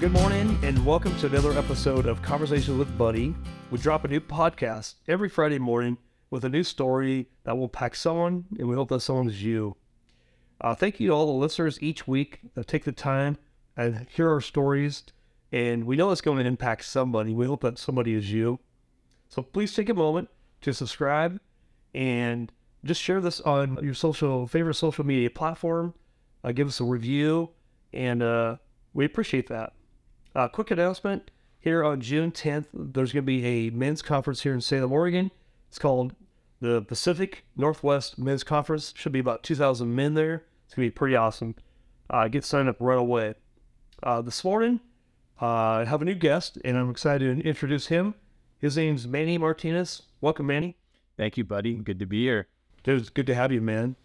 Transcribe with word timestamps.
Good 0.00 0.12
morning, 0.12 0.58
and 0.62 0.86
welcome 0.86 1.14
to 1.18 1.26
another 1.26 1.52
episode 1.52 2.06
of 2.06 2.22
Conversation 2.22 2.78
with 2.78 2.96
Buddy. 2.96 3.34
We 3.70 3.76
drop 3.76 4.02
a 4.02 4.08
new 4.08 4.18
podcast 4.18 4.94
every 5.06 5.28
Friday 5.28 5.58
morning 5.58 5.98
with 6.30 6.42
a 6.46 6.48
new 6.48 6.64
story 6.64 7.28
that 7.44 7.54
will 7.54 7.64
impact 7.64 7.98
someone, 7.98 8.46
and 8.58 8.66
we 8.66 8.76
hope 8.76 8.88
that 8.88 9.00
someone 9.00 9.28
is 9.28 9.42
you. 9.42 9.76
Uh, 10.58 10.74
thank 10.74 11.00
you 11.00 11.08
to 11.08 11.12
all 11.12 11.26
the 11.26 11.32
listeners 11.32 11.82
each 11.82 12.08
week 12.08 12.40
that 12.54 12.66
take 12.66 12.84
the 12.84 12.92
time 12.92 13.36
and 13.76 14.06
hear 14.08 14.30
our 14.30 14.40
stories, 14.40 15.02
and 15.52 15.84
we 15.84 15.96
know 15.96 16.10
it's 16.12 16.22
going 16.22 16.38
to 16.38 16.46
impact 16.46 16.86
somebody. 16.86 17.34
We 17.34 17.44
hope 17.44 17.60
that 17.60 17.76
somebody 17.76 18.14
is 18.14 18.32
you. 18.32 18.58
So 19.28 19.42
please 19.42 19.74
take 19.74 19.90
a 19.90 19.94
moment 19.94 20.30
to 20.62 20.72
subscribe 20.72 21.38
and 21.94 22.50
just 22.84 23.02
share 23.02 23.20
this 23.20 23.42
on 23.42 23.78
your 23.82 23.92
social 23.92 24.46
favorite 24.46 24.76
social 24.76 25.04
media 25.04 25.28
platform. 25.28 25.92
Uh, 26.42 26.52
give 26.52 26.68
us 26.68 26.80
a 26.80 26.84
review, 26.84 27.50
and 27.92 28.22
uh, 28.22 28.56
we 28.94 29.04
appreciate 29.04 29.48
that. 29.48 29.74
Uh, 30.34 30.46
quick 30.46 30.70
announcement 30.70 31.30
here 31.58 31.82
on 31.84 32.00
June 32.00 32.30
10th, 32.30 32.66
there's 32.72 33.12
going 33.12 33.24
to 33.24 33.26
be 33.26 33.44
a 33.44 33.70
men's 33.70 34.00
conference 34.00 34.42
here 34.42 34.54
in 34.54 34.60
Salem, 34.60 34.92
Oregon. 34.92 35.30
It's 35.68 35.78
called 35.78 36.14
the 36.60 36.82
Pacific 36.82 37.44
Northwest 37.56 38.18
Men's 38.18 38.44
Conference. 38.44 38.94
Should 38.96 39.12
be 39.12 39.18
about 39.18 39.42
2,000 39.42 39.92
men 39.94 40.14
there. 40.14 40.44
It's 40.66 40.74
going 40.74 40.86
to 40.86 40.92
be 40.92 40.94
pretty 40.94 41.16
awesome. 41.16 41.56
Uh, 42.08 42.28
get 42.28 42.44
signed 42.44 42.68
up 42.68 42.76
right 42.78 42.98
away. 42.98 43.34
Uh, 44.02 44.22
this 44.22 44.44
morning, 44.44 44.80
uh, 45.42 45.46
I 45.46 45.84
have 45.84 46.00
a 46.00 46.04
new 46.04 46.14
guest, 46.14 46.58
and 46.64 46.76
I'm 46.76 46.90
excited 46.90 47.42
to 47.42 47.48
introduce 47.48 47.88
him. 47.88 48.14
His 48.58 48.76
name's 48.76 49.06
Manny 49.06 49.36
Martinez. 49.36 50.02
Welcome, 50.20 50.46
Manny. 50.46 50.76
Thank 51.16 51.36
you, 51.36 51.44
buddy. 51.44 51.74
Good 51.74 51.98
to 51.98 52.06
be 52.06 52.22
here. 52.22 52.46
Dude, 52.82 53.00
it's 53.00 53.10
good 53.10 53.26
to 53.26 53.34
have 53.34 53.52
you, 53.52 53.60
man. 53.60 53.96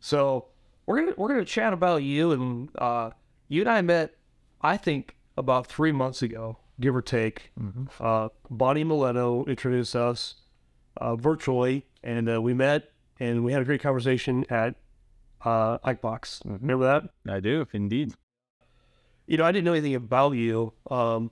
So 0.00 0.46
we're 0.84 1.00
gonna 1.00 1.14
we're 1.16 1.28
gonna 1.28 1.44
chat 1.44 1.72
about 1.72 2.02
you, 2.02 2.30
and 2.30 2.68
uh, 2.76 3.10
you 3.48 3.62
and 3.62 3.70
I 3.70 3.80
met, 3.82 4.14
I 4.60 4.76
think, 4.76 5.15
about 5.36 5.66
three 5.66 5.92
months 5.92 6.22
ago, 6.22 6.58
give 6.80 6.94
or 6.94 7.02
take. 7.02 7.52
Uh, 8.00 8.28
Bonnie 8.50 8.84
Mileto 8.84 9.46
introduced 9.46 9.94
us 9.94 10.36
uh, 10.96 11.16
virtually, 11.16 11.86
and 12.02 12.28
uh, 12.30 12.40
we 12.40 12.54
met, 12.54 12.90
and 13.20 13.44
we 13.44 13.52
had 13.52 13.62
a 13.62 13.64
great 13.64 13.80
conversation 13.82 14.44
at 14.50 14.76
uh, 15.44 15.78
Icebox. 15.84 16.42
Remember 16.44 16.84
that? 16.84 17.32
I 17.32 17.40
do, 17.40 17.66
indeed. 17.72 18.14
You 19.26 19.36
know, 19.36 19.44
I 19.44 19.52
didn't 19.52 19.64
know 19.64 19.72
anything 19.72 19.94
about 19.94 20.32
you, 20.32 20.72
um, 20.90 21.30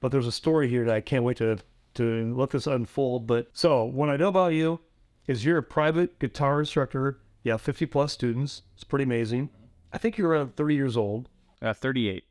but 0.00 0.12
there's 0.12 0.26
a 0.26 0.32
story 0.32 0.68
here 0.68 0.84
that 0.84 0.94
I 0.94 1.00
can't 1.00 1.24
wait 1.24 1.38
to 1.38 1.58
to 1.94 2.34
let 2.36 2.50
this 2.50 2.66
unfold. 2.66 3.26
But 3.26 3.48
so, 3.52 3.84
what 3.84 4.08
I 4.08 4.16
know 4.16 4.28
about 4.28 4.52
you 4.52 4.80
is 5.26 5.44
you're 5.44 5.58
a 5.58 5.62
private 5.62 6.18
guitar 6.18 6.60
instructor. 6.60 7.20
You 7.42 7.52
have 7.52 7.60
50 7.60 7.86
plus 7.86 8.12
students. 8.12 8.62
It's 8.74 8.84
pretty 8.84 9.04
amazing. 9.04 9.50
I 9.92 9.98
think 9.98 10.16
you're 10.18 10.28
around 10.28 10.56
30 10.56 10.74
years 10.74 10.96
old. 10.96 11.28
Uh, 11.60 11.72
38. 11.72 12.24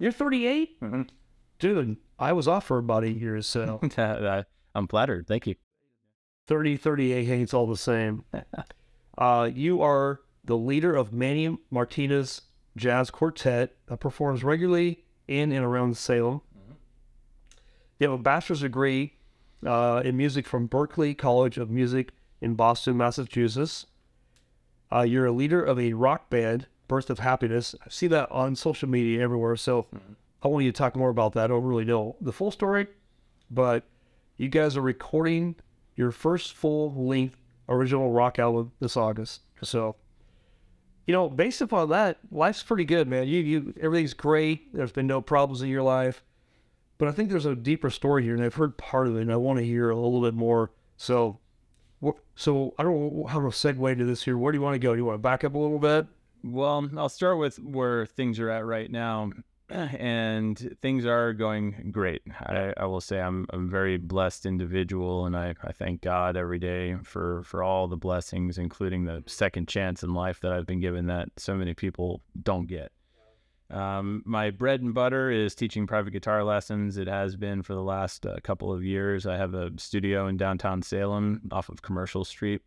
You're 0.00 0.10
38, 0.12 0.80
Mhm. 0.80 1.08
dude. 1.60 1.96
I 2.18 2.32
was 2.32 2.48
off 2.48 2.64
for 2.66 2.78
about 2.78 3.04
eight 3.04 3.18
years, 3.18 3.46
so 3.46 3.78
I'm 4.74 4.88
flattered. 4.88 5.26
Thank 5.28 5.46
you. 5.46 5.54
30, 6.48 6.76
38, 6.76 7.24
hey, 7.24 7.42
it's 7.42 7.54
all 7.54 7.66
the 7.68 7.76
same. 7.76 8.24
Uh, 9.18 9.50
you 9.52 9.82
are 9.82 10.20
the 10.44 10.56
leader 10.56 10.96
of 10.96 11.12
Manny 11.12 11.58
Martinez 11.70 12.42
Jazz 12.74 13.10
Quartet 13.10 13.76
that 13.86 13.98
performs 14.00 14.42
regularly 14.42 15.04
in 15.28 15.52
and 15.52 15.62
around 15.62 15.98
Salem. 15.98 16.40
You 17.98 18.08
have 18.08 18.18
a 18.18 18.22
bachelor's 18.22 18.60
degree 18.60 19.18
uh, 19.66 20.00
in 20.06 20.16
music 20.16 20.46
from 20.46 20.68
Berklee 20.68 21.18
College 21.18 21.58
of 21.58 21.68
Music 21.68 22.12
in 22.40 22.54
Boston, 22.54 22.96
Massachusetts. 22.96 23.84
Uh, 24.90 25.02
you're 25.02 25.26
a 25.26 25.32
leader 25.32 25.62
of 25.62 25.78
a 25.78 25.92
rock 25.92 26.30
band, 26.30 26.66
Birth 26.90 27.08
of 27.08 27.20
Happiness. 27.20 27.76
I 27.86 27.88
see 27.88 28.08
that 28.08 28.28
on 28.32 28.56
social 28.56 28.88
media 28.88 29.22
everywhere, 29.22 29.54
so 29.54 29.84
mm-hmm. 29.94 30.14
I 30.42 30.48
want 30.48 30.64
you 30.64 30.72
to 30.72 30.76
talk 30.76 30.96
more 30.96 31.08
about 31.08 31.34
that. 31.34 31.44
I 31.44 31.46
don't 31.46 31.62
really 31.62 31.84
know 31.84 32.16
the 32.20 32.32
full 32.32 32.50
story, 32.50 32.88
but 33.48 33.84
you 34.36 34.48
guys 34.48 34.76
are 34.76 34.80
recording 34.80 35.54
your 35.94 36.10
first 36.10 36.52
full 36.54 36.92
length 37.06 37.36
original 37.68 38.10
rock 38.10 38.40
album 38.40 38.72
this 38.80 38.96
August. 38.96 39.42
So, 39.62 39.94
you 41.06 41.14
know, 41.14 41.28
based 41.28 41.60
upon 41.60 41.90
that, 41.90 42.18
life's 42.32 42.64
pretty 42.64 42.84
good, 42.84 43.06
man. 43.06 43.28
You, 43.28 43.38
you, 43.38 43.74
everything's 43.80 44.12
great. 44.12 44.74
There's 44.74 44.90
been 44.90 45.06
no 45.06 45.20
problems 45.20 45.62
in 45.62 45.68
your 45.68 45.84
life, 45.84 46.24
but 46.98 47.06
I 47.06 47.12
think 47.12 47.30
there's 47.30 47.46
a 47.46 47.54
deeper 47.54 47.90
story 47.90 48.24
here, 48.24 48.34
and 48.34 48.42
I've 48.42 48.54
heard 48.54 48.76
part 48.76 49.06
of 49.06 49.16
it, 49.16 49.22
and 49.22 49.32
I 49.32 49.36
want 49.36 49.60
to 49.60 49.64
hear 49.64 49.90
a 49.90 49.94
little 49.94 50.22
bit 50.22 50.34
more. 50.34 50.72
So, 50.96 51.38
so 52.34 52.74
I 52.80 52.82
don't 52.82 52.98
know 52.98 53.26
how 53.26 53.38
to 53.38 53.46
segue 53.46 53.92
into 53.92 54.06
this 54.06 54.24
here. 54.24 54.36
Where 54.36 54.50
do 54.50 54.58
you 54.58 54.62
want 54.62 54.74
to 54.74 54.80
go? 54.80 54.92
Do 54.92 54.98
you 54.98 55.04
want 55.04 55.14
to 55.14 55.22
back 55.22 55.44
up 55.44 55.54
a 55.54 55.58
little 55.58 55.78
bit? 55.78 56.08
Well, 56.42 56.88
I'll 56.96 57.08
start 57.08 57.38
with 57.38 57.58
where 57.58 58.06
things 58.06 58.38
are 58.40 58.50
at 58.50 58.64
right 58.64 58.90
now. 58.90 59.30
And 59.70 60.76
things 60.82 61.06
are 61.06 61.32
going 61.32 61.90
great. 61.92 62.22
I, 62.40 62.74
I 62.76 62.86
will 62.86 63.00
say 63.00 63.20
I'm, 63.20 63.46
I'm 63.50 63.68
a 63.68 63.70
very 63.70 63.98
blessed 63.98 64.44
individual, 64.44 65.26
and 65.26 65.36
I, 65.36 65.54
I 65.62 65.70
thank 65.70 66.00
God 66.00 66.36
every 66.36 66.58
day 66.58 66.96
for, 67.04 67.44
for 67.44 67.62
all 67.62 67.86
the 67.86 67.96
blessings, 67.96 68.58
including 68.58 69.04
the 69.04 69.22
second 69.26 69.68
chance 69.68 70.02
in 70.02 70.12
life 70.12 70.40
that 70.40 70.52
I've 70.52 70.66
been 70.66 70.80
given 70.80 71.06
that 71.06 71.28
so 71.36 71.54
many 71.54 71.72
people 71.72 72.20
don't 72.42 72.66
get. 72.66 72.90
Um, 73.70 74.22
my 74.26 74.50
bread 74.50 74.80
and 74.80 74.92
butter 74.92 75.30
is 75.30 75.54
teaching 75.54 75.86
private 75.86 76.10
guitar 76.10 76.42
lessons. 76.42 76.96
It 76.96 77.06
has 77.06 77.36
been 77.36 77.62
for 77.62 77.74
the 77.74 77.82
last 77.82 78.26
uh, 78.26 78.36
couple 78.42 78.72
of 78.72 78.82
years. 78.82 79.26
I 79.26 79.36
have 79.36 79.54
a 79.54 79.70
studio 79.76 80.26
in 80.26 80.36
downtown 80.36 80.82
Salem 80.82 81.42
off 81.52 81.68
of 81.68 81.80
Commercial 81.80 82.24
Street. 82.24 82.62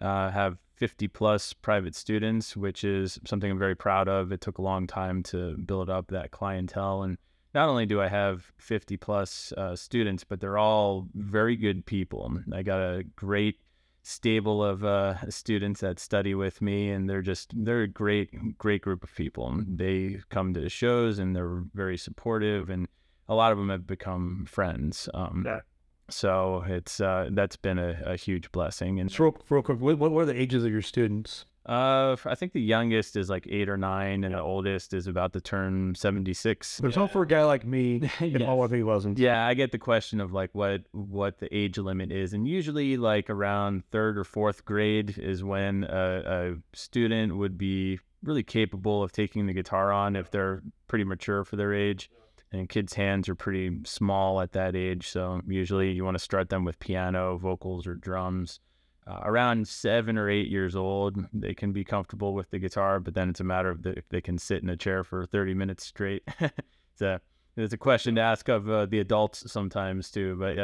Uh, 0.00 0.30
have 0.30 0.58
50 0.78 1.08
plus 1.08 1.52
private 1.52 1.96
students, 1.96 2.56
which 2.56 2.84
is 2.84 3.18
something 3.26 3.50
I'm 3.50 3.58
very 3.58 3.74
proud 3.74 4.08
of. 4.08 4.30
It 4.30 4.40
took 4.40 4.58
a 4.58 4.62
long 4.62 4.86
time 4.86 5.24
to 5.24 5.56
build 5.56 5.90
up 5.90 6.06
that 6.08 6.30
clientele. 6.30 7.02
And 7.02 7.18
not 7.52 7.68
only 7.68 7.84
do 7.84 8.00
I 8.00 8.06
have 8.06 8.52
50 8.58 8.96
plus 8.96 9.52
uh, 9.56 9.74
students, 9.74 10.22
but 10.22 10.40
they're 10.40 10.56
all 10.56 11.08
very 11.14 11.56
good 11.56 11.84
people. 11.84 12.32
I 12.54 12.62
got 12.62 12.78
a 12.78 13.02
great 13.16 13.58
stable 14.02 14.62
of 14.62 14.84
uh, 14.84 15.28
students 15.30 15.80
that 15.80 15.98
study 15.98 16.34
with 16.34 16.62
me, 16.62 16.90
and 16.90 17.10
they're 17.10 17.22
just 17.22 17.52
they're 17.56 17.82
a 17.82 17.88
great 17.88 18.56
great 18.56 18.82
group 18.82 19.02
of 19.02 19.14
people. 19.14 19.60
They 19.66 20.20
come 20.30 20.54
to 20.54 20.68
shows 20.68 21.18
and 21.18 21.34
they're 21.34 21.64
very 21.74 21.98
supportive, 21.98 22.70
and 22.70 22.86
a 23.28 23.34
lot 23.34 23.50
of 23.50 23.58
them 23.58 23.68
have 23.68 23.86
become 23.86 24.46
friends. 24.48 25.08
Um, 25.12 25.42
Yeah. 25.44 25.60
So 26.10 26.64
it's 26.66 27.00
uh, 27.00 27.28
that's 27.32 27.56
been 27.56 27.78
a, 27.78 28.00
a 28.04 28.16
huge 28.16 28.50
blessing. 28.52 29.00
And 29.00 29.08
Just 29.08 29.20
real, 29.20 29.36
real 29.48 29.62
quick, 29.62 29.80
what, 29.80 29.98
what 29.98 30.12
are 30.12 30.26
the 30.26 30.40
ages 30.40 30.64
of 30.64 30.72
your 30.72 30.82
students? 30.82 31.44
uh, 31.68 32.16
I 32.24 32.34
think 32.34 32.54
the 32.54 32.62
youngest 32.62 33.14
is 33.14 33.28
like 33.28 33.46
eight 33.48 33.68
or 33.68 33.76
nine, 33.76 34.24
and 34.24 34.34
the 34.34 34.40
oldest 34.40 34.94
is 34.94 35.06
about 35.06 35.34
to 35.34 35.40
turn 35.40 35.94
seventy 35.94 36.32
six. 36.32 36.78
There's 36.78 36.94
hope 36.94 37.10
for 37.10 37.22
a 37.22 37.26
guy 37.26 37.44
like 37.44 37.66
me 37.66 38.10
if 38.20 38.42
all 38.42 38.64
of 38.64 38.70
he 38.70 38.82
wasn't. 38.82 39.18
Yeah, 39.18 39.46
I 39.46 39.52
get 39.52 39.70
the 39.70 39.78
question 39.78 40.18
of 40.20 40.32
like 40.32 40.48
what 40.54 40.84
what 40.92 41.38
the 41.38 41.54
age 41.54 41.76
limit 41.76 42.10
is, 42.10 42.32
and 42.32 42.48
usually 42.48 42.96
like 42.96 43.28
around 43.28 43.84
third 43.90 44.16
or 44.16 44.24
fourth 44.24 44.64
grade 44.64 45.18
is 45.18 45.44
when 45.44 45.84
a, 45.84 46.22
a 46.24 46.76
student 46.76 47.36
would 47.36 47.58
be 47.58 48.00
really 48.22 48.42
capable 48.42 49.02
of 49.02 49.12
taking 49.12 49.46
the 49.46 49.52
guitar 49.52 49.92
on 49.92 50.16
if 50.16 50.30
they're 50.30 50.62
pretty 50.86 51.04
mature 51.04 51.44
for 51.44 51.56
their 51.56 51.74
age. 51.74 52.10
And 52.50 52.68
kids' 52.68 52.94
hands 52.94 53.28
are 53.28 53.34
pretty 53.34 53.80
small 53.84 54.40
at 54.40 54.52
that 54.52 54.74
age, 54.74 55.08
so 55.08 55.42
usually 55.46 55.90
you 55.90 56.04
want 56.04 56.16
to 56.16 56.22
start 56.22 56.48
them 56.48 56.64
with 56.64 56.78
piano, 56.78 57.36
vocals, 57.36 57.86
or 57.86 57.94
drums. 57.94 58.60
Uh, 59.06 59.20
around 59.22 59.66
seven 59.66 60.16
or 60.18 60.30
eight 60.30 60.48
years 60.48 60.76
old, 60.76 61.16
they 61.32 61.54
can 61.54 61.72
be 61.72 61.84
comfortable 61.84 62.34
with 62.34 62.50
the 62.50 62.58
guitar, 62.58 63.00
but 63.00 63.14
then 63.14 63.30
it's 63.30 63.40
a 63.40 63.44
matter 63.44 63.70
of 63.70 63.82
the, 63.82 63.90
if 63.90 64.08
they 64.08 64.20
can 64.20 64.38
sit 64.38 64.62
in 64.62 64.68
a 64.68 64.76
chair 64.76 65.04
for 65.04 65.26
30 65.26 65.54
minutes 65.54 65.84
straight. 65.84 66.22
it's 66.40 67.00
a 67.00 67.20
it's 67.56 67.72
a 67.72 67.78
question 67.78 68.14
to 68.14 68.20
ask 68.20 68.48
of 68.48 68.70
uh, 68.70 68.86
the 68.86 69.00
adults 69.00 69.50
sometimes 69.50 70.10
too, 70.10 70.36
but 70.38 70.56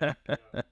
yeah. 0.00 0.12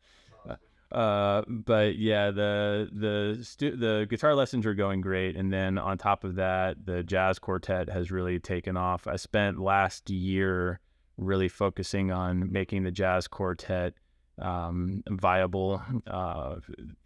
uh, 0.93 1.43
but 1.47 1.97
yeah, 1.97 2.31
the 2.31 2.89
the 2.93 3.45
stu- 3.45 3.77
the 3.77 4.07
guitar 4.11 4.35
lessons 4.35 4.67
are 4.67 4.75
going 4.75 5.01
great, 5.01 5.37
and 5.37 5.53
then 5.53 5.79
on 5.79 5.99
top 5.99 6.25
of 6.25 6.35
that, 6.35 6.85
the 6.85 7.03
jazz 7.03 7.39
quartet 7.39 7.89
has 7.89 8.11
really 8.11 8.41
taken 8.41 8.77
off. 8.77 9.07
I 9.07 9.17
spent 9.17 9.61
last 9.61 10.11
year 10.11 10.81
really 11.17 11.49
focusing 11.49 12.11
on 12.11 12.51
making 12.51 12.83
the 12.83 12.91
jazz 12.91 13.29
quartet 13.29 13.95
um, 14.41 15.03
viable 15.09 15.83
uh, 16.07 16.57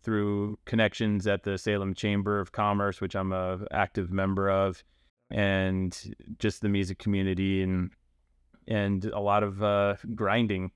through 0.03 0.59
connections 0.65 1.27
at 1.27 1.43
the 1.43 1.59
Salem 1.59 1.93
Chamber 1.93 2.41
of 2.41 2.53
Commerce, 2.53 3.01
which 3.01 3.15
I'm 3.15 3.33
a 3.33 3.59
active 3.71 4.11
member 4.11 4.49
of, 4.49 4.83
and 5.31 6.15
just 6.39 6.63
the 6.63 6.69
music 6.69 6.99
community 6.99 7.63
and 7.63 7.91
and 8.67 9.05
a 9.07 9.21
lot 9.21 9.43
of 9.43 9.63
uh, 9.63 9.97
grinding. 10.15 10.71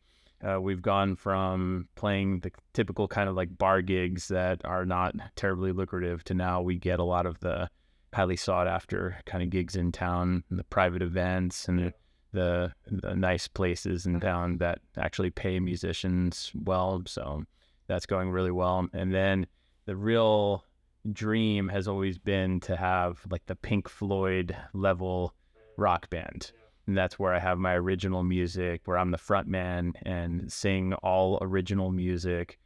Uh, 0.46 0.61
we've 0.61 0.82
gone 0.82 1.17
from 1.17 1.88
playing 1.96 2.40
the 2.40 2.52
typical 2.73 3.08
kind 3.08 3.29
of 3.29 3.35
like 3.35 3.58
bar 3.58 3.82
gigs 3.82 4.29
that 4.29 4.64
are 4.64 4.87
not 4.87 5.14
terribly 5.35 5.73
lucrative 5.73 6.23
to 6.25 6.35
now 6.35 6.62
we 6.62 6.79
get 6.79 7.00
a 7.00 7.05
lot 7.05 7.26
of 7.26 7.40
the 7.40 7.69
highly 8.14 8.37
sought 8.37 8.67
after 8.67 9.19
kind 9.26 9.43
of 9.43 9.50
gigs 9.50 9.76
in 9.76 9.93
town, 9.93 10.44
and 10.49 10.58
the 10.58 10.64
private 10.64 11.02
events 11.02 11.69
and 11.69 11.93
the, 12.32 12.73
the 12.87 13.14
nice 13.14 13.49
places 13.49 14.06
in 14.06 14.20
town 14.20 14.58
that 14.58 14.79
actually 14.96 15.31
pay 15.31 15.58
musicians 15.58 16.52
well. 16.55 17.02
So 17.06 17.44
that's 17.87 18.06
going 18.06 18.31
really 18.31 18.50
well. 18.50 18.88
And 18.93 19.12
then 19.12 19.46
the 19.87 19.96
real 19.96 20.64
dream 21.12 21.69
has 21.69 21.88
always 21.88 22.19
been 22.19 22.61
to 22.61 22.76
have 22.76 23.20
like 23.31 23.46
the 23.46 23.56
Pink 23.56 23.88
Floyd 23.88 24.56
level 24.73 25.35
rock 25.76 26.11
band. 26.11 26.52
And 26.88 26.96
that's 26.96 27.19
where 27.19 27.35
I 27.35 27.38
have 27.38 27.58
my 27.58 27.75
original 27.75 28.25
music, 28.25 28.81
where 28.87 28.96
I'm 28.96 29.11
the 29.11 29.19
front 29.19 29.46
man 29.46 29.93
and 30.06 30.50
sing 30.50 30.94
all 30.94 31.38
original 31.43 31.93
music. 31.93 32.58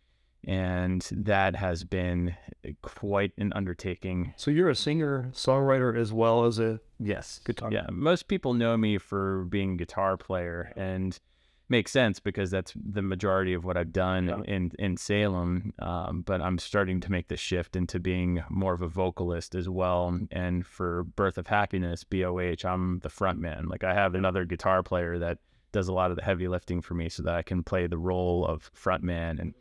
And 0.45 1.03
that 1.11 1.57
has 1.57 1.83
been 1.83 2.37
eh, 2.65 2.73
quite 2.83 3.33
an 3.37 3.53
undertaking. 3.53 4.33
So 4.37 4.53
you're 4.53 4.71
a 4.71 4.77
singer, 4.77 5.31
songwriter, 5.33 5.99
as 5.99 6.13
well 6.13 6.45
as 6.45 6.61
a 6.61 6.81
Yes. 7.01 7.41
guitar. 7.45 7.71
Yeah. 7.73 7.87
Most 7.91 8.29
people 8.29 8.55
know 8.55 8.77
me 8.77 8.97
for 8.99 9.43
being 9.45 9.73
a 9.73 9.77
guitar 9.77 10.17
player 10.17 10.73
and 10.77 11.19
makes 11.69 11.91
sense 11.91 12.20
because 12.20 12.50
that's 12.50 12.73
the 12.76 13.03
majority 13.03 13.55
of 13.55 13.64
what 13.64 13.76
I've 13.76 13.93
done 13.93 14.29
Yeah. 14.29 14.55
in, 14.55 14.73
in 14.79 14.97
Salem. 14.97 15.73
Um, 15.79 16.23
but 16.23 16.41
I'm 16.41 16.59
starting 16.59 17.00
to 17.00 17.11
make 17.11 17.29
the 17.29 17.37
shift 17.37 17.76
into 17.76 17.99
being 17.99 18.43
more 18.50 18.75
of 18.75 18.82
a 18.82 18.88
vocalist 18.88 19.55
as 19.55 19.69
well. 19.69 20.19
And 20.31 20.67
for 20.67 21.05
Birth 21.05 21.38
of 21.38 21.47
Happiness, 21.47 22.05
BOH, 22.05 22.64
I'm 22.64 22.99
the 23.00 23.09
front 23.09 23.38
man. 23.38 23.69
Like 23.69 23.85
I 23.85 23.94
have 23.94 24.14
another 24.14 24.44
guitar 24.44 24.82
player 24.82 25.19
that 25.19 25.38
does 25.73 25.88
a 25.88 25.93
lot 25.94 26.11
of 26.11 26.17
the 26.19 26.23
heavy 26.23 26.49
lifting 26.49 26.82
for 26.82 26.93
me 26.94 27.09
so 27.09 27.23
that 27.23 27.35
I 27.35 27.43
can 27.43 27.62
play 27.62 27.87
the 27.87 27.97
role 27.97 28.44
of 28.47 28.70
front 28.75 29.03
man 29.03 29.38
and 29.38 29.55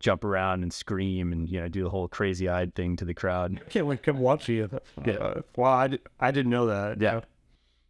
jump 0.00 0.24
around 0.24 0.62
and 0.62 0.72
scream 0.72 1.30
and, 1.32 1.48
you 1.48 1.60
know, 1.60 1.68
do 1.68 1.84
the 1.84 1.90
whole 1.90 2.08
crazy 2.08 2.48
eyed 2.48 2.74
thing 2.74 2.96
to 2.96 3.04
the 3.04 3.14
crowd. 3.14 3.60
I 3.64 3.68
can't 3.70 3.86
wait 3.86 4.02
to 4.02 4.12
come 4.12 4.20
watch 4.20 4.48
you. 4.48 4.68
Yeah. 5.04 5.14
Uh, 5.14 5.42
wow, 5.54 5.72
I, 5.74 5.88
did, 5.88 6.00
I 6.18 6.30
didn't 6.30 6.50
know 6.50 6.66
that. 6.66 7.00
Yeah. 7.00 7.20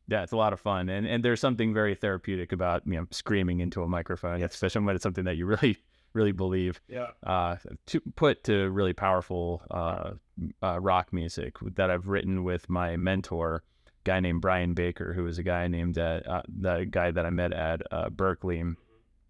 Yeah, 0.08 0.22
it's 0.22 0.32
a 0.32 0.36
lot 0.36 0.52
of 0.52 0.60
fun, 0.60 0.88
and 0.88 1.06
and 1.06 1.24
there's 1.24 1.40
something 1.40 1.72
very 1.72 1.94
therapeutic 1.94 2.52
about 2.52 2.82
you 2.86 2.94
know 2.94 3.06
screaming 3.10 3.60
into 3.60 3.82
a 3.82 3.88
microphone, 3.88 4.42
especially 4.42 4.84
when 4.84 4.96
it's 4.96 5.02
something 5.02 5.24
that 5.24 5.36
you 5.36 5.46
really 5.62 5.78
really 6.12 6.32
believe. 6.32 6.80
Yeah. 6.88 7.08
Uh, 7.22 7.56
to 7.86 8.00
put 8.16 8.44
to 8.44 8.70
really 8.70 8.92
powerful 8.92 9.62
uh, 9.70 10.12
uh, 10.62 10.80
rock 10.80 11.12
music 11.12 11.56
that 11.74 11.90
I've 11.90 12.08
written 12.08 12.44
with 12.44 12.68
my 12.68 12.96
mentor, 12.96 13.62
guy 14.04 14.20
named 14.20 14.40
Brian 14.40 14.74
Baker, 14.74 15.12
who 15.12 15.26
is 15.26 15.38
a 15.38 15.42
guy 15.42 15.68
named 15.68 15.98
at 15.98 16.26
uh, 16.28 16.42
the 16.48 16.86
guy 16.88 17.10
that 17.10 17.26
I 17.26 17.30
met 17.30 17.52
at 17.52 17.82
uh, 17.90 18.08
Berklee, 18.10 18.76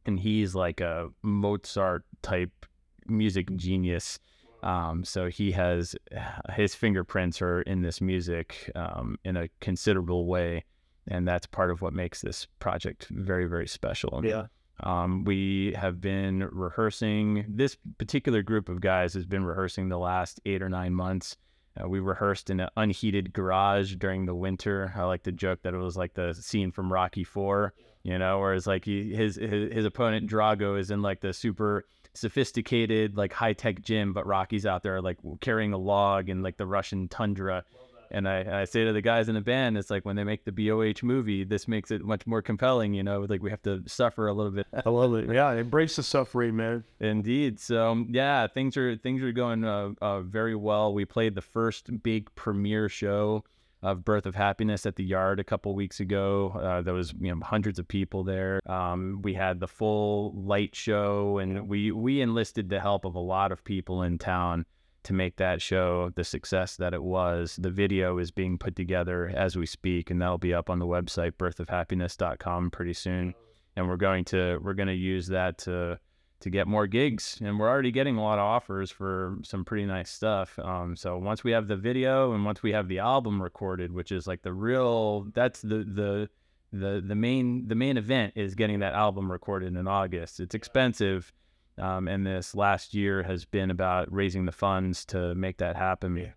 and 0.07 0.21
he's 0.21 0.55
like 0.55 0.81
a 0.81 1.11
Mozart 1.23 2.05
type 2.23 2.67
music 3.07 3.55
genius. 3.57 4.19
Um, 4.63 5.05
so 5.05 5.29
he 5.29 5.53
has 5.53 5.95
his 6.55 6.75
fingerprints 6.75 7.43
are 7.43 7.63
in 7.63 7.83
this 7.83 8.01
music 8.01 8.71
um, 8.75 9.19
in 9.25 9.37
a 9.37 9.49
considerable 9.61 10.27
way, 10.27 10.65
and 11.09 11.27
that's 11.27 11.47
part 11.47 11.71
of 11.71 11.83
what 11.83 11.93
makes 11.93 12.21
this 12.21 12.47
project 12.59 13.09
very, 13.11 13.47
very 13.47 13.67
special. 13.67 14.21
Yeah. 14.25 14.47
Um, 14.81 15.25
we 15.25 15.75
have 15.77 16.01
been 16.01 16.49
rehearsing. 16.51 17.45
This 17.49 17.77
particular 17.99 18.43
group 18.43 18.69
of 18.69 18.81
guys 18.81 19.15
has 19.15 19.27
been 19.27 19.45
rehearsing 19.45 19.89
the 19.89 19.99
last 19.99 20.41
eight 20.45 20.63
or 20.63 20.69
nine 20.69 20.95
months. 20.95 21.37
Uh, 21.81 21.89
we 21.89 22.01
rehearsed 22.01 22.51
in 22.51 22.61
an 22.61 22.69
unheated 22.77 23.33
garage 23.33 23.95
during 23.95 24.27
the 24.27 24.35
winter. 24.35 24.93
I 24.95 25.05
like 25.05 25.23
to 25.23 25.33
joke 25.33 25.63
that 25.63 25.75
it 25.75 25.79
was 25.79 25.97
like 25.97 26.15
the 26.15 26.35
scene 26.35 26.71
from 26.71 26.93
Rocky 26.93 27.25
Four, 27.25 27.75
you 28.03 28.19
know, 28.19 28.41
whereas 28.41 28.67
like 28.67 28.85
he, 28.85 29.15
his, 29.15 29.37
his 29.37 29.73
his 29.73 29.85
opponent 29.85 30.29
Drago 30.29 30.79
is 30.79 30.91
in 30.91 31.01
like 31.01 31.21
the 31.21 31.33
super 31.33 31.87
sophisticated 32.15 33.17
like 33.17 33.33
high 33.33 33.53
tech 33.53 33.83
gym, 33.83 34.13
but 34.13 34.27
Rocky's 34.27 34.67
out 34.67 34.83
there 34.83 35.01
like 35.01 35.19
carrying 35.41 35.73
a 35.73 35.79
log 35.79 36.29
in 36.29 36.43
like 36.43 36.57
the 36.57 36.67
Russian 36.67 37.09
tundra. 37.09 37.65
And 38.11 38.29
I, 38.29 38.61
I 38.61 38.65
say 38.67 38.85
to 38.85 38.93
the 38.93 39.01
guys 39.01 39.31
in 39.31 39.35
the 39.35 39.41
band, 39.41 39.79
it's 39.79 39.89
like 39.89 40.05
when 40.05 40.17
they 40.17 40.25
make 40.25 40.45
the 40.45 40.53
BOH 40.53 41.03
movie, 41.03 41.45
this 41.45 41.67
makes 41.67 41.91
it 41.91 42.05
much 42.05 42.27
more 42.27 42.43
compelling. 42.43 42.93
You 42.93 43.03
know, 43.03 43.23
like 43.23 43.43
we 43.43 43.51
have 43.51 43.63
to 43.63 43.83
suffer 43.87 44.27
a 44.27 44.35
little 44.35 44.53
bit. 44.53 44.67
I 44.85 44.91
love 44.91 45.15
it. 45.15 45.33
Yeah, 45.33 45.51
embrace 45.53 45.97
the 45.97 46.03
suffering, 46.03 46.57
man. 46.57 46.85
Indeed. 47.01 47.59
So 47.59 47.91
um, 47.91 48.09
yeah, 48.11 48.47
things 48.49 48.77
are 48.77 48.97
things 48.97 49.23
are 49.23 49.33
going 49.33 49.65
uh, 49.65 49.93
uh, 50.03 50.21
very 50.21 50.55
well. 50.55 50.93
We 50.93 51.07
played 51.07 51.35
the 51.35 51.41
first 51.41 52.03
big 52.03 52.33
premiere 52.35 52.91
show 52.91 53.45
of 53.83 54.05
Birth 54.05 54.27
of 54.27 54.35
Happiness 54.35 54.87
at 54.87 54.97
the 54.97 55.05
Yard 55.05 55.41
a 55.41 55.45
couple 55.45 55.75
weeks 55.75 56.01
ago. 56.01 56.51
Uh, 56.63 56.83
there 56.83 56.95
was 56.95 57.13
you 57.21 57.35
know 57.35 57.41
hundreds 57.45 57.79
of 57.79 57.89
people 57.89 58.25
there. 58.25 58.61
Um, 58.67 59.21
we 59.23 59.35
had 59.35 59.61
the 59.61 59.69
full 59.69 60.33
light 60.35 60.75
show, 60.75 61.39
and 61.39 61.69
we 61.69 61.91
we 61.91 62.21
enlisted 62.21 62.69
the 62.69 62.81
help 62.81 63.05
of 63.05 63.15
a 63.15 63.21
lot 63.21 63.53
of 63.53 63.65
people 63.65 64.03
in 64.03 64.19
town 64.19 64.65
to 65.05 65.13
make 65.13 65.37
that 65.37 65.61
show 65.61 66.11
the 66.15 66.25
success 66.25 66.77
that 66.77 66.95
it 66.95 67.03
was. 67.03 67.59
The 67.61 67.71
video 67.71 68.19
is 68.19 68.31
being 68.31 68.57
put 68.57 68.77
together 68.77 69.33
as 69.35 69.57
we 69.57 69.67
speak, 69.67 70.11
and 70.11 70.23
that'll 70.23 70.39
be 70.39 70.55
up 70.55 70.71
on 70.71 70.79
the 70.79 70.87
website 70.87 71.33
birthofhappiness.com 71.33 72.71
pretty 72.71 72.93
soon. 72.93 73.35
And 73.75 73.89
we're 73.89 73.97
going 73.97 74.25
to 74.27 74.59
we're 74.63 74.75
going 74.75 74.89
to 74.89 74.95
use 74.95 75.27
that 75.29 75.59
to 75.59 75.99
to 76.43 76.51
get 76.51 76.67
more 76.67 76.87
gigs, 76.87 77.39
and 77.43 77.59
we're 77.59 77.69
already 77.69 77.91
getting 77.91 78.17
a 78.17 78.23
lot 78.23 78.39
of 78.39 78.45
offers 78.45 78.91
for 78.91 79.39
some 79.43 79.65
pretty 79.65 79.87
nice 79.87 80.11
stuff. 80.11 80.59
Um, 80.59 80.97
so 80.97 81.17
once 81.19 81.43
we 81.43 81.53
have 81.53 81.69
the 81.69 81.77
video 81.77 82.33
and 82.35 82.45
once 82.45 82.63
we 82.63 82.73
have 82.73 82.89
the 82.89 82.99
album 82.99 83.43
recorded, 83.43 83.93
which 83.93 84.13
is 84.13 84.27
like 84.27 84.43
the 84.43 84.53
real 84.53 85.29
that's 85.35 85.63
the 85.63 85.79
the 85.79 86.29
the 86.73 87.03
the 87.07 87.15
main 87.15 87.69
the 87.69 87.75
main 87.75 87.97
event 87.97 88.33
is 88.37 88.55
getting 88.55 88.81
that 88.81 88.95
album 88.95 89.31
recorded 89.31 89.77
in 89.77 89.87
August. 89.89 90.41
It's 90.41 90.55
expensive. 90.55 91.33
Um, 91.79 92.07
and 92.07 92.27
this 92.27 92.55
last 92.55 92.93
year 92.93 93.23
has 93.23 93.47
been 93.47 93.71
about 93.71 94.13
raising 94.13 94.45
the 94.45 94.53
funds 94.53 95.07
to 95.07 95.35
make 95.35 95.57
that 95.59 95.75
happen. 95.75 96.33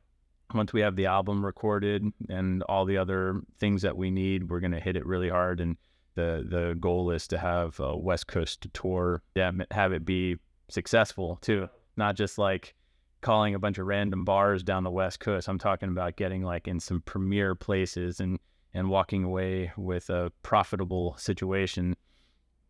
Once 0.53 0.71
we 0.71 0.79
have 0.79 0.95
the 0.95 1.07
album 1.07 1.45
recorded 1.45 2.05
and 2.29 2.63
all 2.63 2.85
the 2.85 2.97
other 2.97 3.41
things 3.59 3.81
that 3.81 3.97
we 3.97 4.11
need, 4.11 4.49
we're 4.49 4.61
going 4.61 4.71
to 4.71 4.79
hit 4.79 4.95
it 4.95 5.05
really 5.05 5.27
hard. 5.27 5.59
And 5.59 5.75
the 6.15 6.45
the 6.47 6.75
goal 6.79 7.11
is 7.11 7.27
to 7.29 7.37
have 7.37 7.79
a 7.79 7.95
West 7.95 8.27
Coast 8.27 8.65
tour, 8.73 9.21
yeah, 9.35 9.51
have 9.71 9.91
it 9.93 10.05
be 10.05 10.37
successful 10.69 11.37
too, 11.41 11.69
not 11.95 12.15
just 12.15 12.37
like 12.37 12.73
calling 13.21 13.55
a 13.55 13.59
bunch 13.59 13.77
of 13.77 13.87
random 13.87 14.23
bars 14.23 14.63
down 14.63 14.83
the 14.83 14.91
West 14.91 15.19
Coast. 15.19 15.47
I'm 15.47 15.59
talking 15.59 15.89
about 15.89 16.15
getting 16.15 16.43
like 16.43 16.67
in 16.67 16.79
some 16.79 17.01
premier 17.01 17.55
places 17.55 18.19
and 18.19 18.39
and 18.73 18.89
walking 18.89 19.23
away 19.23 19.71
with 19.77 20.09
a 20.09 20.31
profitable 20.43 21.15
situation. 21.17 21.95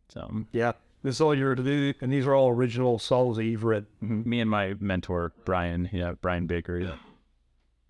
So 0.10 0.46
Yeah. 0.52 0.74
This 1.04 1.16
is 1.16 1.22
all 1.22 1.38
you're 1.38 1.54
to 1.54 1.62
do, 1.62 1.94
and 2.02 2.12
these 2.12 2.26
are 2.26 2.34
all 2.34 2.50
original 2.50 2.98
songs 2.98 3.38
that 3.38 3.44
you've 3.44 3.64
written. 3.64 4.24
me 4.26 4.40
and 4.40 4.50
my 4.50 4.74
mentor 4.80 5.34
Brian, 5.46 5.88
yeah, 5.94 6.14
Brian 6.20 6.48
Baker. 6.48 6.80
Yeah. 6.80 6.96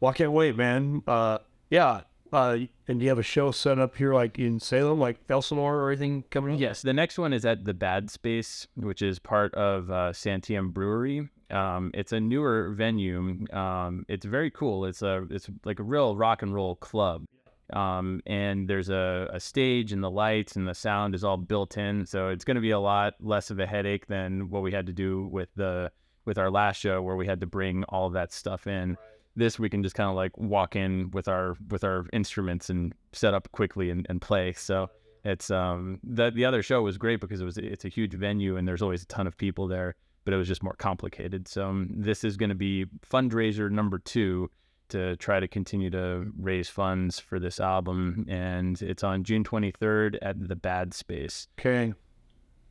Well, 0.01 0.11
I 0.11 0.13
can't 0.13 0.33
wait, 0.33 0.57
man. 0.57 1.01
Uh, 1.07 1.37
yeah. 1.69 2.01
Uh, 2.35 2.57
and 2.89 2.99
do 2.99 3.05
you 3.05 3.09
have 3.09 3.17
a 3.17 3.23
show 3.23 3.49
set 3.51 3.79
up 3.79 3.95
here, 3.95 4.13
like 4.13 4.37
in 4.37 4.59
Salem, 4.59 4.99
like 4.99 5.17
Elsinore 5.29 5.77
or 5.77 5.89
anything 5.89 6.25
coming 6.29 6.55
up? 6.55 6.59
Yes, 6.59 6.81
the 6.81 6.91
next 6.91 7.17
one 7.17 7.31
is 7.31 7.45
at 7.45 7.63
the 7.63 7.73
Bad 7.73 8.11
Space, 8.11 8.67
which 8.75 9.01
is 9.01 9.19
part 9.19 9.53
of 9.53 9.89
uh, 9.89 10.11
Santiam 10.11 10.73
Brewery. 10.73 11.29
Um, 11.49 11.91
it's 11.93 12.11
a 12.11 12.19
newer 12.19 12.73
venue. 12.75 13.45
Um, 13.53 14.05
it's 14.09 14.25
very 14.25 14.51
cool. 14.51 14.83
It's 14.83 15.01
a 15.01 15.25
it's 15.29 15.49
like 15.63 15.79
a 15.79 15.83
real 15.83 16.17
rock 16.17 16.41
and 16.41 16.53
roll 16.53 16.75
club. 16.75 17.23
Um, 17.71 18.21
and 18.25 18.67
there's 18.67 18.89
a, 18.89 19.29
a 19.31 19.39
stage 19.39 19.93
and 19.93 20.03
the 20.03 20.11
lights 20.11 20.57
and 20.57 20.67
the 20.67 20.75
sound 20.75 21.15
is 21.15 21.23
all 21.23 21.37
built 21.37 21.77
in, 21.77 22.05
so 22.05 22.27
it's 22.29 22.43
going 22.43 22.55
to 22.55 22.61
be 22.61 22.71
a 22.71 22.79
lot 22.79 23.13
less 23.21 23.49
of 23.49 23.59
a 23.59 23.65
headache 23.65 24.07
than 24.07 24.49
what 24.49 24.61
we 24.61 24.73
had 24.73 24.87
to 24.87 24.93
do 24.93 25.25
with 25.31 25.49
the 25.55 25.89
with 26.25 26.37
our 26.37 26.51
last 26.51 26.81
show 26.81 27.01
where 27.01 27.15
we 27.15 27.25
had 27.25 27.39
to 27.39 27.47
bring 27.47 27.85
all 27.85 28.09
that 28.09 28.33
stuff 28.33 28.67
in. 28.67 28.97
This 29.35 29.59
we 29.59 29.69
can 29.69 29.83
just 29.83 29.95
kind 29.95 30.09
of 30.09 30.15
like 30.15 30.37
walk 30.37 30.75
in 30.75 31.11
with 31.11 31.27
our 31.27 31.55
with 31.69 31.83
our 31.83 32.05
instruments 32.13 32.69
and 32.69 32.93
set 33.13 33.33
up 33.33 33.51
quickly 33.51 33.89
and, 33.89 34.05
and 34.09 34.21
play. 34.21 34.53
So 34.53 34.89
it's 35.23 35.49
um 35.51 35.99
the 36.03 36.31
the 36.31 36.45
other 36.45 36.63
show 36.63 36.81
was 36.81 36.97
great 36.97 37.19
because 37.19 37.41
it 37.41 37.45
was 37.45 37.57
it's 37.57 37.85
a 37.85 37.89
huge 37.89 38.13
venue 38.13 38.57
and 38.57 38.67
there's 38.67 38.81
always 38.81 39.03
a 39.03 39.07
ton 39.07 39.27
of 39.27 39.37
people 39.37 39.67
there, 39.67 39.95
but 40.23 40.33
it 40.33 40.37
was 40.37 40.47
just 40.47 40.63
more 40.63 40.75
complicated. 40.75 41.47
So 41.47 41.67
um, 41.67 41.89
this 41.89 42.23
is 42.23 42.37
going 42.37 42.49
to 42.49 42.55
be 42.55 42.85
fundraiser 43.09 43.69
number 43.69 43.99
two 43.99 44.49
to 44.89 45.15
try 45.17 45.39
to 45.39 45.47
continue 45.47 45.89
to 45.89 46.27
raise 46.39 46.69
funds 46.69 47.19
for 47.19 47.39
this 47.39 47.59
album, 47.59 48.25
and 48.29 48.79
it's 48.81 49.03
on 49.03 49.23
June 49.23 49.43
23rd 49.43 50.17
at 50.21 50.47
the 50.47 50.55
Bad 50.55 50.93
Space. 50.93 51.47
Okay. 51.59 51.93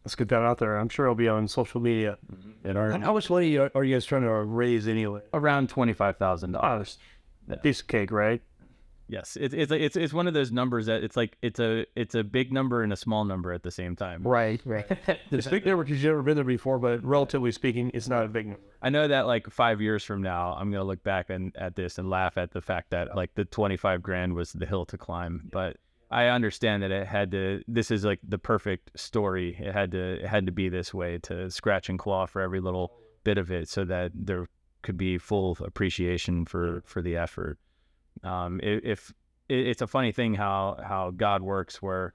Let's 0.04 0.14
get 0.14 0.28
that 0.28 0.42
out 0.42 0.58
there. 0.58 0.76
I'm 0.76 0.88
sure 0.88 1.06
it'll 1.06 1.14
be 1.14 1.28
on 1.28 1.49
social 1.49 1.80
media. 1.80 2.18
Mm-hmm. 2.30 2.68
And 2.68 2.78
are, 2.78 2.92
how 2.99 3.14
much 3.14 3.30
money 3.30 3.56
are, 3.56 3.70
are 3.75 3.84
you 3.84 3.94
guys 3.94 4.04
trying 4.04 4.23
to 4.23 4.30
raise 4.30 4.87
anyway? 4.87 5.23
around 5.32 5.68
twenty 5.70 5.92
five 5.92 6.18
thousand 6.18 6.52
dollars. 6.52 6.99
Ah, 7.50 7.56
piece 7.56 7.80
of 7.80 7.87
cake, 7.87 8.11
right? 8.11 8.42
Yes, 9.06 9.37
it's 9.38 9.52
it's 9.52 9.70
it's 9.70 9.96
it's 9.96 10.12
one 10.14 10.26
of 10.26 10.32
those 10.32 10.50
numbers 10.50 10.87
that 10.87 11.04
it's 11.04 11.16
like 11.16 11.37
it's 11.42 11.61
a 11.61 11.84
it's 11.94 12.14
a 12.14 12.25
big 12.25 12.52
number 12.52 12.82
and 12.82 12.92
a 12.92 12.96
small 12.96 13.25
number 13.25 13.52
at 13.52 13.62
the 13.62 13.70
same 13.70 13.96
time. 13.96 14.23
Right, 14.23 14.62
right. 14.64 14.87
it's 15.30 15.46
a 15.46 15.50
big 15.50 15.66
number 15.66 15.84
because 15.84 16.02
you've 16.02 16.11
never 16.11 16.23
been 16.23 16.37
there 16.37 16.44
before, 16.44 16.78
but 16.78 17.04
relatively 17.04 17.52
speaking, 17.52 17.90
it's 17.92 18.08
not 18.08 18.25
a 18.25 18.28
big 18.28 18.46
number. 18.46 18.62
I 18.80 18.88
know 18.88 19.06
that 19.06 19.26
like 19.26 19.50
five 19.50 19.82
years 19.82 20.04
from 20.04 20.23
now, 20.23 20.54
I'm 20.58 20.70
gonna 20.70 20.84
look 20.84 21.02
back 21.02 21.28
and 21.28 21.54
at 21.56 21.76
this 21.76 21.99
and 21.99 22.08
laugh 22.08 22.38
at 22.38 22.52
the 22.52 22.62
fact 22.62 22.90
that 22.90 23.14
like 23.14 23.34
the 23.34 23.44
25 23.44 24.02
grand 24.02 24.34
was 24.34 24.52
the 24.52 24.64
hill 24.64 24.87
to 24.87 24.96
climb. 24.96 25.49
But 25.52 25.76
I 26.14 26.28
understand 26.28 26.85
that 26.85 26.92
it 26.92 27.09
had 27.09 27.33
to. 27.33 27.62
This 27.66 27.90
is 27.90 28.04
like 28.04 28.21
the 28.23 28.38
perfect 28.38 28.92
story. 28.99 29.56
It 29.59 29.73
had 29.73 29.90
to. 29.90 30.23
It 30.23 30.26
had 30.26 30.47
to 30.47 30.52
be 30.52 30.68
this 30.68 30.94
way 30.94 31.18
to 31.25 31.50
scratch 31.50 31.88
and 31.88 31.99
claw 31.99 32.26
for 32.26 32.40
every 32.40 32.61
little 32.61 32.92
bit 33.25 33.37
of 33.37 33.50
it, 33.50 33.68
so 33.68 33.85
that 33.87 34.12
there 34.14 34.47
could 34.83 34.97
be 34.97 35.18
full 35.18 35.59
appreciation 35.61 36.44
for 36.44 36.83
for 36.87 37.02
the 37.02 37.16
effort. 37.16 37.59
Um, 38.23 38.61
if 38.62 39.12
it, 39.49 39.66
it's 39.66 39.83
a 39.83 39.88
funny 39.88 40.12
thing 40.12 40.35
how 40.35 40.76
how 40.80 41.11
God 41.11 41.42
works, 41.42 41.83
where 41.83 42.14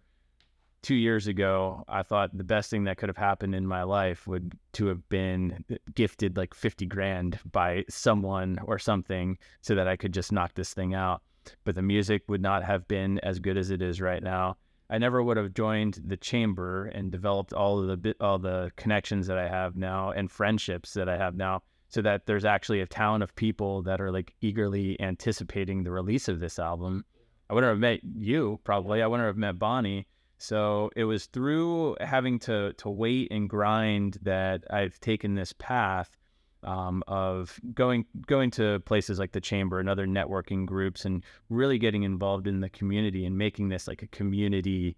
two 0.82 0.96
years 0.96 1.28
ago, 1.28 1.84
I 1.90 2.04
thought 2.04 2.38
the 2.38 2.46
best 2.46 2.70
thing 2.70 2.86
that 2.86 2.98
could 2.98 3.10
have 3.10 3.18
happened 3.18 3.54
in 3.54 3.68
my 3.68 3.84
life 3.84 4.26
would 4.28 4.58
to 4.74 4.88
have 4.88 5.08
been 5.10 5.66
gifted 5.94 6.38
like 6.38 6.54
50 6.54 6.86
grand 6.86 7.38
by 7.52 7.84
someone 7.90 8.60
or 8.64 8.80
something 8.80 9.38
so 9.60 9.76
that 9.76 9.90
I 9.90 9.98
could 9.98 10.14
just 10.14 10.32
knock 10.32 10.54
this 10.54 10.74
thing 10.74 10.94
out. 10.94 11.22
But 11.64 11.76
the 11.76 11.82
music 11.82 12.24
would 12.28 12.42
not 12.42 12.64
have 12.64 12.88
been 12.88 13.20
as 13.20 13.40
good 13.40 13.58
as 13.58 13.72
it 13.72 13.82
is 13.82 14.02
right 14.02 14.22
now. 14.22 14.58
I 14.90 14.98
never 14.98 15.22
would 15.22 15.38
have 15.38 15.54
joined 15.54 16.02
the 16.06 16.18
chamber 16.18 16.86
and 16.86 17.12
developed 17.12 17.54
all 17.54 17.88
of 17.88 18.02
the 18.02 18.16
all 18.20 18.40
the 18.40 18.72
connections 18.76 19.28
that 19.28 19.38
I 19.38 19.48
have 19.48 19.76
now 19.76 20.12
and 20.12 20.32
friendships 20.32 20.94
that 20.96 21.08
I 21.08 21.18
have 21.18 21.36
now. 21.36 21.62
So 21.90 22.02
that 22.04 22.26
there's 22.26 22.46
actually 22.46 22.82
a 22.82 22.88
town 22.88 23.22
of 23.22 23.36
people 23.36 23.82
that 23.84 24.00
are 24.00 24.12
like 24.12 24.34
eagerly 24.42 25.00
anticipating 25.02 25.84
the 25.84 25.92
release 25.92 26.28
of 26.28 26.40
this 26.40 26.60
album. 26.60 27.06
I 27.50 27.54
wouldn't 27.54 27.72
have 27.72 27.80
met 27.80 28.02
you 28.04 28.60
probably. 28.64 29.02
I 29.02 29.08
wouldn't 29.08 29.28
have 29.28 29.38
met 29.38 29.58
Bonnie. 29.60 30.08
So 30.38 30.90
it 30.96 31.04
was 31.04 31.26
through 31.26 31.98
having 32.00 32.40
to 32.40 32.74
to 32.74 32.90
wait 32.90 33.32
and 33.32 33.50
grind 33.50 34.18
that 34.22 34.64
I've 34.72 35.00
taken 35.00 35.36
this 35.36 35.54
path 35.54 36.16
um, 36.64 37.04
of 37.08 37.60
going 37.74 38.06
going 38.28 38.52
to 38.52 38.80
places 38.82 39.20
like 39.20 39.32
the 39.32 39.42
chamber 39.42 39.80
and 39.80 39.90
other 39.90 40.08
networking 40.08 40.66
groups 40.66 41.06
and 41.06 41.24
really 41.50 41.78
getting 41.78 42.04
involved 42.04 42.48
in 42.48 42.60
the 42.60 42.70
community 42.70 43.26
and 43.26 43.38
making 43.38 43.70
this 43.70 43.88
like 43.88 44.02
a 44.02 44.08
community 44.08 44.96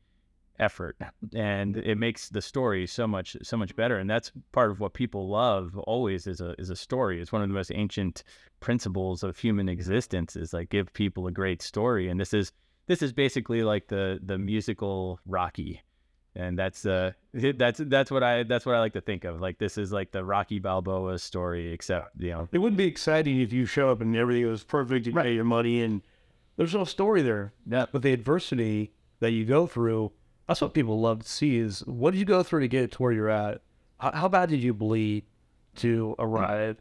effort. 0.60 0.98
And 1.34 1.77
it 1.77 1.98
makes 1.98 2.30
the 2.30 2.41
story 2.41 2.88
so 2.88 3.08
much 3.08 3.36
so 3.44 3.58
much 3.58 3.75
better. 3.75 3.98
And 3.98 4.10
that's 4.10 4.32
part 4.51 4.72
of 4.72 4.80
what 4.80 4.94
people 4.94 5.30
love 5.30 5.77
always 5.80 6.27
is 6.27 6.41
a 6.41 6.56
is 6.60 6.70
a 6.70 6.75
story. 6.75 7.22
It's 7.22 7.32
one 7.32 7.41
of 7.41 7.50
the 7.50 7.56
most 7.56 7.72
ancient 7.74 8.24
principles 8.60 9.24
of 9.24 9.38
human 9.38 9.70
existence 9.70 10.36
is 10.36 10.53
like 10.53 10.70
give 10.70 10.94
people 10.94 11.27
a 11.27 11.32
great 11.32 11.62
story. 11.62 12.10
And 12.10 12.20
this 12.20 12.34
is 12.34 12.51
this 12.88 13.01
is 13.01 13.13
basically 13.13 13.63
like 13.63 13.88
the 13.88 14.20
the 14.24 14.38
musical 14.38 15.20
rocky 15.25 15.82
and 16.35 16.57
that's 16.57 16.85
uh 16.85 17.11
that's 17.33 17.81
that's 17.85 18.09
what 18.09 18.23
i 18.23 18.43
that's 18.43 18.65
what 18.65 18.75
i 18.75 18.79
like 18.79 18.93
to 18.93 19.01
think 19.01 19.23
of 19.23 19.41
like 19.41 19.57
this 19.57 19.77
is 19.77 19.91
like 19.91 20.11
the 20.11 20.23
rocky 20.23 20.59
balboa 20.59 21.19
story 21.19 21.71
except 21.73 22.11
you 22.19 22.29
know 22.31 22.47
It 22.51 22.59
wouldn't 22.59 22.77
be 22.77 22.85
exciting 22.85 23.41
if 23.41 23.51
you 23.51 23.65
show 23.65 23.89
up 23.91 24.01
and 24.01 24.15
everything 24.15 24.47
was 24.50 24.63
perfect, 24.63 25.05
you 25.07 25.13
pay 25.13 25.33
your 25.33 25.43
money, 25.43 25.81
and 25.81 26.01
there's 26.57 26.73
no 26.73 26.83
story 26.83 27.21
there. 27.21 27.53
Yeah. 27.69 27.85
But 27.91 28.01
the 28.01 28.13
adversity 28.13 28.93
that 29.19 29.31
you 29.31 29.45
go 29.45 29.67
through, 29.67 30.11
that's 30.47 30.61
what 30.61 30.73
people 30.73 31.00
love 31.00 31.23
to 31.23 31.29
see 31.29 31.57
is 31.57 31.79
what 31.85 32.11
did 32.11 32.19
you 32.19 32.25
go 32.25 32.43
through 32.43 32.61
to 32.61 32.67
get 32.67 32.91
to 32.93 33.01
where 33.01 33.11
you're 33.11 33.29
at? 33.29 33.61
How, 34.00 34.11
how 34.11 34.27
bad 34.27 34.50
did 34.50 34.61
you 34.61 34.73
bleed 34.73 35.25
to 35.77 36.15
arrive? 36.19 36.77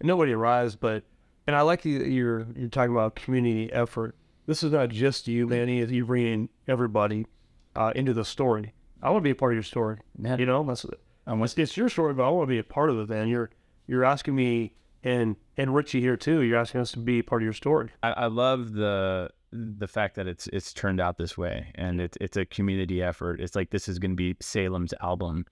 And 0.00 0.06
nobody 0.06 0.32
arrives, 0.32 0.76
but, 0.76 1.04
and 1.46 1.54
I 1.56 1.62
like 1.62 1.82
that 1.82 1.88
you're, 1.88 2.46
you're 2.56 2.68
talking 2.68 2.92
about 2.92 3.16
community 3.16 3.72
effort. 3.72 4.14
This 4.46 4.62
is 4.62 4.72
not 4.72 4.90
just 4.90 5.26
you, 5.28 5.46
Manny, 5.46 5.80
it's 5.80 5.90
you 5.92 6.04
bringing 6.04 6.48
everybody 6.68 7.26
uh, 7.74 7.92
into 7.94 8.12
the 8.12 8.24
story. 8.24 8.74
I 9.04 9.10
want 9.10 9.22
to 9.22 9.24
be 9.24 9.30
a 9.30 9.34
part 9.34 9.52
of 9.52 9.56
your 9.56 9.62
story. 9.62 9.98
Yeah. 10.18 10.38
You 10.38 10.46
know, 10.46 10.64
that's 10.64 10.86
it's, 11.26 11.58
it's 11.58 11.76
your 11.76 11.88
story, 11.90 12.14
but 12.14 12.24
I 12.24 12.30
want 12.30 12.48
to 12.48 12.50
be 12.50 12.58
a 12.58 12.64
part 12.64 12.88
of 12.90 12.98
it. 12.98 13.08
Man, 13.08 13.28
you're 13.28 13.50
you're 13.86 14.04
asking 14.04 14.34
me 14.34 14.74
and 15.04 15.36
and 15.56 15.74
Richie 15.74 16.00
here 16.00 16.16
too. 16.16 16.40
You're 16.40 16.58
asking 16.58 16.80
us 16.80 16.92
to 16.92 16.98
be 16.98 17.22
part 17.22 17.42
of 17.42 17.44
your 17.44 17.52
story. 17.52 17.90
I, 18.02 18.12
I 18.12 18.26
love 18.26 18.72
the 18.72 19.30
the 19.52 19.86
fact 19.86 20.16
that 20.16 20.26
it's 20.26 20.48
it's 20.48 20.72
turned 20.72 21.00
out 21.00 21.18
this 21.18 21.36
way 21.36 21.70
and 21.76 22.00
it's 22.00 22.16
it's 22.20 22.36
a 22.38 22.46
community 22.46 23.02
effort. 23.02 23.40
It's 23.40 23.54
like 23.54 23.70
this 23.70 23.88
is 23.88 23.98
going 23.98 24.12
to 24.12 24.16
be 24.16 24.36
Salem's 24.40 24.94
album. 25.02 25.44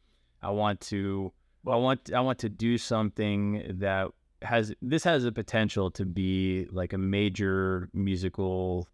I 0.43 0.51
want 0.51 0.81
to 0.81 1.31
I 1.67 1.77
want 1.77 2.11
I 2.13 2.21
want 2.21 2.39
to 2.41 2.49
do 2.49 2.79
something 2.79 3.65
that 3.79 4.09
has 4.41 4.75
this 4.81 5.05
has 5.05 5.25
the 5.25 5.31
potential 5.31 5.91
to 5.93 6.05
be 6.05 6.67
like 6.73 6.95
a 6.95 6.99
major 6.99 7.91
musical 7.93 8.89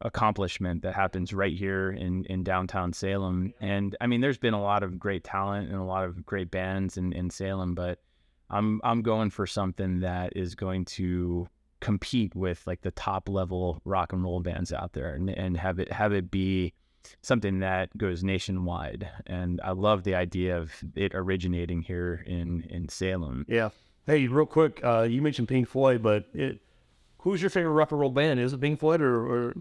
accomplishment 0.00 0.82
that 0.82 0.94
happens 0.94 1.32
right 1.32 1.56
here 1.56 1.90
in, 1.90 2.24
in 2.26 2.44
downtown 2.44 2.92
Salem. 2.92 3.52
And 3.60 3.96
I 4.00 4.06
mean, 4.06 4.20
there's 4.20 4.38
been 4.38 4.54
a 4.54 4.62
lot 4.62 4.82
of 4.82 4.98
great 4.98 5.24
talent 5.24 5.68
and 5.68 5.78
a 5.78 5.84
lot 5.84 6.04
of 6.04 6.24
great 6.24 6.50
bands 6.50 6.96
in, 6.96 7.12
in 7.12 7.30
Salem, 7.30 7.74
but 7.74 7.98
I'm 8.50 8.80
I'm 8.82 9.02
going 9.02 9.30
for 9.30 9.46
something 9.46 10.00
that 10.00 10.34
is 10.36 10.54
going 10.54 10.86
to 10.86 11.48
compete 11.80 12.34
with 12.34 12.66
like 12.66 12.80
the 12.80 12.90
top 12.92 13.28
level 13.28 13.80
rock 13.84 14.12
and 14.12 14.22
roll 14.24 14.40
bands 14.40 14.72
out 14.72 14.92
there 14.94 15.14
and, 15.14 15.30
and 15.30 15.56
have 15.56 15.78
it 15.78 15.92
have 15.92 16.12
it 16.12 16.30
be 16.30 16.72
something 17.22 17.60
that 17.60 17.96
goes 17.96 18.22
nationwide. 18.22 19.08
And 19.26 19.60
I 19.62 19.72
love 19.72 20.04
the 20.04 20.14
idea 20.14 20.58
of 20.58 20.72
it 20.94 21.12
originating 21.14 21.82
here 21.82 22.24
in, 22.26 22.62
in 22.68 22.88
Salem. 22.88 23.46
Yeah. 23.48 23.70
Hey, 24.06 24.26
real 24.26 24.46
quick, 24.46 24.80
uh, 24.82 25.02
you 25.02 25.22
mentioned 25.22 25.48
Pink 25.48 25.68
Floyd, 25.68 26.02
but 26.02 26.26
it, 26.32 26.60
who's 27.18 27.40
your 27.40 27.50
favorite 27.50 27.72
rock 27.72 27.92
and 27.92 28.00
roll 28.00 28.10
band? 28.10 28.40
Is 28.40 28.52
it 28.52 28.60
Pink 28.60 28.80
Floyd 28.80 29.00
or, 29.00 29.26
or 29.26 29.54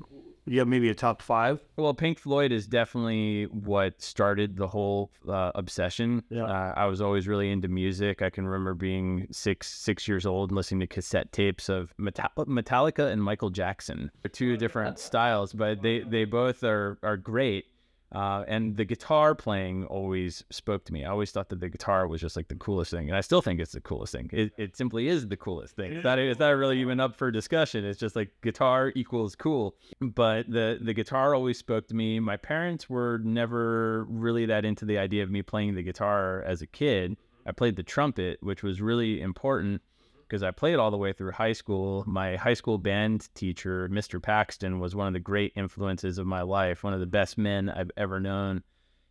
have 0.59 0.67
maybe 0.67 0.89
a 0.89 0.95
top 0.95 1.21
five? 1.21 1.59
Well, 1.75 1.93
Pink 1.93 2.19
Floyd 2.19 2.51
is 2.51 2.67
definitely 2.67 3.45
what 3.45 4.01
started 4.01 4.57
the 4.57 4.67
whole 4.67 5.11
uh, 5.27 5.51
obsession. 5.55 6.23
Yeah. 6.29 6.45
Uh, 6.45 6.73
I 6.75 6.85
was 6.85 7.01
always 7.01 7.27
really 7.27 7.51
into 7.51 7.67
music. 7.67 8.21
I 8.21 8.29
can 8.29 8.47
remember 8.47 8.73
being 8.73 9.27
six 9.31 9.67
six 9.67 10.07
years 10.07 10.25
old 10.25 10.49
and 10.49 10.55
listening 10.55 10.79
to 10.81 10.87
cassette 10.87 11.31
tapes 11.31 11.69
of 11.69 11.93
Meta- 11.97 12.31
Metallica 12.37 13.11
and 13.11 13.23
Michael 13.23 13.49
Jackson. 13.49 14.09
They're 14.23 14.29
two 14.29 14.57
different 14.57 14.99
styles, 14.99 15.53
but 15.53 15.81
they 15.81 15.99
they 15.99 16.25
both 16.25 16.63
are 16.63 16.97
are 17.03 17.17
great. 17.17 17.65
Uh, 18.11 18.45
and 18.47 18.77
the 18.77 18.85
guitar 18.85 19.35
playing 19.35 19.85
always 19.85 20.43
spoke 20.49 20.85
to 20.85 20.93
me. 20.93 21.03
I 21.03 21.09
always 21.09 21.31
thought 21.31 21.49
that 21.49 21.59
the 21.59 21.67
guitar 21.67 22.07
was 22.07 22.21
just 22.21 22.37
like 22.37 22.47
the 22.47 22.55
coolest 22.55 22.91
thing, 22.91 23.09
and 23.09 23.17
I 23.17 23.21
still 23.21 23.41
think 23.41 23.59
it's 23.59 23.73
the 23.73 23.81
coolest 23.81 24.13
thing. 24.13 24.29
It, 24.31 24.53
it 24.57 24.77
simply 24.77 25.09
is 25.09 25.27
the 25.27 25.35
coolest 25.35 25.75
thing. 25.75 25.91
It's 25.91 26.05
not, 26.05 26.17
it's 26.17 26.39
not 26.39 26.51
really 26.51 26.79
even 26.79 27.01
up 27.01 27.17
for 27.17 27.31
discussion. 27.31 27.83
It's 27.83 27.99
just 27.99 28.15
like 28.15 28.29
guitar 28.41 28.93
equals 28.95 29.35
cool. 29.35 29.75
But 29.99 30.49
the 30.49 30.79
the 30.81 30.93
guitar 30.93 31.35
always 31.35 31.57
spoke 31.57 31.87
to 31.89 31.95
me. 31.95 32.19
My 32.19 32.37
parents 32.37 32.89
were 32.89 33.19
never 33.23 34.05
really 34.05 34.45
that 34.45 34.63
into 34.63 34.85
the 34.85 34.97
idea 34.97 35.23
of 35.23 35.29
me 35.29 35.41
playing 35.41 35.75
the 35.75 35.83
guitar 35.83 36.41
as 36.43 36.61
a 36.61 36.67
kid. 36.67 37.17
I 37.45 37.51
played 37.51 37.75
the 37.75 37.83
trumpet, 37.83 38.39
which 38.41 38.63
was 38.63 38.81
really 38.81 39.21
important 39.21 39.81
because 40.27 40.43
I 40.43 40.51
played 40.51 40.75
all 40.75 40.91
the 40.91 40.97
way 40.97 41.13
through 41.13 41.31
high 41.31 41.53
school. 41.53 42.03
My 42.05 42.35
high 42.35 42.53
school 42.53 42.77
band 42.77 43.29
teacher, 43.33 43.87
Mr. 43.89 44.21
Paxton, 44.21 44.79
was 44.79 44.95
one 44.95 45.07
of 45.07 45.13
the 45.13 45.19
great 45.19 45.53
influences 45.55 46.17
of 46.17 46.27
my 46.27 46.41
life, 46.41 46.83
one 46.83 46.93
of 46.93 46.99
the 46.99 47.05
best 47.05 47.37
men 47.37 47.69
I've 47.69 47.91
ever 47.95 48.19
known. 48.19 48.63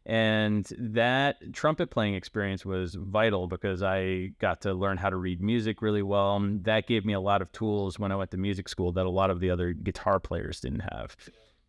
And 0.04 0.64
that 0.78 1.52
trumpet 1.52 1.90
playing 1.90 2.14
experience 2.14 2.64
was 2.64 2.94
vital 2.94 3.48
because 3.48 3.82
I 3.82 4.32
got 4.38 4.60
to 4.60 4.72
learn 4.72 4.98
how 4.98 5.10
to 5.10 5.16
read 5.16 5.42
music 5.42 5.82
really 5.82 6.02
well. 6.02 6.38
That 6.62 6.86
gave 6.86 7.04
me 7.04 7.12
a 7.12 7.20
lot 7.20 7.42
of 7.42 7.50
tools 7.50 7.98
when 7.98 8.12
I 8.12 8.16
went 8.16 8.30
to 8.30 8.36
music 8.36 8.68
school 8.68 8.92
that 8.92 9.06
a 9.06 9.10
lot 9.10 9.30
of 9.30 9.40
the 9.40 9.50
other 9.50 9.72
guitar 9.72 10.20
players 10.20 10.60
didn't 10.60 10.84
have. 10.92 11.16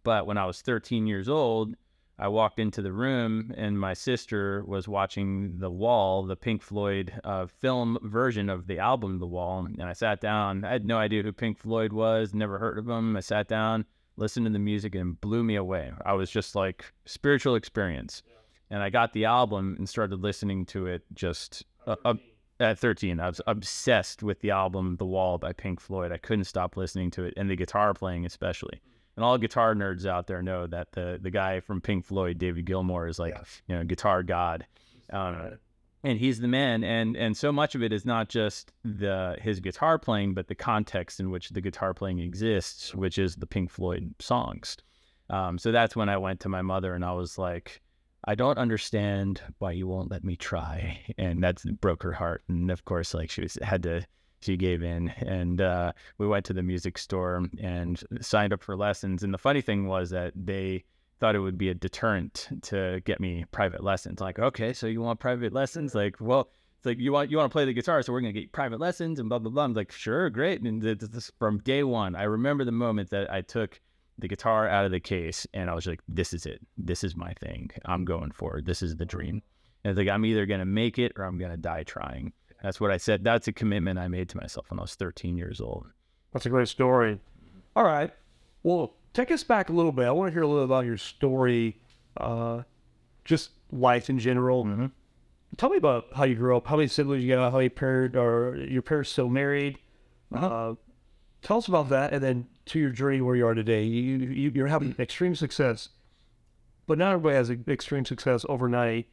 But 0.04 0.27
when 0.27 0.38
I 0.38 0.46
was 0.46 0.62
13 0.62 1.08
years 1.08 1.27
old, 1.27 1.74
I 2.19 2.27
walked 2.29 2.57
into 2.57 2.81
the 2.81 2.91
room 2.91 3.53
and 3.55 3.79
my 3.79 3.93
sister 3.93 4.63
was 4.65 4.88
watching 4.88 5.59
The 5.59 5.69
Wall, 5.69 6.24
the 6.24 6.36
Pink 6.36 6.63
Floyd 6.63 7.13
uh, 7.24 7.45
film 7.45 8.00
version 8.01 8.50
of 8.50 8.65
the 8.65 8.79
album 8.79 9.19
The 9.19 9.27
Wall. 9.27 9.65
And 9.65 9.83
I 9.83 9.93
sat 9.93 10.19
down. 10.19 10.65
I 10.65 10.71
had 10.71 10.86
no 10.86 10.97
idea 10.97 11.21
who 11.21 11.31
Pink 11.31 11.59
Floyd 11.59 11.93
was, 11.93 12.33
never 12.33 12.57
heard 12.57 12.79
of 12.79 12.89
him. 12.89 13.15
I 13.15 13.19
sat 13.19 13.47
down, 13.47 13.86
listened 14.15 14.47
to 14.47 14.51
the 14.51 14.57
music, 14.57 14.95
and 14.95 15.13
it 15.13 15.21
blew 15.21 15.43
me 15.43 15.57
away. 15.57 15.91
I 16.05 16.13
was 16.13 16.31
just 16.31 16.55
like 16.55 16.91
spiritual 17.05 17.53
experience. 17.53 18.24
And 18.71 18.81
I 18.81 18.89
got 18.89 19.13
the 19.13 19.25
album 19.25 19.75
and 19.77 19.88
started 19.88 20.19
listening 20.19 20.65
to 20.67 20.88
it 20.88 21.03
just 21.13 21.65
uh, 21.86 21.97
uh, 22.03 22.15
at 22.59 22.79
13. 22.79 23.19
I 23.19 23.27
was 23.27 23.41
obsessed 23.45 24.24
with 24.24 24.41
the 24.41 24.50
album 24.50 24.95
The 24.97 25.05
Wall 25.05 25.38
by 25.38 25.53
Pink 25.53 25.79
Floyd. 25.79 26.12
I 26.12 26.17
couldn't 26.17 26.45
stop 26.45 26.77
listening 26.77 27.12
to 27.12 27.25
it, 27.25 27.36
and 27.38 27.47
the 27.47 27.55
guitar 27.55 27.93
playing 27.93 28.25
especially 28.25 28.81
and 29.17 29.25
all 29.25 29.38
guitar 29.38 29.74
nerds 29.74 30.05
out 30.05 30.27
there 30.27 30.41
know 30.41 30.67
that 30.67 30.91
the 30.93 31.19
the 31.21 31.31
guy 31.31 31.59
from 31.59 31.81
Pink 31.81 32.05
Floyd, 32.05 32.38
David 32.38 32.65
Gilmour, 32.65 33.09
is 33.09 33.19
like 33.19 33.36
you 33.67 33.75
know 33.75 33.83
guitar 33.83 34.24
god, 34.24 34.65
um, 35.12 35.57
and 36.03 36.19
he's 36.19 36.39
the 36.39 36.47
man. 36.47 36.83
And 36.83 37.17
and 37.17 37.36
so 37.36 37.51
much 37.51 37.74
of 37.74 37.81
it 37.81 37.91
is 37.91 38.05
not 38.05 38.29
just 38.29 38.71
the 38.86 39.36
his 39.41 39.59
guitar 39.59 39.97
playing, 39.97 40.36
but 40.36 40.47
the 40.47 40.55
context 40.55 41.19
in 41.19 41.31
which 41.31 41.50
the 41.50 41.62
guitar 41.62 41.95
playing 41.95 42.19
exists, 42.19 42.93
which 42.93 43.17
is 43.17 43.36
the 43.36 43.47
Pink 43.47 43.71
Floyd 43.71 44.13
songs. 44.19 44.77
Um, 45.31 45.57
so 45.57 45.71
that's 45.71 45.95
when 45.95 46.09
I 46.09 46.17
went 46.17 46.39
to 46.41 46.50
my 46.50 46.62
mother 46.62 46.93
and 46.93 47.03
I 47.03 47.12
was 47.12 47.38
like, 47.38 47.81
I 48.24 48.36
don't 48.36 48.57
understand 48.57 49.41
why 49.57 49.71
you 49.71 49.88
won't 49.88 50.12
let 50.12 50.24
me 50.24 50.36
try, 50.36 51.01
and 51.17 51.43
that 51.43 51.59
broke 51.81 52.03
her 52.03 52.13
heart. 52.13 52.43
And 52.47 52.69
of 52.69 52.86
course, 52.86 53.15
like 53.15 53.31
she 53.31 53.41
was 53.41 53.57
had 53.63 53.81
to 53.83 54.05
she 54.41 54.56
gave 54.56 54.84
in 54.84 55.10
and 55.10 55.62
uh, 55.62 55.91
we 56.17 56.27
went 56.27 56.46
to 56.46 56.53
the 56.53 56.63
music 56.63 56.98
store 56.98 57.44
and 57.60 58.03
signed 58.22 58.53
up 58.53 58.62
for 58.62 58.75
lessons 58.75 59.24
and 59.24 59.34
the 59.34 59.38
funny 59.38 59.62
thing 59.62 59.88
was 59.88 60.10
that 60.10 60.34
they 60.36 60.84
thought 61.20 61.36
it 61.36 61.39
would 61.39 61.58
be 61.58 61.70
a 61.70 61.74
deterrent 61.74 62.48
to 62.62 63.01
get 63.06 63.20
me 63.20 63.46
private 63.51 63.84
lessons 63.84 64.22
like 64.22 64.39
okay 64.39 64.74
so 64.74 64.88
you 64.88 65.01
want 65.01 65.20
private 65.20 65.53
lessons? 65.53 65.96
Like 65.96 66.15
well 66.20 66.50
it's 66.77 66.86
like 66.86 67.00
you 67.00 67.12
want 67.12 67.32
you 67.32 67.38
want 67.38 67.50
to 67.50 67.53
play 67.53 67.65
the 67.65 67.74
guitar 67.74 68.01
so 68.01 68.13
we're 68.13 68.22
going 68.22 68.34
to 68.34 68.39
get 68.39 68.51
private 68.51 68.79
lessons 68.79 69.20
and 69.20 69.29
blah 69.29 69.39
blah 69.39 69.51
blah. 69.51 69.63
I'm 69.63 69.74
like 69.74 69.91
sure 69.91 70.29
great. 70.29 70.62
And 70.62 70.82
this, 70.82 71.10
this, 71.10 71.32
from 71.39 71.60
day 71.60 71.84
one 71.84 72.15
i 72.15 72.24
remember 72.24 72.63
the 72.63 72.72
moment 72.72 73.10
that 73.10 73.32
i 73.32 73.41
took 73.41 73.82
the 74.20 74.27
guitar 74.27 74.67
out 74.67 74.86
of 74.86 74.91
the 74.91 75.00
case 75.00 75.48
and 75.53 75.70
i 75.70 75.74
was 75.74 75.88
like 75.88 76.01
this 76.08 76.34
is 76.34 76.46
it. 76.46 76.62
This 76.77 77.03
is 77.03 77.15
my 77.15 77.34
thing. 77.34 77.72
I'm 77.86 78.06
going 78.06 78.32
for 78.32 78.58
it. 78.58 78.65
This 78.65 78.82
is 78.82 78.96
the 78.96 79.06
dream. 79.06 79.41
And 79.84 79.91
it's 79.91 79.98
like 79.98 80.13
i'm 80.13 80.25
either 80.25 80.46
going 80.46 80.60
to 80.60 80.65
make 80.65 81.00
it 81.00 81.13
or 81.15 81.24
i'm 81.24 81.39
going 81.39 81.51
to 81.51 81.58
die 81.58 81.84
trying 81.84 82.34
that's 82.62 82.80
what 82.80 82.92
I 82.92 82.98
said. 82.98 83.24
That's 83.24 83.48
a 83.48 83.54
commitment 83.54 84.00
I 84.00 84.08
made 84.08 84.30
to 84.30 84.38
myself 84.38 84.70
when 84.70 84.80
I 84.80 84.84
was 84.84 84.96
13 84.96 85.38
years 85.38 85.62
old. 85.62 85.86
That's 86.34 86.46
a 86.46 86.50
great 86.50 86.68
story. 86.68 87.20
All 87.76 87.84
right. 87.84 88.12
Well, 88.64 88.96
take 89.14 89.32
us 89.32 89.44
back 89.44 89.70
a 89.70 89.74
little 89.74 89.92
bit. 89.92 90.08
I 90.08 90.12
want 90.12 90.30
to 90.30 90.34
hear 90.34 90.44
a 90.44 90.48
little 90.48 90.64
about 90.64 90.86
your 90.86 90.98
story, 90.98 91.78
uh, 92.18 92.64
just 93.26 93.52
life 93.72 94.10
in 94.10 94.20
general. 94.20 94.66
Mm-hmm. 94.66 94.88
Tell 95.56 95.70
me 95.70 95.78
about 95.78 96.08
how 96.16 96.26
you 96.26 96.36
grew 96.36 96.58
up, 96.58 96.68
how 96.68 96.76
many 96.76 96.88
siblings 96.88 97.24
you 97.24 97.36
got, 97.36 97.52
how 97.52 97.58
many 97.58 97.70
parent 97.70 98.16
or 98.16 98.58
your 98.58 98.82
parents 98.82 99.10
still 99.10 99.30
married. 99.30 99.78
Uh, 100.34 100.74
tell 101.42 101.58
us 101.58 101.68
about 101.68 101.90
that, 101.90 102.12
and 102.14 102.22
then 102.22 102.48
to 102.66 102.80
your 102.80 102.90
journey 102.90 103.22
where 103.22 103.36
you 103.36 103.48
are 103.48 103.54
today. 103.54 103.84
You, 103.84 104.18
you 104.18 104.52
you're 104.54 104.68
having 104.68 104.94
extreme 105.00 105.36
success. 105.36 105.90
but 106.86 106.98
not 106.98 107.14
everybody 107.14 107.36
has 107.36 107.50
extreme 107.50 108.04
success 108.06 108.46
overnight. 108.50 109.08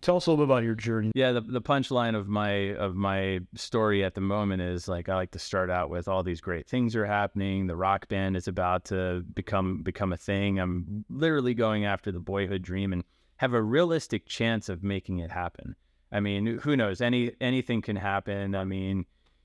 Tell 0.00 0.16
us 0.16 0.26
a 0.26 0.30
little 0.30 0.46
bit 0.46 0.50
about 0.50 0.62
your 0.62 0.74
journey. 0.74 1.12
Yeah, 1.14 1.32
the 1.32 1.42
the 1.42 1.60
punchline 1.60 2.16
of 2.16 2.26
my 2.26 2.74
of 2.74 2.94
my 2.94 3.40
story 3.54 4.02
at 4.02 4.14
the 4.14 4.20
moment 4.22 4.62
is 4.62 4.88
like 4.88 5.08
I 5.08 5.14
like 5.14 5.32
to 5.32 5.38
start 5.38 5.70
out 5.70 5.90
with 5.90 6.08
all 6.08 6.22
these 6.22 6.40
great 6.40 6.68
things 6.68 6.96
are 6.96 7.04
happening. 7.04 7.66
The 7.66 7.76
rock 7.76 8.08
band 8.08 8.36
is 8.36 8.48
about 8.48 8.86
to 8.86 9.22
become 9.34 9.82
become 9.82 10.12
a 10.12 10.16
thing. 10.16 10.58
I'm 10.58 11.04
literally 11.10 11.52
going 11.52 11.84
after 11.84 12.10
the 12.10 12.18
boyhood 12.18 12.62
dream 12.62 12.94
and 12.94 13.04
have 13.36 13.52
a 13.52 13.62
realistic 13.62 14.26
chance 14.26 14.68
of 14.68 14.82
making 14.82 15.18
it 15.18 15.30
happen. 15.30 15.76
I 16.12 16.20
mean, 16.20 16.58
who 16.58 16.76
knows? 16.76 17.00
Any 17.00 17.32
anything 17.40 17.82
can 17.82 17.96
happen. 17.96 18.54
I 18.54 18.64
mean, 18.64 19.04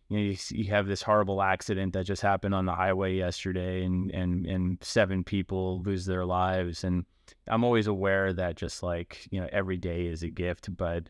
you 0.10 0.18
know, 0.18 0.24
you, 0.24 0.38
you 0.52 0.70
have 0.72 0.88
this 0.88 1.02
horrible 1.02 1.42
accident 1.42 1.94
that 1.94 2.06
just 2.06 2.22
happened 2.22 2.56
on 2.56 2.66
the 2.66 2.76
highway 2.76 3.16
yesterday, 3.16 3.84
and 3.84 4.10
and 4.12 4.46
and 4.46 4.78
seven 4.82 5.24
people 5.24 5.82
lose 5.84 6.06
their 6.06 6.26
lives, 6.26 6.84
and 6.84 7.06
I'm 7.48 7.64
always 7.64 7.88
aware 7.88 8.34
that 8.34 8.56
just 8.56 8.82
like 8.84 9.28
you 9.32 9.40
know 9.40 9.48
every 9.52 9.78
day 9.78 10.08
is 10.08 10.24
a 10.24 10.30
gift, 10.30 10.76
but 10.76 11.10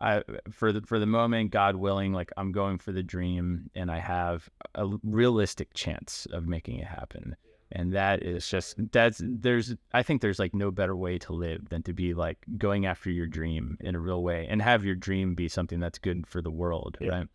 I 0.00 0.22
for 0.50 0.72
the 0.72 0.80
for 0.82 0.98
the 0.98 1.06
moment, 1.06 1.50
God 1.50 1.76
willing, 1.76 2.12
like 2.12 2.32
I'm 2.36 2.52
going 2.52 2.78
for 2.78 2.92
the 2.92 3.02
dream, 3.02 3.70
and 3.74 3.90
I 3.90 3.98
have 3.98 4.48
a 4.74 4.88
realistic 5.02 5.74
chance 5.74 6.26
of 6.32 6.46
making 6.46 6.78
it 6.78 6.86
happen. 6.86 7.36
And 7.72 7.92
that 7.94 8.22
is 8.22 8.46
just 8.48 8.76
that's 8.92 9.20
there's 9.24 9.74
I 9.92 10.02
think 10.02 10.20
there's 10.20 10.38
like 10.38 10.54
no 10.54 10.70
better 10.70 10.94
way 10.96 11.18
to 11.18 11.32
live 11.32 11.68
than 11.70 11.82
to 11.84 11.92
be 11.92 12.14
like 12.14 12.38
going 12.56 12.86
after 12.86 13.10
your 13.10 13.26
dream 13.26 13.76
in 13.80 13.94
a 13.94 14.00
real 14.00 14.22
way 14.22 14.46
and 14.48 14.62
have 14.62 14.84
your 14.84 14.94
dream 14.94 15.34
be 15.34 15.48
something 15.48 15.80
that's 15.80 15.98
good 15.98 16.26
for 16.26 16.40
the 16.40 16.50
world, 16.52 16.96
Yeah. 17.00 17.08
right? 17.10 17.28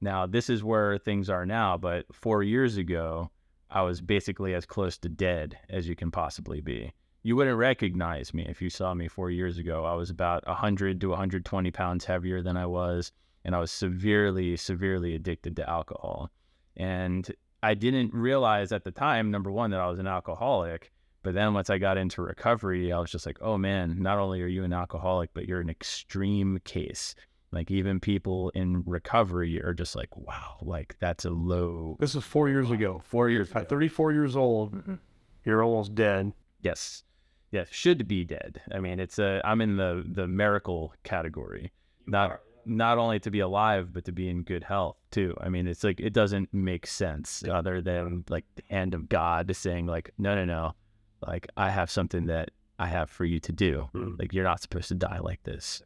Now 0.00 0.26
this 0.26 0.50
is 0.50 0.64
where 0.64 0.98
things 0.98 1.30
are 1.30 1.46
now, 1.46 1.76
but 1.78 2.06
four 2.12 2.42
years 2.42 2.76
ago, 2.76 3.30
I 3.70 3.82
was 3.82 4.00
basically 4.00 4.54
as 4.54 4.66
close 4.66 4.98
to 4.98 5.08
dead 5.08 5.58
as 5.70 5.88
you 5.88 5.94
can 5.94 6.10
possibly 6.10 6.60
be 6.60 6.92
you 7.24 7.34
wouldn't 7.34 7.56
recognize 7.56 8.34
me 8.34 8.44
if 8.46 8.60
you 8.60 8.68
saw 8.68 8.92
me 8.92 9.08
four 9.08 9.30
years 9.30 9.56
ago. 9.56 9.84
I 9.86 9.94
was 9.94 10.10
about 10.10 10.46
100 10.46 11.00
to 11.00 11.08
120 11.08 11.70
pounds 11.70 12.04
heavier 12.04 12.42
than 12.42 12.58
I 12.58 12.66
was, 12.66 13.12
and 13.46 13.56
I 13.56 13.60
was 13.60 13.72
severely, 13.72 14.56
severely 14.58 15.14
addicted 15.14 15.56
to 15.56 15.68
alcohol. 15.68 16.30
And 16.76 17.26
I 17.62 17.72
didn't 17.72 18.12
realize 18.12 18.72
at 18.72 18.84
the 18.84 18.90
time, 18.90 19.30
number 19.30 19.50
one, 19.50 19.70
that 19.70 19.80
I 19.80 19.88
was 19.88 19.98
an 19.98 20.06
alcoholic. 20.06 20.92
But 21.22 21.32
then 21.32 21.54
once 21.54 21.70
I 21.70 21.78
got 21.78 21.96
into 21.96 22.20
recovery, 22.20 22.92
I 22.92 22.98
was 22.98 23.10
just 23.10 23.24
like, 23.24 23.38
oh 23.40 23.56
man, 23.56 23.96
not 24.02 24.18
only 24.18 24.42
are 24.42 24.46
you 24.46 24.62
an 24.62 24.74
alcoholic, 24.74 25.30
but 25.32 25.48
you're 25.48 25.62
an 25.62 25.70
extreme 25.70 26.60
case. 26.64 27.14
Like 27.52 27.70
even 27.70 28.00
people 28.00 28.50
in 28.50 28.82
recovery 28.84 29.62
are 29.62 29.72
just 29.72 29.96
like, 29.96 30.14
wow, 30.14 30.58
like 30.60 30.96
that's 31.00 31.24
a 31.24 31.30
low. 31.30 31.96
This 31.98 32.14
is 32.14 32.22
four 32.22 32.50
years 32.50 32.70
ago. 32.70 33.00
Four 33.02 33.30
years 33.30 33.50
At 33.54 33.70
34 33.70 34.12
years 34.12 34.36
old, 34.36 34.76
you're 35.46 35.62
almost 35.62 35.94
dead. 35.94 36.34
Yes. 36.60 37.02
Yes, 37.54 37.68
should 37.70 38.08
be 38.08 38.24
dead. 38.24 38.60
I 38.72 38.80
mean, 38.80 38.98
it's 38.98 39.20
a 39.20 39.40
I'm 39.44 39.60
in 39.60 39.76
the 39.76 40.04
the 40.04 40.26
miracle 40.26 40.92
category. 41.04 41.70
Not 42.04 42.40
not 42.66 42.98
only 42.98 43.20
to 43.20 43.30
be 43.30 43.38
alive, 43.38 43.92
but 43.92 44.04
to 44.06 44.12
be 44.12 44.28
in 44.28 44.42
good 44.42 44.64
health 44.64 44.96
too. 45.12 45.36
I 45.40 45.50
mean, 45.50 45.68
it's 45.68 45.84
like 45.84 46.00
it 46.00 46.12
doesn't 46.12 46.52
make 46.52 46.84
sense 46.84 47.44
other 47.48 47.80
than 47.80 48.24
like 48.28 48.44
the 48.56 48.64
hand 48.70 48.92
of 48.92 49.08
God 49.08 49.54
saying 49.54 49.86
like, 49.86 50.10
no, 50.18 50.34
no, 50.34 50.44
no, 50.44 50.72
like 51.24 51.46
I 51.56 51.70
have 51.70 51.92
something 51.92 52.26
that 52.26 52.50
I 52.80 52.88
have 52.88 53.08
for 53.08 53.24
you 53.24 53.38
to 53.38 53.52
do. 53.52 53.88
Mm. 53.94 54.18
Like 54.18 54.32
you're 54.32 54.42
not 54.42 54.60
supposed 54.60 54.88
to 54.88 54.96
die 54.96 55.20
like 55.20 55.44
this. 55.44 55.80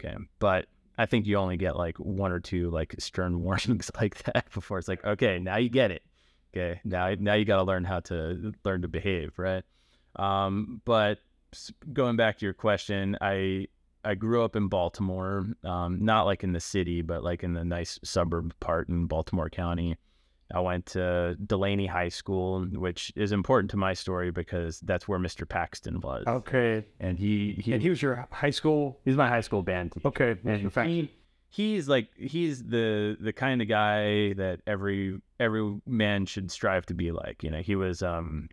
Okay, 0.00 0.16
but 0.40 0.66
I 0.98 1.06
think 1.06 1.26
you 1.26 1.36
only 1.36 1.58
get 1.58 1.76
like 1.76 1.96
one 1.98 2.32
or 2.32 2.40
two 2.40 2.70
like 2.70 2.96
stern 2.98 3.40
warnings 3.44 3.88
like 3.94 4.20
that 4.24 4.50
before 4.52 4.80
it's 4.80 4.88
like, 4.88 5.04
okay, 5.04 5.38
now 5.38 5.58
you 5.58 5.68
get 5.68 5.92
it. 5.92 6.02
Okay, 6.52 6.80
now 6.84 7.14
now 7.20 7.34
you 7.34 7.44
got 7.44 7.58
to 7.58 7.62
learn 7.62 7.84
how 7.84 8.00
to 8.00 8.52
learn 8.64 8.82
to 8.82 8.88
behave, 8.88 9.38
right? 9.38 9.62
Um, 10.16 10.80
but 10.84 11.18
going 11.92 12.16
back 12.16 12.38
to 12.38 12.44
your 12.46 12.54
question, 12.54 13.16
I 13.20 13.68
I 14.04 14.14
grew 14.14 14.42
up 14.44 14.54
in 14.56 14.68
Baltimore, 14.68 15.46
um, 15.64 16.04
not 16.04 16.22
like 16.24 16.44
in 16.44 16.52
the 16.52 16.60
city, 16.60 17.02
but 17.02 17.22
like 17.24 17.42
in 17.42 17.52
the 17.54 17.64
nice 17.64 17.98
suburb 18.04 18.54
part 18.60 18.88
in 18.88 19.06
Baltimore 19.06 19.50
County. 19.50 19.96
I 20.54 20.60
went 20.60 20.86
to 20.86 21.36
Dulaney 21.44 21.86
High 21.86 22.08
School, 22.08 22.64
which 22.64 23.12
is 23.16 23.32
important 23.32 23.70
to 23.72 23.76
my 23.76 23.92
story 23.92 24.30
because 24.30 24.80
that's 24.80 25.06
where 25.06 25.18
Mr. 25.18 25.46
Paxton 25.46 26.00
was, 26.00 26.24
Okay. 26.26 26.86
and 27.00 27.18
he 27.18 27.60
he, 27.62 27.74
And 27.74 27.82
he 27.82 27.90
was 27.90 28.00
your 28.00 28.26
high 28.32 28.48
school. 28.50 28.98
He's 29.04 29.16
my 29.16 29.28
high 29.28 29.42
school 29.42 29.62
band 29.62 29.92
teacher. 29.92 30.08
Okay. 30.08 30.36
And 30.46 30.70
he, 30.88 31.12
he's 31.50 31.86
like 31.86 32.08
he's 32.16 32.64
the 32.64 33.18
the 33.20 33.32
kind 33.34 33.60
of 33.60 33.68
guy 33.68 34.32
that 34.34 34.60
every 34.66 35.20
every 35.38 35.80
man 35.86 36.24
should 36.24 36.50
strive 36.50 36.86
to 36.86 36.94
be 36.94 37.12
like. 37.12 37.42
You 37.42 37.50
know, 37.50 37.60
he 37.60 37.76
was 37.76 38.02
um 38.02 38.48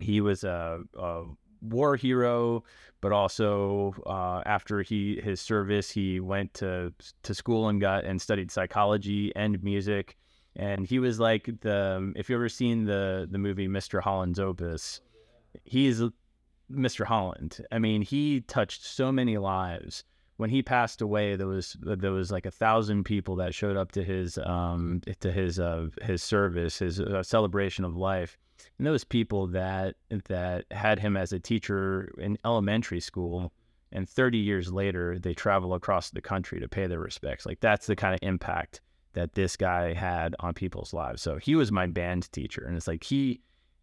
he 0.00 0.20
was 0.20 0.44
a, 0.44 0.80
a 0.98 1.24
war 1.62 1.96
hero, 1.96 2.64
but 3.00 3.12
also 3.12 3.94
uh, 4.06 4.42
after 4.46 4.82
he 4.82 5.20
his 5.22 5.40
service, 5.40 5.90
he 5.90 6.20
went 6.20 6.54
to 6.54 6.92
to 7.22 7.34
school 7.34 7.68
and 7.68 7.80
got 7.80 8.04
and 8.04 8.20
studied 8.20 8.50
psychology 8.50 9.32
and 9.36 9.62
music. 9.62 10.16
And 10.56 10.86
he 10.86 10.98
was 10.98 11.20
like 11.20 11.48
the 11.60 12.12
if 12.16 12.28
you've 12.28 12.38
ever 12.38 12.48
seen 12.48 12.84
the 12.84 13.28
the 13.30 13.38
movie 13.38 13.68
Mr. 13.68 14.00
Holland's 14.00 14.40
Opus, 14.40 15.00
he's 15.64 16.02
Mr. 16.70 17.04
Holland. 17.04 17.64
I 17.72 17.78
mean, 17.78 18.02
he 18.02 18.40
touched 18.40 18.84
so 18.84 19.10
many 19.10 19.38
lives. 19.38 20.04
When 20.36 20.50
he 20.50 20.62
passed 20.62 21.02
away, 21.02 21.36
there 21.36 21.46
was 21.46 21.76
there 21.82 22.12
was 22.12 22.30
like 22.30 22.46
a 22.46 22.50
thousand 22.50 23.04
people 23.04 23.36
that 23.36 23.54
showed 23.54 23.76
up 23.76 23.92
to 23.92 24.02
his 24.02 24.38
um 24.38 25.02
to 25.20 25.30
his 25.30 25.60
uh 25.60 25.88
his 26.02 26.22
service, 26.22 26.78
his 26.78 26.98
uh, 27.00 27.22
celebration 27.22 27.84
of 27.84 27.94
life, 27.96 28.38
and 28.78 28.86
those 28.86 29.04
people 29.04 29.46
that 29.48 29.96
that 30.28 30.64
had 30.70 30.98
him 30.98 31.16
as 31.16 31.32
a 31.32 31.38
teacher 31.38 32.12
in 32.18 32.38
elementary 32.44 33.00
school, 33.00 33.52
and 33.92 34.08
30 34.08 34.38
years 34.38 34.72
later 34.72 35.18
they 35.18 35.34
travel 35.34 35.74
across 35.74 36.10
the 36.10 36.20
country 36.20 36.60
to 36.60 36.68
pay 36.68 36.86
their 36.86 37.00
respects. 37.00 37.46
Like 37.46 37.60
that's 37.60 37.86
the 37.86 37.96
kind 37.96 38.14
of 38.14 38.20
impact 38.22 38.80
that 39.12 39.34
this 39.34 39.56
guy 39.56 39.92
had 39.92 40.36
on 40.40 40.54
people's 40.54 40.92
lives. 40.92 41.22
So 41.22 41.36
he 41.36 41.56
was 41.56 41.72
my 41.72 41.86
band 41.86 42.30
teacher, 42.32 42.64
and 42.64 42.76
it's 42.76 42.88
like 42.88 43.04
he 43.04 43.40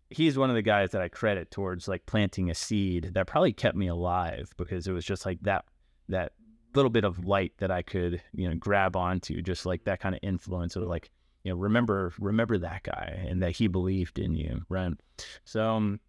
he's 0.09 0.37
one 0.37 0.49
of 0.49 0.55
the 0.55 0.61
guys 0.61 0.91
that 0.91 1.01
I 1.01 1.09
credit 1.09 1.51
towards 1.51 1.87
like 1.87 2.05
planting 2.05 2.49
a 2.49 2.55
seed 2.55 3.11
that 3.13 3.27
probably 3.27 3.51
kept 3.51 3.75
me 3.75 3.87
alive 3.87 4.53
because 4.57 4.87
it 4.87 4.93
was 4.93 5.05
just 5.05 5.25
like 5.25 5.41
that 5.41 5.65
that 6.09 6.31
little 6.73 6.89
bit 6.89 7.03
of 7.03 7.25
light 7.25 7.53
that 7.57 7.71
I 7.71 7.81
could 7.81 8.21
you 8.33 8.49
know 8.49 8.55
grab 8.55 8.95
onto, 8.95 9.41
just 9.41 9.65
like 9.65 9.83
that 9.85 9.99
kind 9.99 10.15
of 10.15 10.19
influence 10.23 10.75
of 10.75 10.83
like 10.83 11.09
you 11.47 11.53
know 11.53 11.57
remember 11.57 12.13
remember 12.19 12.57
that 12.57 12.83
guy 12.83 13.25
and 13.27 13.41
that 13.41 13.51
he 13.51 13.67
believed 13.67 14.19
in 14.19 14.35
you, 14.35 14.61
right? 14.69 14.93
So. 15.45 15.75
Um, 15.75 15.99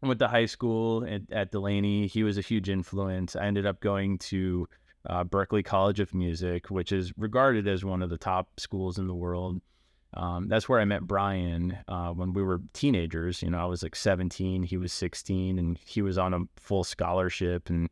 went 0.00 0.20
to 0.20 0.28
high 0.28 0.46
school 0.46 1.04
at, 1.04 1.22
at 1.32 1.50
Dulaney. 1.50 2.08
He 2.08 2.22
was 2.22 2.38
a 2.38 2.40
huge 2.40 2.68
influence. 2.68 3.34
I 3.34 3.46
ended 3.46 3.66
up 3.66 3.80
going 3.80 4.18
to 4.18 4.68
uh, 5.08 5.24
Berklee 5.24 5.64
College 5.64 5.98
of 5.98 6.14
Music, 6.14 6.70
which 6.70 6.92
is 6.92 7.12
regarded 7.16 7.66
as 7.66 7.84
one 7.84 8.02
of 8.02 8.10
the 8.10 8.16
top 8.16 8.60
schools 8.60 8.98
in 8.98 9.08
the 9.08 9.14
world. 9.14 9.60
Um, 10.14 10.48
that's 10.48 10.68
where 10.68 10.80
I 10.80 10.84
met 10.84 11.06
Brian 11.06 11.76
uh, 11.86 12.10
when 12.10 12.32
we 12.32 12.42
were 12.42 12.62
teenagers. 12.72 13.42
You 13.42 13.50
know, 13.50 13.58
I 13.58 13.66
was 13.66 13.82
like 13.82 13.96
17, 13.96 14.62
he 14.62 14.76
was 14.76 14.92
16, 14.92 15.58
and 15.58 15.78
he 15.84 16.00
was 16.00 16.16
on 16.16 16.32
a 16.32 16.40
full 16.56 16.84
scholarship, 16.84 17.68
and 17.68 17.90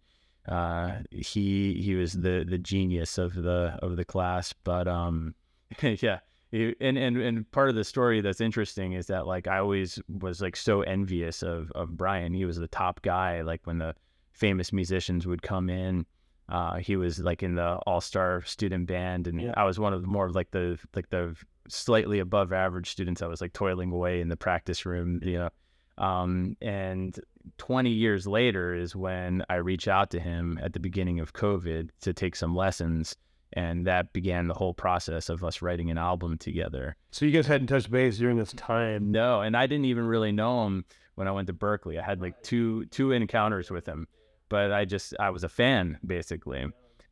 uh, 0.48 0.92
he 1.10 1.74
he 1.82 1.94
was 1.94 2.12
the 2.12 2.44
the 2.48 2.58
genius 2.58 3.18
of 3.18 3.34
the 3.34 3.78
of 3.82 3.96
the 3.96 4.04
class. 4.04 4.54
But 4.64 4.88
um, 4.88 5.34
yeah, 5.82 6.20
and 6.52 6.96
and 6.96 7.16
and 7.16 7.50
part 7.50 7.68
of 7.68 7.74
the 7.74 7.84
story 7.84 8.20
that's 8.20 8.40
interesting 8.40 8.92
is 8.92 9.06
that 9.06 9.26
like 9.26 9.46
I 9.48 9.58
always 9.58 9.98
was 10.08 10.40
like 10.40 10.56
so 10.56 10.82
envious 10.82 11.42
of 11.42 11.70
of 11.72 11.96
Brian. 11.96 12.32
He 12.32 12.44
was 12.44 12.56
the 12.56 12.68
top 12.68 13.02
guy. 13.02 13.42
Like 13.42 13.60
when 13.64 13.78
the 13.78 13.94
famous 14.32 14.72
musicians 14.72 15.26
would 15.26 15.42
come 15.42 15.68
in, 15.70 16.06
uh, 16.48 16.76
he 16.76 16.96
was 16.96 17.18
like 17.18 17.42
in 17.42 17.54
the 17.56 17.76
all 17.86 18.00
star 18.00 18.42
student 18.42 18.86
band, 18.86 19.26
and 19.26 19.40
Yeah. 19.40 19.54
I 19.56 19.64
was 19.64 19.78
one 19.78 19.92
of 19.92 20.02
the 20.02 20.08
more 20.08 20.26
of 20.26 20.34
like 20.34 20.50
the 20.52 20.78
like 20.94 21.10
the 21.10 21.34
slightly 21.68 22.20
above 22.20 22.52
average 22.52 22.90
students. 22.90 23.22
I 23.22 23.26
was 23.26 23.40
like 23.40 23.52
toiling 23.52 23.90
away 23.90 24.20
in 24.20 24.28
the 24.28 24.36
practice 24.36 24.86
room, 24.86 25.20
you 25.22 25.38
know. 25.38 25.50
Um, 25.98 26.56
and 26.60 27.18
20 27.58 27.90
years 27.90 28.26
later 28.26 28.74
is 28.74 28.94
when 28.94 29.42
I 29.48 29.56
reach 29.56 29.88
out 29.88 30.10
to 30.10 30.20
him 30.20 30.58
at 30.62 30.74
the 30.74 30.80
beginning 30.80 31.20
of 31.20 31.32
COVID 31.32 31.88
to 32.02 32.12
take 32.12 32.36
some 32.36 32.54
lessons. 32.54 33.16
And 33.56 33.86
that 33.86 34.12
began 34.12 34.48
the 34.48 34.54
whole 34.54 34.74
process 34.74 35.30
of 35.30 35.42
us 35.42 35.62
writing 35.62 35.90
an 35.90 35.96
album 35.96 36.36
together. 36.36 36.94
So 37.10 37.24
you 37.24 37.32
guys 37.32 37.46
hadn't 37.46 37.68
touched 37.68 37.90
base 37.90 38.18
during 38.18 38.36
this 38.36 38.52
time. 38.52 39.10
No, 39.10 39.40
and 39.40 39.56
I 39.56 39.66
didn't 39.66 39.86
even 39.86 40.04
really 40.04 40.30
know 40.30 40.66
him 40.66 40.84
when 41.14 41.26
I 41.26 41.32
went 41.32 41.46
to 41.46 41.54
Berklee. 41.54 41.98
I 41.98 42.04
had 42.04 42.20
like 42.20 42.42
two 42.42 42.84
two 42.86 43.12
encounters 43.12 43.70
with 43.70 43.86
him, 43.86 44.06
but 44.50 44.72
I 44.72 44.84
just 44.84 45.14
I 45.18 45.30
was 45.30 45.42
a 45.42 45.48
fan 45.48 45.98
basically. 46.06 46.66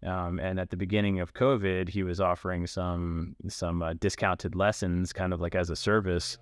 Um, 0.05 0.39
and 0.39 0.61
at 0.61 0.69
the 0.69 0.77
beginning 0.77 1.21
of 1.21 1.33
COVID, 1.33 1.89
he 1.89 2.03
was 2.03 2.21
offering 2.21 2.67
some 2.67 3.37
some 3.49 3.83
uh, 3.83 3.95
discounted 3.95 4.55
lessons, 4.55 5.13
kind 5.13 5.33
of 5.33 5.41
like 5.41 5.55
as 5.55 5.71
a 5.71 5.77
service. 5.77 6.37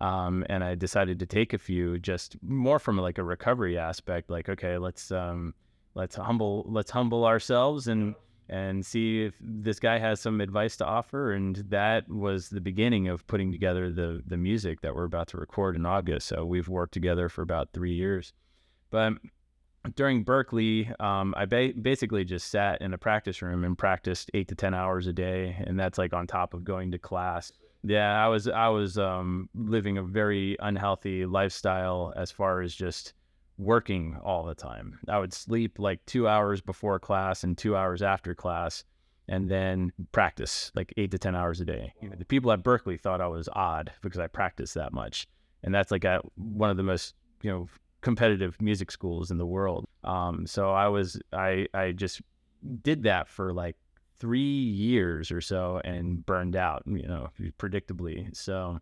Um, 0.00 0.44
and 0.48 0.64
I 0.64 0.74
decided 0.74 1.20
to 1.20 1.26
take 1.26 1.52
a 1.52 1.58
few, 1.58 2.00
just 2.00 2.36
more 2.42 2.80
from 2.80 2.98
like 2.98 3.18
a 3.18 3.22
recovery 3.22 3.78
aspect. 3.78 4.30
Like, 4.30 4.48
okay, 4.48 4.78
let's 4.78 5.12
um, 5.12 5.54
let's 5.94 6.16
humble 6.16 6.64
let's 6.68 6.90
humble 6.90 7.24
ourselves 7.24 7.86
and 7.86 8.16
and 8.48 8.84
see 8.84 9.24
if 9.24 9.34
this 9.40 9.78
guy 9.78 9.98
has 9.98 10.20
some 10.20 10.40
advice 10.40 10.76
to 10.76 10.84
offer. 10.84 11.32
And 11.32 11.56
that 11.68 12.08
was 12.08 12.48
the 12.48 12.60
beginning 12.60 13.08
of 13.08 13.26
putting 13.26 13.52
together 13.52 13.90
the 13.90 14.22
the 14.26 14.36
music 14.36 14.80
that 14.82 14.94
we're 14.94 15.04
about 15.04 15.28
to 15.28 15.36
record 15.36 15.76
in 15.76 15.86
August. 15.86 16.26
So 16.28 16.44
we've 16.44 16.68
worked 16.68 16.94
together 16.94 17.28
for 17.28 17.42
about 17.42 17.72
three 17.72 17.94
years. 17.94 18.32
But 18.90 19.14
during 19.96 20.24
Berklee, 20.24 20.98
um, 21.00 21.34
I 21.36 21.44
ba- 21.44 21.72
basically 21.80 22.24
just 22.24 22.50
sat 22.50 22.80
in 22.80 22.94
a 22.94 22.98
practice 22.98 23.42
room 23.42 23.64
and 23.64 23.76
practiced 23.76 24.30
eight 24.34 24.48
to 24.48 24.54
ten 24.54 24.74
hours 24.74 25.06
a 25.06 25.12
day, 25.12 25.56
and 25.66 25.78
that's 25.78 25.98
like 25.98 26.12
on 26.12 26.26
top 26.26 26.54
of 26.54 26.64
going 26.64 26.92
to 26.92 26.98
class. 26.98 27.52
Yeah, 27.82 28.24
I 28.24 28.28
was 28.28 28.48
I 28.48 28.68
was 28.68 28.96
um, 28.96 29.50
living 29.54 29.98
a 29.98 30.02
very 30.02 30.56
unhealthy 30.60 31.26
lifestyle 31.26 32.14
as 32.16 32.30
far 32.30 32.62
as 32.62 32.74
just 32.74 33.12
working 33.58 34.18
all 34.22 34.44
the 34.44 34.54
time. 34.54 34.98
I 35.08 35.18
would 35.18 35.32
sleep 35.32 35.78
like 35.78 36.04
two 36.06 36.28
hours 36.28 36.60
before 36.60 36.98
class 36.98 37.44
and 37.44 37.56
two 37.56 37.76
hours 37.76 38.02
after 38.02 38.34
class, 38.34 38.84
and 39.28 39.48
then 39.48 39.92
practice 40.12 40.72
like 40.74 40.92
eight 40.96 41.10
to 41.12 41.18
ten 41.18 41.34
hours 41.34 41.60
a 41.60 41.64
day. 41.64 41.92
You 42.00 42.10
know, 42.10 42.16
the 42.16 42.24
people 42.24 42.52
at 42.52 42.62
Berklee 42.62 43.00
thought 43.00 43.20
I 43.20 43.28
was 43.28 43.48
odd 43.52 43.92
because 44.02 44.18
I 44.18 44.26
practiced 44.26 44.74
that 44.74 44.92
much, 44.92 45.26
and 45.62 45.74
that's 45.74 45.90
like 45.90 46.04
at 46.04 46.22
one 46.36 46.70
of 46.70 46.76
the 46.76 46.82
most 46.82 47.14
you 47.42 47.50
know 47.50 47.68
competitive 48.00 48.60
music 48.60 48.90
schools 48.90 49.30
in 49.30 49.38
the 49.38 49.46
world. 49.46 49.86
Um, 50.02 50.46
so 50.46 50.70
I 50.70 50.88
was 50.88 51.18
I 51.32 51.66
I 51.72 51.92
just 51.92 52.20
did 52.82 53.02
that 53.04 53.28
for 53.28 53.52
like 53.52 53.76
three 54.18 54.40
years 54.40 55.30
or 55.30 55.40
so 55.40 55.80
and 55.84 56.24
burned 56.24 56.56
out, 56.56 56.82
you 56.86 57.06
know, 57.06 57.28
predictably. 57.58 58.34
So, 58.34 58.78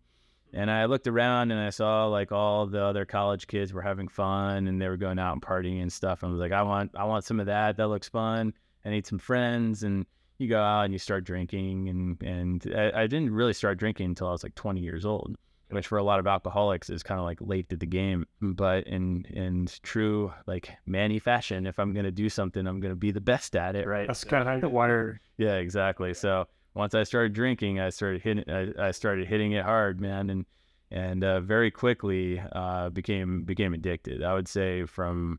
and 0.53 0.71
I 0.71 0.85
looked 0.85 1.07
around 1.07 1.51
and 1.51 1.61
I 1.61 1.71
saw 1.71 2.07
like 2.07 2.33
all 2.33 2.67
the 2.67 2.83
other 2.83 3.05
college 3.05 3.47
kids 3.47 3.73
were 3.73 3.83
having 3.83 4.09
fun 4.09 4.69
and 4.69 4.81
they 4.81 4.89
were 4.89 4.97
going 4.97 5.19
out 5.19 5.33
and 5.33 5.43
partying 5.43 5.81
and 5.81 5.93
stuff. 5.93 6.23
And 6.23 6.31
I 6.31 6.33
was 6.33 6.41
like, 6.41 6.53
I 6.53 6.63
want 6.63 6.93
I 6.95 7.05
want 7.05 7.25
some 7.25 7.41
of 7.41 7.47
that. 7.47 7.77
That 7.77 7.89
looks 7.89 8.09
fun. 8.09 8.53
I 8.85 8.91
need 8.91 9.07
some 9.07 9.19
friends 9.19 9.83
and 9.83 10.07
you 10.39 10.49
go 10.49 10.61
out 10.61 10.83
and 10.83 10.93
you 10.93 10.99
start 10.99 11.25
drinking 11.25 11.89
and 11.89 12.23
and 12.23 12.75
I, 12.77 13.03
I 13.03 13.07
didn't 13.07 13.33
really 13.33 13.55
start 13.55 13.79
drinking 13.79 14.07
until 14.07 14.29
I 14.29 14.33
was 14.33 14.43
like 14.43 14.55
20 14.55 14.81
years 14.81 15.05
old 15.05 15.37
which 15.73 15.87
for 15.87 15.99
a 15.99 16.03
lot 16.03 16.21
of 16.21 16.27
alcoholics 16.27 16.91
is 16.91 17.03
kind 17.03 17.19
of 17.19 17.25
like 17.25 17.39
late 17.41 17.69
to 17.71 17.77
the 17.77 17.87
game. 17.87 18.27
But 18.41 18.87
in 18.87 19.25
in 19.31 19.69
true 19.83 20.33
like 20.47 20.71
Manny 20.87 21.19
fashion, 21.19 21.67
if 21.67 21.79
I'm 21.79 21.93
gonna 21.93 22.11
do 22.11 22.29
something, 22.29 22.67
I'm 22.67 22.81
gonna 22.81 22.95
be 22.95 23.11
the 23.11 23.21
best 23.21 23.57
at 23.57 23.75
it, 23.75 23.87
right? 23.87 24.07
That's 24.07 24.25
kind 24.25 24.43
of 24.43 24.47
how 24.49 24.61
the 24.61 24.69
wire. 24.69 25.21
Yeah, 25.39 25.55
exactly. 25.55 26.15
So 26.15 26.47
once 26.75 26.95
I 26.95 27.03
started 27.05 27.33
drinking, 27.33 27.81
I 27.81 27.91
started 27.91 28.23
hitting 28.23 28.45
I, 28.49 28.89
I 28.89 28.91
started 28.93 29.29
hitting 29.29 29.53
it 29.53 29.65
hard, 29.65 30.01
man, 30.01 30.31
and 30.31 30.47
and 30.91 31.25
uh, 31.25 31.41
very 31.41 31.71
quickly 31.71 32.43
uh, 32.53 32.91
became 32.91 33.43
became 33.45 33.75
addicted. 33.75 34.23
I 34.23 34.35
would 34.35 34.49
say 34.49 34.85
from 34.85 35.39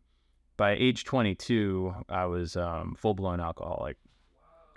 by 0.58 0.72
age 0.72 1.04
22, 1.04 1.94
I 2.10 2.26
was 2.26 2.56
um, 2.56 2.96
full 2.98 3.14
blown 3.14 3.40
alcoholic, 3.40 3.98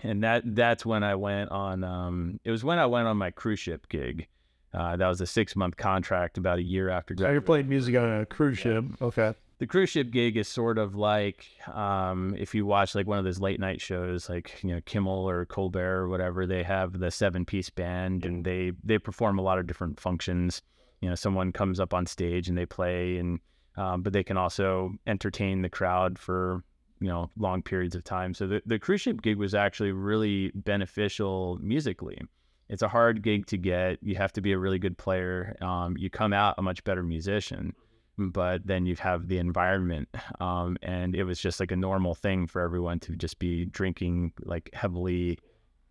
and 0.03 0.23
that 0.25 0.43
that's 0.55 0.87
when 0.87 1.03
I 1.03 1.15
went 1.15 1.51
on. 1.51 1.85
Um, 1.85 2.41
it 2.45 2.51
was 2.51 2.65
when 2.65 2.79
I 2.79 2.87
went 2.87 3.07
on 3.09 3.17
my 3.17 3.31
cruise 3.31 3.61
ship 3.61 3.89
gig. 3.89 4.29
Uh, 4.75 4.97
that 4.97 5.09
was 5.09 5.21
a 5.23 5.27
six 5.27 5.57
month 5.57 5.77
contract 5.77 6.37
about 6.37 6.59
a 6.59 6.63
year 6.63 6.91
after 6.91 7.15
So 7.17 7.31
you're 7.31 7.41
playing 7.41 7.69
music 7.69 7.97
on 7.97 8.21
a 8.21 8.27
cruise 8.27 8.59
ship. 8.59 8.85
Okay. 9.01 9.35
The 9.59 9.67
cruise 9.67 9.89
ship 9.89 10.11
gig 10.11 10.37
is 10.37 10.49
sort 10.49 10.77
of 10.77 10.95
like 10.95 11.47
um, 11.73 12.35
if 12.39 12.55
you 12.55 12.67
watch 12.67 12.95
like 12.95 13.07
one 13.07 13.19
of 13.19 13.25
those 13.25 13.41
late 13.41 13.59
night 13.59 13.81
shows 13.81 14.29
like 14.29 14.63
you 14.63 14.75
know 14.75 14.81
Kimmel 14.85 15.29
or 15.29 15.47
Colbert 15.47 16.03
or 16.03 16.09
whatever 16.09 16.47
they 16.47 16.63
have 16.63 16.99
the 16.99 17.11
seven 17.11 17.45
piece 17.45 17.71
band 17.71 18.25
and 18.27 18.45
they 18.45 18.73
they 18.85 18.99
perform 18.99 19.39
a 19.39 19.43
lot 19.43 19.59
of 19.59 19.67
different 19.67 19.99
functions. 19.99 20.63
You 21.01 21.09
know 21.09 21.15
someone 21.15 21.53
comes 21.53 21.81
up 21.81 21.95
on 21.95 22.07
stage 22.07 22.49
and 22.49 22.59
they 22.59 22.67
play 22.67 23.17
and 23.17 23.41
um, 23.77 24.03
but 24.03 24.13
they 24.13 24.25
can 24.25 24.37
also 24.37 24.93
entertain 25.07 25.63
the 25.63 25.69
crowd 25.69 26.19
for 26.19 26.63
you 27.01 27.09
know 27.09 27.31
long 27.39 27.63
periods 27.63 27.95
of 27.95 28.05
time. 28.05 28.35
So 28.35 28.47
the, 28.47 28.63
the 28.67 28.79
cruise 28.79 29.01
ship 29.01 29.23
gig 29.23 29.39
was 29.39 29.55
actually 29.55 29.93
really 29.93 30.51
beneficial 30.55 31.59
musically. 31.63 32.21
It's 32.69 32.83
a 32.83 32.89
hard 32.89 33.23
gig 33.23 33.47
to 33.47 33.57
get. 33.57 33.99
You 34.03 34.17
have 34.17 34.33
to 34.33 34.41
be 34.41 34.53
a 34.53 34.59
really 34.59 34.81
good 34.81 34.99
player. 34.99 35.57
Um, 35.61 35.97
you 35.97 36.11
come 36.11 36.33
out 36.33 36.57
a 36.59 36.63
much 36.63 36.83
better 36.83 37.03
musician, 37.03 37.75
but 38.19 38.67
then 38.67 38.87
you 38.87 38.97
have 38.97 39.29
the 39.29 39.39
environment. 39.39 40.09
Um, 40.41 40.77
and 40.83 41.15
it 41.15 41.25
was 41.25 41.41
just 41.41 41.61
like 41.61 41.71
a 41.71 41.77
normal 41.77 42.15
thing 42.15 42.47
for 42.47 42.61
everyone 42.61 43.01
to 43.01 43.17
just 43.17 43.39
be 43.39 43.67
drinking 43.67 44.33
like 44.45 44.71
heavily 44.73 45.39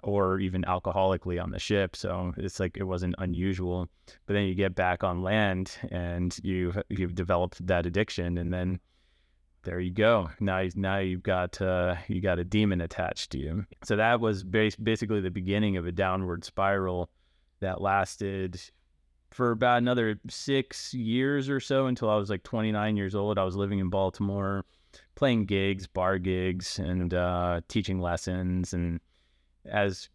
or 0.03 0.39
even 0.39 0.63
alcoholically 0.63 1.41
on 1.41 1.51
the 1.51 1.59
ship. 1.59 1.95
So 1.95 2.33
it's 2.37 2.59
like 2.59 2.77
it 2.77 2.83
wasn't 2.83 3.15
unusual. 3.17 3.87
But 4.25 4.33
then 4.33 4.43
you 4.43 4.55
get 4.55 4.75
back 4.75 5.03
on 5.03 5.23
land 5.23 5.77
and 5.91 6.37
you 6.43 6.73
you've 6.89 7.15
developed 7.15 7.65
that 7.67 7.85
addiction, 7.85 8.37
and 8.37 8.53
then 8.53 8.79
there 9.63 9.79
you 9.79 9.91
go. 9.91 10.29
Now, 10.39 10.63
now 10.75 10.99
you've 10.99 11.23
got 11.23 11.59
uh, 11.59 11.95
you 12.07 12.21
got 12.21 12.39
a 12.39 12.43
demon 12.43 12.81
attached 12.81 13.31
to 13.31 13.39
you. 13.39 13.65
So 13.83 13.95
that 13.95 14.19
was 14.19 14.43
bas- 14.43 14.75
basically 14.75 15.21
the 15.21 15.31
beginning 15.31 15.75
of 15.77 15.87
a 15.87 15.91
downward 15.91 16.45
spiral 16.45 17.09
that 17.59 17.81
lasted 17.81 18.61
for 19.35 19.51
about 19.51 19.79
another 19.79 20.17
six 20.29 20.93
years 20.93 21.49
or 21.49 21.59
so 21.59 21.87
until 21.87 22.09
I 22.09 22.15
was 22.15 22.29
like 22.29 22.43
29 22.43 22.95
years 22.95 23.13
old. 23.15 23.37
I 23.37 23.43
was 23.43 23.55
living 23.57 23.79
in 23.79 23.89
Baltimore, 23.89 24.63
playing 25.15 25.45
gigs, 25.45 25.87
bar 25.87 26.17
gigs, 26.19 26.79
and 26.79 27.13
uh, 27.13 27.59
teaching 27.67 27.99
lessons. 27.99 28.73
And 28.73 29.01
as 29.65 30.07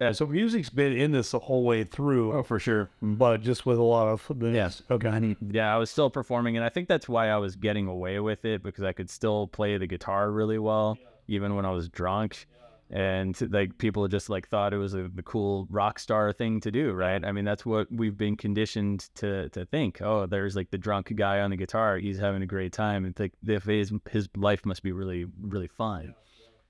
as 0.00 0.16
So 0.18 0.26
music's 0.26 0.70
been 0.70 0.94
in 0.94 1.12
this 1.12 1.32
the 1.32 1.38
whole 1.38 1.62
way 1.64 1.84
through, 1.84 2.32
Oh, 2.32 2.42
for 2.42 2.58
sure. 2.58 2.88
but 3.02 3.42
just 3.42 3.66
with 3.66 3.76
a 3.78 3.82
lot 3.82 4.08
of 4.08 4.26
the 4.38 4.48
Yes. 4.50 4.82
Okay. 4.90 5.36
yeah, 5.50 5.72
I 5.72 5.76
was 5.76 5.90
still 5.90 6.08
performing, 6.08 6.56
and 6.56 6.64
I 6.64 6.70
think 6.70 6.88
that's 6.88 7.08
why 7.10 7.28
I 7.28 7.36
was 7.36 7.56
getting 7.56 7.86
away 7.86 8.18
with 8.20 8.46
it 8.46 8.62
because 8.62 8.84
I 8.84 8.92
could 8.92 9.10
still 9.10 9.48
play 9.48 9.76
the 9.76 9.86
guitar 9.86 10.30
really 10.32 10.58
well, 10.58 10.96
even 11.28 11.54
when 11.56 11.66
I 11.66 11.70
was 11.72 11.90
drunk. 11.90 12.46
And 12.88 13.36
like 13.52 13.78
people 13.78 14.06
just 14.06 14.30
like 14.30 14.48
thought 14.48 14.72
it 14.72 14.78
was 14.78 14.94
a, 14.94 15.08
the 15.08 15.22
cool 15.22 15.66
rock 15.70 15.98
star 15.98 16.32
thing 16.32 16.60
to 16.60 16.70
do, 16.70 16.92
right? 16.92 17.24
I 17.24 17.32
mean, 17.32 17.44
that's 17.44 17.66
what 17.66 17.88
we've 17.90 18.16
been 18.16 18.36
conditioned 18.36 19.08
to 19.16 19.48
to 19.50 19.66
think. 19.66 20.00
Oh, 20.00 20.26
there's 20.26 20.54
like 20.54 20.70
the 20.70 20.78
drunk 20.78 21.12
guy 21.16 21.40
on 21.40 21.50
the 21.50 21.56
guitar; 21.56 21.98
he's 21.98 22.18
having 22.18 22.42
a 22.42 22.46
great 22.46 22.72
time, 22.72 23.04
and 23.04 23.16
think 23.16 23.32
if 23.44 23.64
his 23.64 23.92
his 24.10 24.28
life 24.36 24.64
must 24.64 24.84
be 24.84 24.92
really 24.92 25.26
really 25.40 25.68
fun. 25.68 26.14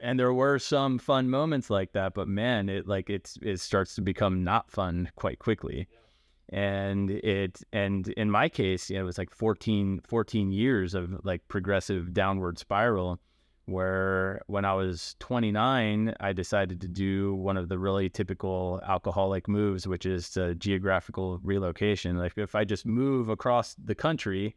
And 0.00 0.18
there 0.18 0.32
were 0.32 0.58
some 0.58 0.98
fun 0.98 1.28
moments 1.28 1.70
like 1.70 1.92
that, 1.92 2.14
but 2.14 2.28
man, 2.28 2.70
it 2.70 2.86
like 2.86 3.10
it's 3.10 3.38
it 3.42 3.60
starts 3.60 3.94
to 3.96 4.00
become 4.00 4.42
not 4.42 4.70
fun 4.70 5.10
quite 5.16 5.38
quickly 5.38 5.86
and 6.50 7.10
it 7.10 7.60
and 7.72 8.08
in 8.10 8.30
my 8.30 8.48
case 8.48 8.88
you 8.88 8.96
know, 8.96 9.02
it 9.02 9.04
was 9.04 9.18
like 9.18 9.34
14 9.34 10.00
14 10.06 10.52
years 10.52 10.94
of 10.94 11.24
like 11.24 11.46
progressive 11.48 12.14
downward 12.14 12.58
spiral 12.58 13.18
where 13.66 14.40
when 14.46 14.64
i 14.64 14.72
was 14.72 15.16
29 15.18 16.14
i 16.20 16.32
decided 16.32 16.80
to 16.80 16.88
do 16.88 17.34
one 17.34 17.56
of 17.56 17.68
the 17.68 17.78
really 17.78 18.08
typical 18.08 18.80
alcoholic 18.86 19.48
moves 19.48 19.86
which 19.86 20.06
is 20.06 20.38
geographical 20.58 21.38
relocation 21.42 22.16
like 22.16 22.36
if 22.36 22.54
i 22.54 22.64
just 22.64 22.86
move 22.86 23.28
across 23.28 23.74
the 23.84 23.94
country 23.94 24.54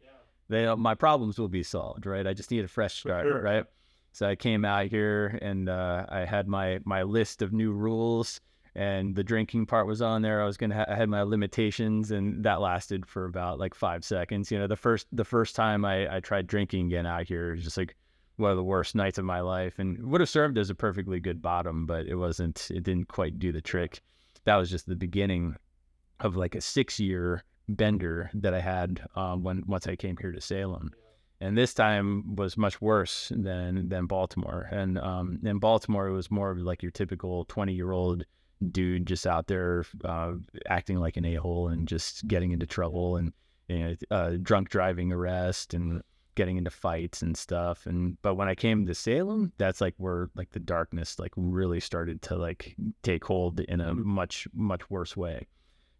then 0.48 0.78
my 0.78 0.94
problems 0.94 1.38
will 1.38 1.48
be 1.48 1.62
solved 1.62 2.06
right 2.06 2.26
i 2.26 2.32
just 2.32 2.50
need 2.50 2.64
a 2.64 2.68
fresh 2.68 3.00
start 3.00 3.26
sure. 3.26 3.42
right 3.42 3.64
so 4.12 4.28
i 4.28 4.36
came 4.36 4.64
out 4.64 4.86
here 4.86 5.38
and 5.42 5.68
uh, 5.68 6.06
i 6.08 6.20
had 6.20 6.46
my 6.46 6.78
my 6.84 7.02
list 7.02 7.42
of 7.42 7.52
new 7.52 7.72
rules 7.72 8.40
and 8.74 9.14
the 9.16 9.24
drinking 9.24 9.66
part 9.66 9.86
was 9.86 10.00
on 10.00 10.22
there. 10.22 10.40
I 10.40 10.46
was 10.46 10.56
gonna 10.56 10.76
ha- 10.76 10.86
I 10.88 10.94
had 10.94 11.08
my 11.08 11.22
limitations, 11.22 12.10
and 12.10 12.44
that 12.44 12.60
lasted 12.60 13.04
for 13.06 13.24
about 13.24 13.58
like 13.58 13.74
five 13.74 14.04
seconds. 14.04 14.50
You 14.50 14.58
know, 14.58 14.66
the 14.66 14.76
first 14.76 15.06
the 15.12 15.24
first 15.24 15.56
time 15.56 15.84
I, 15.84 16.16
I 16.16 16.20
tried 16.20 16.46
drinking 16.46 16.86
again 16.86 17.06
out 17.06 17.26
here 17.26 17.52
was 17.52 17.64
just 17.64 17.76
like 17.76 17.96
one 18.40 18.50
of 18.50 18.56
the 18.56 18.64
worst 18.64 18.94
nights 18.94 19.18
of 19.18 19.24
my 19.24 19.40
life, 19.40 19.78
and 19.78 20.10
would 20.10 20.20
have 20.20 20.30
served 20.30 20.58
as 20.58 20.70
a 20.70 20.74
perfectly 20.74 21.20
good 21.20 21.40
bottom, 21.40 21.86
but 21.86 22.06
it 22.06 22.16
wasn't. 22.16 22.68
It 22.70 22.82
didn't 22.82 23.08
quite 23.08 23.38
do 23.38 23.52
the 23.52 23.60
trick. 23.60 24.02
That 24.44 24.56
was 24.56 24.70
just 24.70 24.86
the 24.86 24.96
beginning 24.96 25.56
of 26.20 26.36
like 26.36 26.54
a 26.54 26.60
six 26.60 26.98
year 26.98 27.44
bender 27.68 28.30
that 28.34 28.54
I 28.54 28.60
had 28.60 29.02
um, 29.14 29.42
when 29.42 29.62
once 29.66 29.86
I 29.86 29.96
came 29.96 30.16
here 30.16 30.32
to 30.32 30.40
Salem. 30.40 30.90
And 31.42 31.56
this 31.56 31.72
time 31.72 32.36
was 32.36 32.58
much 32.58 32.80
worse 32.80 33.32
than 33.34 33.88
than 33.88 34.06
Baltimore. 34.06 34.68
And 34.70 34.98
um, 34.98 35.38
in 35.42 35.58
Baltimore, 35.58 36.08
it 36.08 36.12
was 36.12 36.30
more 36.30 36.50
of 36.50 36.58
like 36.58 36.82
your 36.82 36.92
typical 36.92 37.44
twenty 37.46 37.72
year 37.72 37.92
old 37.92 38.24
dude 38.72 39.06
just 39.06 39.26
out 39.26 39.46
there 39.46 39.84
uh, 40.04 40.32
acting 40.68 40.98
like 40.98 41.16
an 41.16 41.24
a-hole 41.24 41.68
and 41.68 41.88
just 41.88 42.28
getting 42.28 42.52
into 42.52 42.66
trouble 42.66 43.16
and 43.16 43.32
you 43.68 43.78
know, 43.78 43.94
uh, 44.10 44.32
drunk 44.42 44.68
driving 44.68 45.12
arrest 45.12 45.72
and 45.72 46.02
getting 46.34 46.56
into 46.56 46.70
fights 46.70 47.22
and 47.22 47.36
stuff 47.36 47.86
and 47.86 48.16
but 48.22 48.34
when 48.34 48.48
i 48.48 48.54
came 48.54 48.86
to 48.86 48.94
salem 48.94 49.52
that's 49.58 49.80
like 49.80 49.94
where 49.98 50.30
like 50.34 50.50
the 50.50 50.60
darkness 50.60 51.18
like 51.18 51.32
really 51.36 51.80
started 51.80 52.20
to 52.22 52.36
like 52.36 52.76
take 53.02 53.24
hold 53.24 53.60
in 53.60 53.80
a 53.80 53.92
mm-hmm. 53.92 54.08
much 54.08 54.48
much 54.54 54.88
worse 54.90 55.16
way 55.16 55.46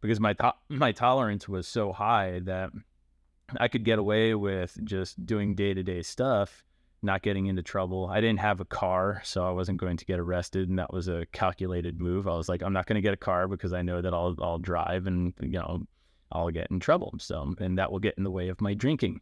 because 0.01 0.21
my 0.21 0.33
to- 0.35 0.55
my 0.69 0.93
tolerance 0.93 1.49
was 1.49 1.67
so 1.67 1.93
high 1.93 2.41
that 2.45 2.71
i 3.59 3.69
could 3.69 3.85
get 3.85 3.99
away 3.99 4.35
with 4.35 4.77
just 4.85 5.25
doing 5.27 5.55
day-to-day 5.55 6.03
stuff 6.03 6.65
not 7.03 7.23
getting 7.23 7.47
into 7.47 7.63
trouble. 7.63 8.07
I 8.07 8.21
didn't 8.21 8.41
have 8.41 8.61
a 8.61 8.65
car, 8.65 9.23
so 9.25 9.45
I 9.47 9.51
wasn't 9.51 9.79
going 9.79 9.97
to 9.97 10.05
get 10.05 10.19
arrested, 10.19 10.69
and 10.69 10.79
that 10.79 10.93
was 10.93 11.09
a 11.09 11.27
calculated 11.33 12.01
move. 12.01 12.29
I 12.29 12.37
was 12.37 12.49
like, 12.49 12.63
I'm 12.63 12.73
not 12.73 12.87
going 12.87 12.97
to 12.97 13.01
get 13.01 13.15
a 13.15 13.19
car 13.19 13.49
because 13.49 13.73
I 13.73 13.83
know 13.83 14.03
that 14.03 14.13
I'll 14.13 14.37
I'll 14.41 14.59
drive 14.59 15.07
and 15.07 15.33
you 15.41 15.59
know 15.59 15.87
I'll 16.33 16.51
get 16.51 16.71
in 16.71 16.81
trouble. 16.81 17.15
So 17.19 17.55
and 17.59 17.79
that 17.79 17.91
will 17.91 17.99
get 17.99 18.15
in 18.19 18.25
the 18.25 18.31
way 18.31 18.49
of 18.49 18.61
my 18.61 18.75
drinking. 18.75 19.21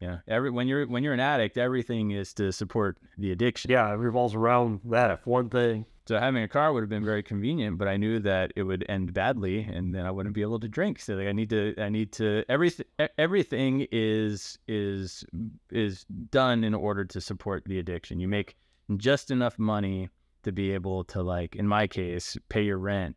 Yeah, 0.00 0.18
every 0.26 0.50
when 0.50 0.66
you're 0.66 0.86
when 0.86 1.04
you're 1.04 1.12
an 1.12 1.20
addict, 1.20 1.58
everything 1.58 2.10
is 2.12 2.32
to 2.34 2.52
support 2.52 2.96
the 3.18 3.32
addiction. 3.32 3.70
Yeah, 3.70 3.92
it 3.92 3.96
revolves 3.96 4.34
around 4.34 4.80
that. 4.86 5.10
If 5.10 5.26
one 5.26 5.50
thing 5.50 5.84
So 6.10 6.18
having 6.18 6.42
a 6.42 6.48
car 6.48 6.72
would 6.72 6.80
have 6.80 6.88
been 6.88 7.04
very 7.04 7.22
convenient, 7.22 7.78
but 7.78 7.86
I 7.86 7.96
knew 7.96 8.18
that 8.18 8.52
it 8.56 8.64
would 8.64 8.84
end 8.88 9.12
badly, 9.12 9.60
and 9.62 9.94
then 9.94 10.06
I 10.06 10.10
wouldn't 10.10 10.34
be 10.34 10.42
able 10.42 10.58
to 10.58 10.66
drink. 10.66 10.98
So 10.98 11.14
like, 11.14 11.28
I 11.28 11.32
need 11.32 11.50
to, 11.50 11.72
I 11.78 11.88
need 11.88 12.10
to. 12.14 12.44
Everything, 12.48 12.86
everything 13.16 13.86
is 13.92 14.58
is 14.66 15.24
is 15.70 16.04
done 16.30 16.64
in 16.64 16.74
order 16.74 17.04
to 17.04 17.20
support 17.20 17.62
the 17.64 17.78
addiction. 17.78 18.18
You 18.18 18.26
make 18.26 18.56
just 18.96 19.30
enough 19.30 19.56
money 19.56 20.08
to 20.42 20.50
be 20.50 20.72
able 20.72 21.04
to, 21.04 21.22
like 21.22 21.54
in 21.54 21.68
my 21.68 21.86
case, 21.86 22.36
pay 22.48 22.62
your 22.62 22.78
rent 22.78 23.14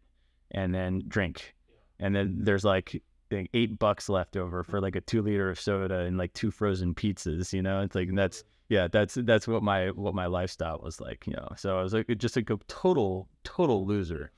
and 0.52 0.76
then 0.76 1.02
drink, 1.08 1.56
and 2.00 2.16
then 2.16 2.42
there's 2.42 2.64
like 2.64 3.02
think 3.34 3.50
eight 3.54 3.80
bucks 3.80 4.10
left 4.10 4.38
over 4.38 4.64
for 4.64 4.80
like 4.80 4.96
a 4.96 5.02
two 5.02 5.22
liter 5.22 5.50
of 5.50 5.60
soda 5.60 6.00
and 6.00 6.18
like 6.18 6.34
two 6.34 6.52
frozen 6.52 6.94
pizzas. 6.94 7.54
You 7.54 7.62
know, 7.62 7.82
it's 7.82 7.96
like 7.96 8.10
that's 8.14 8.44
yeah, 8.70 8.88
that's 8.92 9.16
that's 9.16 9.48
what 9.48 9.64
my 9.64 9.90
what 9.92 10.14
my 10.14 10.28
lifestyle 10.28 10.80
was 10.84 11.02
like. 11.02 11.26
You 11.28 11.34
know, 11.34 11.50
so 11.58 11.78
I 11.78 11.84
was 11.84 11.94
like 11.94 12.08
just 12.18 12.36
like 12.36 12.50
a 12.50 12.58
total 12.68 13.28
total 13.44 13.86
loser, 13.86 14.32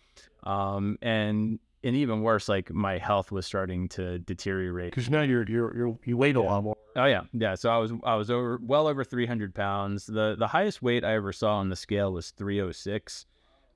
um, 0.44 0.98
and 1.02 1.60
and 1.84 1.96
even 1.96 2.22
worse, 2.22 2.50
like 2.50 2.72
my 2.74 2.98
health 2.98 3.32
was 3.32 3.46
starting 3.46 3.88
to 3.90 4.20
deteriorate. 4.20 4.92
Because 4.92 5.10
now 5.10 5.22
you're 5.22 5.48
you're, 5.48 5.76
you're 5.76 6.00
you 6.04 6.18
weigh 6.18 6.34
a 6.34 6.42
lot 6.42 6.64
more. 6.64 6.76
Oh 6.96 7.06
yeah, 7.06 7.22
yeah. 7.34 7.56
So 7.56 7.70
I 7.70 7.78
was 7.78 7.92
I 8.04 8.16
was 8.16 8.32
over 8.32 8.60
well 8.62 8.88
over 8.88 9.04
300 9.04 9.54
pounds. 9.54 10.06
The 10.06 10.36
the 10.38 10.48
highest 10.48 10.82
weight 10.82 11.04
I 11.04 11.14
ever 11.16 11.32
saw 11.32 11.58
on 11.58 11.70
the 11.70 11.76
scale 11.76 12.12
was 12.12 12.32
306. 12.32 13.26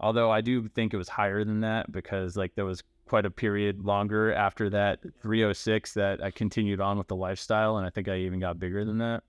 Although 0.01 0.32
I 0.32 0.39
do 0.41 0.67
think 0.69 0.93
it 0.93 0.97
was 0.97 1.10
higher 1.10 1.43
than 1.43 1.60
that 1.62 1.91
because 1.91 2.38
like 2.38 2.55
there 2.55 2.65
was 2.65 2.84
quite 3.09 3.25
a 3.25 3.31
period 3.31 3.83
longer 3.83 4.31
after 4.31 4.69
that 4.69 4.99
306 5.21 5.95
that 5.95 6.23
I 6.23 6.29
continued 6.29 6.79
on 6.79 6.97
with 6.97 7.07
the 7.07 7.15
lifestyle, 7.15 7.77
and 7.77 7.85
I 7.85 7.89
think 7.89 8.07
I 8.07 8.17
even 8.19 8.39
got 8.39 8.59
bigger 8.59 8.85
than 8.85 8.99
that. 8.99 9.23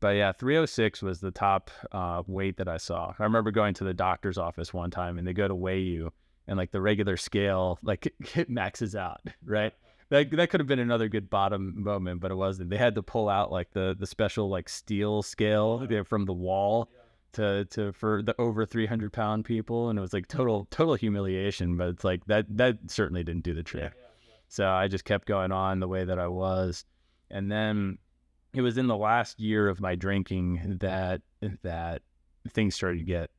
But 0.00 0.10
yeah, 0.10 0.30
306 0.30 1.02
was 1.02 1.20
the 1.20 1.32
top 1.32 1.72
uh, 1.90 2.22
weight 2.28 2.56
that 2.58 2.68
I 2.68 2.76
saw. 2.76 3.12
I 3.18 3.24
remember 3.24 3.50
going 3.50 3.74
to 3.74 3.84
the 3.84 3.92
doctor's 3.92 4.38
office 4.38 4.72
one 4.72 4.92
time, 4.92 5.18
and 5.18 5.26
they 5.26 5.32
go 5.32 5.48
to 5.48 5.54
weigh 5.54 5.80
you, 5.80 6.12
and 6.46 6.56
like 6.56 6.70
the 6.70 6.80
regular 6.80 7.16
scale, 7.16 7.80
like 7.82 8.14
it 8.36 8.48
maxes 8.48 8.94
out, 8.94 9.20
right? 9.44 9.74
That 10.10 10.30
that 10.30 10.48
could 10.48 10.60
have 10.60 10.68
been 10.68 10.78
another 10.78 11.08
good 11.08 11.28
bottom 11.28 11.82
moment, 11.82 12.20
but 12.20 12.30
it 12.30 12.36
wasn't. 12.36 12.70
They 12.70 12.78
had 12.78 12.94
to 12.94 13.02
pull 13.02 13.28
out 13.28 13.50
like 13.50 13.72
the 13.72 13.96
the 13.98 14.06
special 14.06 14.48
like 14.48 14.68
steel 14.68 15.22
scale 15.22 15.86
from 16.06 16.24
the 16.24 16.32
wall 16.32 16.88
to 17.32 17.64
to 17.66 17.92
for 17.92 18.22
the 18.22 18.34
over 18.40 18.64
300 18.64 19.12
pound 19.12 19.44
people 19.44 19.88
and 19.88 19.98
it 19.98 20.02
was 20.02 20.12
like 20.12 20.28
total 20.28 20.66
total 20.70 20.94
humiliation 20.94 21.76
but 21.76 21.88
it's 21.88 22.04
like 22.04 22.24
that 22.26 22.46
that 22.48 22.78
certainly 22.86 23.22
didn't 23.22 23.44
do 23.44 23.54
the 23.54 23.62
trick. 23.62 23.92
So 24.48 24.68
i 24.68 24.88
just 24.88 25.04
kept 25.04 25.26
going 25.26 25.52
on 25.52 25.80
the 25.80 25.88
way 25.88 26.04
that 26.04 26.18
i 26.18 26.28
was. 26.28 26.84
And 27.30 27.52
then 27.52 27.98
it 28.54 28.62
was 28.62 28.78
in 28.78 28.86
the 28.86 28.96
last 28.96 29.38
year 29.38 29.68
of 29.68 29.80
my 29.80 29.94
drinking 29.94 30.78
that 30.80 31.20
that 31.62 32.02
things 32.50 32.74
started 32.74 32.98
to 32.98 33.04
get 33.04 33.30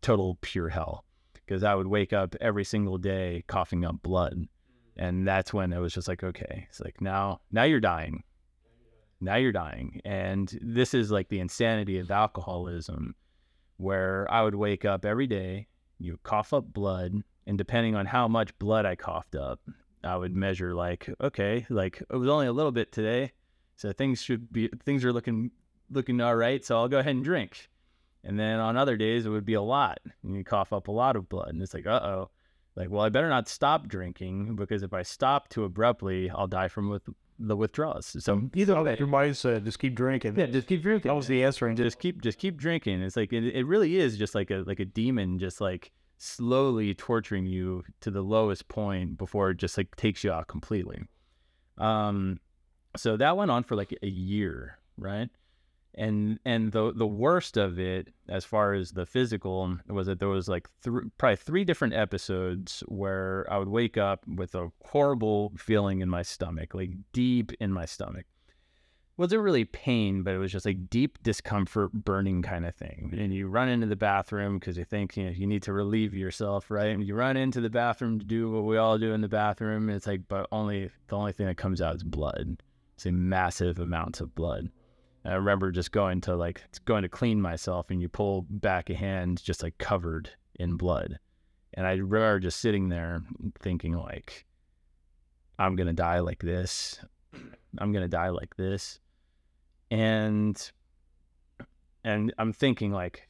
total 0.00 0.38
pure 0.40 0.68
hell 0.68 1.04
because 1.34 1.64
i 1.64 1.74
would 1.74 1.86
wake 1.86 2.12
up 2.12 2.36
every 2.40 2.64
single 2.64 2.98
day 2.98 3.44
coughing 3.46 3.84
up 3.84 4.00
blood. 4.02 4.46
And 4.96 5.26
that's 5.26 5.52
when 5.52 5.72
it 5.72 5.80
was 5.80 5.92
just 5.92 6.06
like 6.06 6.22
okay 6.22 6.66
it's 6.68 6.80
like 6.80 7.00
now 7.00 7.40
now 7.50 7.64
you're 7.64 7.80
dying. 7.80 8.22
Now 9.20 9.36
you're 9.36 9.52
dying. 9.52 10.00
And 10.04 10.56
this 10.60 10.92
is 10.92 11.10
like 11.10 11.28
the 11.28 11.40
insanity 11.40 11.98
of 11.98 12.10
alcoholism 12.10 13.14
where 13.76 14.26
I 14.30 14.42
would 14.42 14.54
wake 14.54 14.84
up 14.84 15.04
every 15.04 15.26
day, 15.26 15.68
you 15.98 16.18
cough 16.22 16.52
up 16.52 16.72
blood, 16.72 17.22
and 17.46 17.58
depending 17.58 17.94
on 17.94 18.06
how 18.06 18.28
much 18.28 18.58
blood 18.58 18.86
I 18.86 18.96
coughed 18.96 19.34
up, 19.34 19.60
I 20.02 20.16
would 20.16 20.34
measure 20.34 20.74
like, 20.74 21.08
okay, 21.20 21.66
like 21.70 22.02
it 22.10 22.16
was 22.16 22.28
only 22.28 22.46
a 22.46 22.52
little 22.52 22.72
bit 22.72 22.92
today, 22.92 23.32
so 23.76 23.92
things 23.92 24.22
should 24.22 24.52
be 24.52 24.68
things 24.84 25.04
are 25.04 25.12
looking 25.12 25.50
looking 25.90 26.20
all 26.20 26.36
right, 26.36 26.64
so 26.64 26.76
I'll 26.76 26.88
go 26.88 26.98
ahead 26.98 27.14
and 27.14 27.24
drink. 27.24 27.68
And 28.22 28.38
then 28.38 28.58
on 28.58 28.76
other 28.76 28.96
days 28.96 29.26
it 29.26 29.30
would 29.30 29.44
be 29.44 29.54
a 29.54 29.62
lot, 29.62 29.98
and 30.22 30.36
you 30.36 30.44
cough 30.44 30.72
up 30.72 30.88
a 30.88 30.92
lot 30.92 31.16
of 31.16 31.28
blood, 31.28 31.50
and 31.50 31.62
it's 31.62 31.74
like, 31.74 31.86
uh 31.86 32.00
oh, 32.02 32.30
like 32.76 32.90
well 32.90 33.02
I 33.02 33.08
better 33.08 33.28
not 33.28 33.48
stop 33.48 33.88
drinking 33.88 34.56
because 34.56 34.82
if 34.82 34.92
I 34.92 35.02
stop 35.02 35.48
too 35.48 35.64
abruptly, 35.64 36.30
I'll 36.30 36.46
die 36.46 36.68
from 36.68 36.90
with 36.90 37.08
the 37.38 37.56
withdrawals. 37.56 38.16
So 38.18 38.36
mm-hmm. 38.36 38.58
either 38.58 38.82
way, 38.82 38.96
your 38.98 39.08
mind 39.08 39.36
said 39.36 39.64
just 39.64 39.78
keep 39.78 39.94
drinking. 39.94 40.38
Yeah, 40.38 40.46
just 40.46 40.66
keep 40.66 40.82
drinking. 40.82 41.08
That 41.08 41.14
was 41.14 41.26
the 41.26 41.44
answer. 41.44 41.66
And 41.66 41.76
just 41.76 41.98
keep, 41.98 42.22
just 42.22 42.38
keep 42.38 42.56
drinking. 42.56 43.02
It's 43.02 43.16
like 43.16 43.32
it, 43.32 43.44
it 43.54 43.64
really 43.64 43.96
is 43.96 44.16
just 44.16 44.34
like 44.34 44.50
a 44.50 44.64
like 44.66 44.80
a 44.80 44.84
demon, 44.84 45.38
just 45.38 45.60
like 45.60 45.92
slowly 46.18 46.94
torturing 46.94 47.46
you 47.46 47.84
to 48.00 48.10
the 48.10 48.22
lowest 48.22 48.68
point 48.68 49.18
before 49.18 49.50
it 49.50 49.56
just 49.56 49.76
like 49.76 49.94
takes 49.96 50.24
you 50.24 50.32
out 50.32 50.46
completely. 50.46 51.02
Um, 51.78 52.38
so 52.96 53.16
that 53.16 53.36
went 53.36 53.50
on 53.50 53.64
for 53.64 53.74
like 53.74 53.96
a 54.02 54.08
year, 54.08 54.78
right? 54.96 55.28
And 55.96 56.38
and 56.44 56.72
the 56.72 56.92
the 56.92 57.06
worst 57.06 57.56
of 57.56 57.78
it 57.78 58.08
as 58.28 58.44
far 58.44 58.74
as 58.74 58.92
the 58.92 59.06
physical 59.06 59.62
um, 59.62 59.80
was 59.88 60.06
that 60.06 60.18
there 60.18 60.28
was 60.28 60.48
like 60.48 60.68
probably 61.18 61.36
three 61.36 61.64
different 61.64 61.94
episodes 61.94 62.82
where 62.88 63.46
I 63.50 63.58
would 63.58 63.68
wake 63.68 63.96
up 63.96 64.26
with 64.26 64.54
a 64.54 64.70
horrible 64.84 65.52
feeling 65.56 66.00
in 66.00 66.08
my 66.08 66.22
stomach, 66.22 66.74
like 66.74 66.90
deep 67.12 67.52
in 67.60 67.72
my 67.72 67.84
stomach. 67.84 68.26
Wasn't 69.16 69.42
really 69.42 69.64
pain, 69.64 70.24
but 70.24 70.34
it 70.34 70.38
was 70.38 70.50
just 70.50 70.66
like 70.66 70.90
deep 70.90 71.22
discomfort, 71.22 71.92
burning 71.92 72.42
kind 72.42 72.66
of 72.66 72.74
thing. 72.74 73.14
And 73.16 73.32
you 73.32 73.46
run 73.46 73.68
into 73.68 73.86
the 73.86 73.94
bathroom 73.94 74.58
because 74.58 74.76
you 74.76 74.84
think 74.84 75.16
you 75.16 75.26
know 75.26 75.30
you 75.30 75.46
need 75.46 75.62
to 75.64 75.72
relieve 75.72 76.14
yourself, 76.14 76.68
right? 76.68 76.88
And 76.88 77.06
you 77.06 77.14
run 77.14 77.36
into 77.36 77.60
the 77.60 77.70
bathroom 77.70 78.18
to 78.18 78.24
do 78.24 78.50
what 78.50 78.64
we 78.64 78.76
all 78.76 78.98
do 78.98 79.12
in 79.12 79.20
the 79.20 79.28
bathroom. 79.28 79.88
It's 79.88 80.08
like, 80.08 80.22
but 80.26 80.48
only 80.50 80.90
the 81.06 81.16
only 81.16 81.32
thing 81.32 81.46
that 81.46 81.56
comes 81.56 81.80
out 81.80 81.94
is 81.94 82.02
blood. 82.02 82.60
It's 82.96 83.06
a 83.06 83.12
massive 83.12 83.78
amounts 83.78 84.20
of 84.20 84.34
blood. 84.34 84.70
I 85.24 85.34
remember 85.34 85.70
just 85.70 85.92
going 85.92 86.20
to 86.22 86.36
like 86.36 86.62
going 86.84 87.02
to 87.02 87.08
clean 87.08 87.40
myself, 87.40 87.90
and 87.90 88.00
you 88.00 88.08
pull 88.08 88.46
back 88.48 88.90
a 88.90 88.94
hand 88.94 89.42
just 89.42 89.62
like 89.62 89.78
covered 89.78 90.30
in 90.56 90.76
blood, 90.76 91.18
and 91.72 91.86
I 91.86 91.92
remember 91.92 92.40
just 92.40 92.60
sitting 92.60 92.88
there 92.88 93.22
thinking 93.60 93.94
like, 93.94 94.44
I'm 95.58 95.76
gonna 95.76 95.94
die 95.94 96.18
like 96.18 96.40
this, 96.40 97.00
I'm 97.78 97.92
gonna 97.92 98.08
die 98.08 98.28
like 98.28 98.56
this, 98.56 99.00
and 99.90 100.70
and 102.04 102.34
I'm 102.38 102.52
thinking 102.52 102.92
like, 102.92 103.28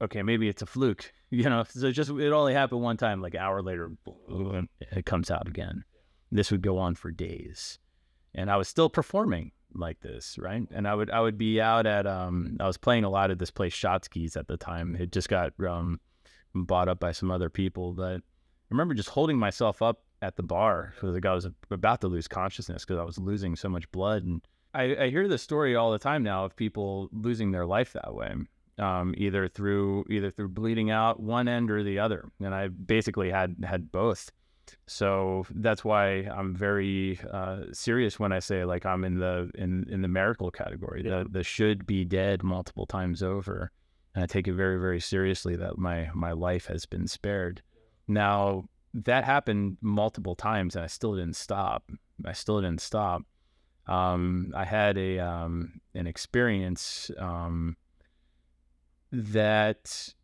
okay, 0.00 0.22
maybe 0.22 0.48
it's 0.48 0.62
a 0.62 0.66
fluke, 0.66 1.12
you 1.30 1.44
know. 1.44 1.64
So 1.68 1.90
just 1.90 2.10
it 2.10 2.32
only 2.32 2.54
happened 2.54 2.82
one 2.82 2.96
time. 2.96 3.20
Like 3.20 3.34
an 3.34 3.40
hour 3.40 3.60
later, 3.60 3.90
it 4.92 5.04
comes 5.04 5.32
out 5.32 5.48
again. 5.48 5.84
This 6.30 6.52
would 6.52 6.62
go 6.62 6.78
on 6.78 6.94
for 6.94 7.10
days, 7.10 7.80
and 8.34 8.50
I 8.52 8.56
was 8.56 8.68
still 8.68 8.88
performing 8.88 9.50
like 9.74 10.00
this, 10.00 10.36
right? 10.38 10.62
And 10.70 10.86
I 10.86 10.94
would 10.94 11.10
I 11.10 11.20
would 11.20 11.38
be 11.38 11.60
out 11.60 11.86
at 11.86 12.06
um 12.06 12.56
I 12.60 12.66
was 12.66 12.76
playing 12.76 13.04
a 13.04 13.10
lot 13.10 13.30
at 13.30 13.38
this 13.38 13.50
place 13.50 13.74
Shotske's 13.74 14.36
at 14.36 14.48
the 14.48 14.56
time. 14.56 14.96
It 14.96 15.12
just 15.12 15.28
got 15.28 15.52
um 15.66 16.00
bought 16.54 16.88
up 16.88 17.00
by 17.00 17.12
some 17.12 17.30
other 17.30 17.50
people, 17.50 17.92
but 17.92 18.16
I 18.16 18.20
remember 18.70 18.94
just 18.94 19.10
holding 19.10 19.38
myself 19.38 19.82
up 19.82 20.02
at 20.22 20.36
the 20.36 20.42
bar 20.42 20.92
because 20.94 21.14
like 21.14 21.26
I 21.26 21.34
was 21.34 21.46
about 21.70 22.00
to 22.00 22.08
lose 22.08 22.26
consciousness 22.26 22.84
because 22.84 22.98
I 22.98 23.04
was 23.04 23.18
losing 23.18 23.56
so 23.56 23.68
much 23.68 23.90
blood. 23.92 24.24
And 24.24 24.40
I, 24.72 25.04
I 25.04 25.10
hear 25.10 25.28
this 25.28 25.42
story 25.42 25.76
all 25.76 25.92
the 25.92 25.98
time 25.98 26.22
now 26.22 26.44
of 26.44 26.56
people 26.56 27.08
losing 27.12 27.50
their 27.50 27.66
life 27.66 27.92
that 27.92 28.14
way, 28.14 28.34
um, 28.78 29.14
either 29.16 29.48
through 29.48 30.06
either 30.10 30.30
through 30.30 30.48
bleeding 30.48 30.90
out 30.90 31.20
one 31.20 31.46
end 31.46 31.70
or 31.70 31.82
the 31.82 31.98
other. 31.98 32.30
And 32.40 32.54
I 32.54 32.68
basically 32.68 33.30
had 33.30 33.56
had 33.64 33.92
both. 33.92 34.30
So 34.86 35.46
that's 35.50 35.84
why 35.84 36.28
I'm 36.36 36.54
very 36.54 37.18
uh, 37.32 37.64
serious 37.72 38.18
when 38.18 38.32
I 38.32 38.38
say 38.38 38.64
like 38.64 38.84
I'm 38.86 39.04
in 39.04 39.18
the 39.18 39.50
in 39.54 39.86
in 39.90 40.02
the 40.02 40.08
miracle 40.08 40.50
category, 40.50 41.02
the 41.02 41.26
the 41.30 41.42
should 41.42 41.86
be 41.86 42.04
dead 42.04 42.42
multiple 42.42 42.86
times 42.86 43.22
over, 43.22 43.70
and 44.14 44.24
I 44.24 44.26
take 44.26 44.48
it 44.48 44.54
very 44.54 44.78
very 44.78 45.00
seriously 45.00 45.56
that 45.56 45.78
my 45.78 46.10
my 46.14 46.32
life 46.32 46.66
has 46.66 46.86
been 46.86 47.06
spared. 47.06 47.62
Now 48.06 48.64
that 48.94 49.24
happened 49.24 49.78
multiple 49.80 50.36
times, 50.36 50.76
and 50.76 50.84
I 50.84 50.88
still 50.88 51.14
didn't 51.14 51.36
stop. 51.36 51.90
I 52.24 52.32
still 52.32 52.60
didn't 52.60 52.80
stop. 52.80 53.22
Um, 53.86 54.52
I 54.54 54.64
had 54.64 54.96
a 54.96 55.18
um, 55.18 55.80
an 55.94 56.06
experience 56.06 57.10
um, 57.18 57.76
that 59.12 60.14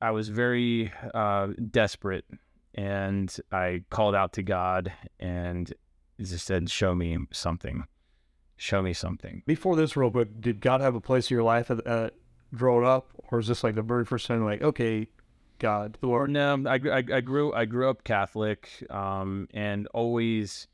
I 0.00 0.10
was 0.10 0.28
very 0.28 0.92
uh, 1.14 1.48
desperate 1.70 2.24
and 2.74 3.34
I 3.50 3.84
called 3.90 4.14
out 4.14 4.32
to 4.34 4.42
God 4.42 4.92
and 5.18 5.72
just 6.20 6.46
said, 6.46 6.70
"Show 6.70 6.94
me 6.94 7.18
something. 7.32 7.84
Show 8.56 8.82
me 8.82 8.92
something." 8.92 9.42
Before 9.46 9.76
this, 9.76 9.96
real 9.96 10.10
quick, 10.10 10.40
did 10.40 10.60
God 10.60 10.80
have 10.80 10.94
a 10.94 11.00
place 11.00 11.30
in 11.30 11.34
your 11.34 11.44
life 11.44 11.70
uh, 11.70 12.10
growing 12.54 12.86
up, 12.86 13.10
or 13.30 13.38
is 13.38 13.48
this 13.48 13.64
like 13.64 13.74
the 13.74 13.82
very 13.82 14.04
first 14.04 14.26
time, 14.26 14.44
like, 14.44 14.62
okay, 14.62 15.08
God, 15.58 15.98
the 16.00 16.06
Lord? 16.06 16.30
No, 16.30 16.62
I, 16.66 16.74
I, 16.74 17.04
I 17.16 17.20
grew 17.20 17.52
I 17.52 17.64
grew 17.64 17.88
up 17.88 18.04
Catholic, 18.04 18.68
um, 18.90 19.48
and 19.52 19.86
always 19.88 20.66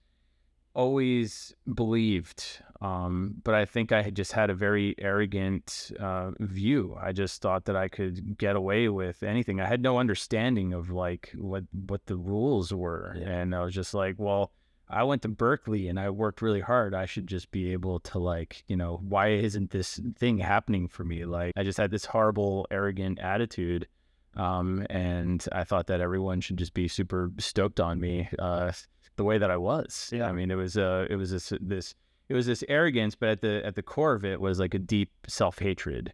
always 0.75 1.55
believed 1.75 2.61
um, 2.81 3.35
but 3.43 3.55
I 3.55 3.65
think 3.65 3.93
I 3.93 4.03
had 4.03 4.15
just 4.15 4.33
had 4.33 4.51
a 4.51 4.55
very 4.55 4.95
arrogant 4.99 5.93
uh, 5.99 6.33
view. 6.41 6.97
I 7.01 7.13
just 7.13 7.41
thought 7.41 7.65
that 7.67 7.77
I 7.77 7.89
could 7.89 8.37
get 8.39 8.57
away 8.57 8.89
with 8.89 9.23
anything. 9.23 9.61
I 9.61 9.67
had 9.67 9.83
no 9.83 9.99
understanding 9.99 10.73
of 10.73 10.91
like 10.91 11.33
what 11.37 11.65
what 11.87 12.07
the 12.07 12.17
rules 12.17 12.73
were, 12.73 13.17
yeah. 13.19 13.29
and 13.29 13.55
I 13.55 13.65
was 13.65 13.75
just 13.75 13.95
like, 13.95 14.17
well, 14.19 14.53
I 14.89 15.03
went 15.03 15.23
to 15.23 15.29
Berklee 15.29 15.91
and 15.91 15.99
I 15.99 16.11
worked 16.11 16.43
really 16.43 16.61
hard. 16.61 16.95
I 16.95 17.07
should 17.07 17.27
just 17.27 17.51
be 17.51 17.73
able 17.73 18.01
to 18.01 18.19
like, 18.19 18.63
you 18.69 18.77
know, 18.77 19.01
why 19.03 19.29
isn't 19.29 19.71
this 19.71 20.01
thing 20.17 20.39
happening 20.39 20.87
for 20.87 21.05
me? 21.05 21.25
Like, 21.25 21.53
I 21.57 21.65
just 21.65 21.79
had 21.79 21.91
this 21.91 22.05
horrible, 22.05 22.67
arrogant 22.71 23.19
attitude. 23.19 23.89
Um, 24.37 24.87
and 24.91 25.45
I 25.51 25.65
thought 25.65 25.87
that 25.87 26.01
everyone 26.01 26.41
should 26.43 26.59
just 26.59 26.75
be 26.75 26.89
super 26.89 27.33
stoked 27.39 27.81
on 27.81 27.99
me, 28.01 28.29
uh, 28.39 28.71
the 29.17 29.25
way 29.25 29.39
that 29.39 29.51
I 29.51 29.57
was. 29.57 30.11
Yeah. 30.13 30.29
I 30.29 30.33
mean, 30.33 30.51
it 30.51 30.57
was 30.57 30.77
uh, 30.77 31.07
it 31.09 31.17
was 31.17 31.31
this 31.31 31.53
this 31.61 31.95
it 32.29 32.35
was 32.35 32.47
this 32.47 32.65
arrogance, 32.69 33.15
but 33.15 33.29
at 33.29 33.41
the 33.41 33.65
at 33.65 33.75
the 33.75 33.83
core 33.83 34.15
of 34.15 34.25
it 34.25 34.41
was 34.41 34.59
like 34.59 34.75
a 34.75 34.79
deep 34.79 35.11
self 35.29 35.59
hatred. 35.59 36.13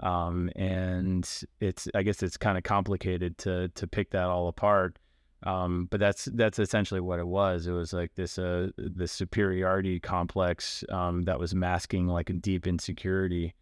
Um, 0.00 0.50
and 0.56 1.28
it's 1.60 1.88
I 1.94 2.02
guess 2.02 2.22
it's 2.22 2.36
kind 2.36 2.58
of 2.58 2.64
complicated 2.64 3.38
to 3.38 3.68
to 3.68 3.86
pick 3.86 4.10
that 4.10 4.24
all 4.26 4.48
apart. 4.48 4.98
Um, 5.44 5.88
but 5.90 6.00
that's 6.00 6.24
that's 6.32 6.58
essentially 6.58 7.00
what 7.00 7.18
it 7.18 7.26
was. 7.26 7.66
It 7.66 7.72
was 7.72 7.92
like 7.92 8.14
this 8.14 8.38
uh 8.38 8.68
this 8.76 9.12
superiority 9.12 10.00
complex 10.00 10.84
um, 10.88 11.22
that 11.22 11.38
was 11.38 11.54
masking 11.54 12.06
like 12.06 12.30
a 12.30 12.34
deep 12.34 12.66
insecurity 12.66 13.54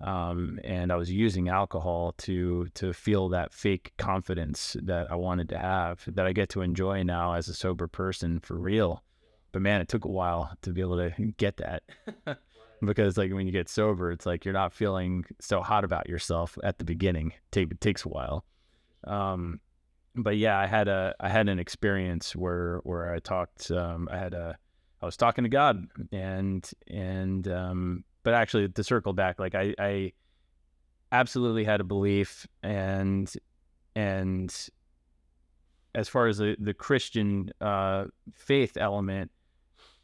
um, 0.00 0.60
and 0.62 0.92
I 0.92 0.96
was 0.96 1.10
using 1.10 1.48
alcohol 1.48 2.14
to 2.18 2.68
to 2.74 2.92
feel 2.92 3.28
that 3.30 3.52
fake 3.52 3.92
confidence 3.98 4.76
that 4.82 5.10
I 5.10 5.16
wanted 5.16 5.48
to 5.50 5.58
have 5.58 6.04
that 6.14 6.26
I 6.26 6.32
get 6.32 6.48
to 6.50 6.62
enjoy 6.62 7.02
now 7.02 7.34
as 7.34 7.48
a 7.48 7.54
sober 7.54 7.88
person 7.88 8.38
for 8.38 8.56
real. 8.56 9.02
But 9.52 9.62
man, 9.62 9.80
it 9.80 9.88
took 9.88 10.04
a 10.04 10.10
while 10.10 10.52
to 10.62 10.72
be 10.72 10.80
able 10.80 10.96
to 10.96 11.10
get 11.36 11.56
that 11.58 11.82
because 12.84 13.16
like 13.16 13.32
when 13.32 13.46
you 13.46 13.52
get 13.52 13.68
sober, 13.68 14.10
it's 14.12 14.26
like 14.26 14.44
you're 14.44 14.54
not 14.54 14.72
feeling 14.72 15.24
so 15.40 15.62
hot 15.62 15.84
about 15.84 16.08
yourself 16.08 16.58
at 16.62 16.78
the 16.78 16.84
beginning. 16.84 17.32
Take 17.50 17.70
it 17.70 17.80
takes 17.80 18.04
a 18.04 18.08
while. 18.08 18.44
Um, 19.04 19.60
but 20.14 20.36
yeah, 20.36 20.58
I 20.58 20.66
had 20.66 20.88
a 20.88 21.14
I 21.20 21.28
had 21.28 21.48
an 21.48 21.58
experience 21.58 22.34
where 22.36 22.80
where 22.84 23.12
I 23.12 23.20
talked. 23.20 23.70
Um, 23.70 24.08
I 24.10 24.18
had 24.18 24.34
a 24.34 24.58
I 25.00 25.06
was 25.06 25.16
talking 25.16 25.44
to 25.44 25.50
God 25.50 25.86
and 26.12 26.68
and 26.88 27.46
um, 27.48 28.04
but 28.22 28.34
actually 28.34 28.68
to 28.68 28.84
circle 28.84 29.12
back, 29.12 29.38
like 29.38 29.54
I, 29.54 29.74
I 29.78 30.12
absolutely 31.12 31.64
had 31.64 31.80
a 31.80 31.84
belief 31.84 32.46
and 32.62 33.32
and 33.94 34.54
as 35.94 36.08
far 36.08 36.26
as 36.26 36.38
the, 36.38 36.56
the 36.60 36.74
Christian 36.74 37.50
uh, 37.60 38.04
faith 38.34 38.76
element, 38.76 39.30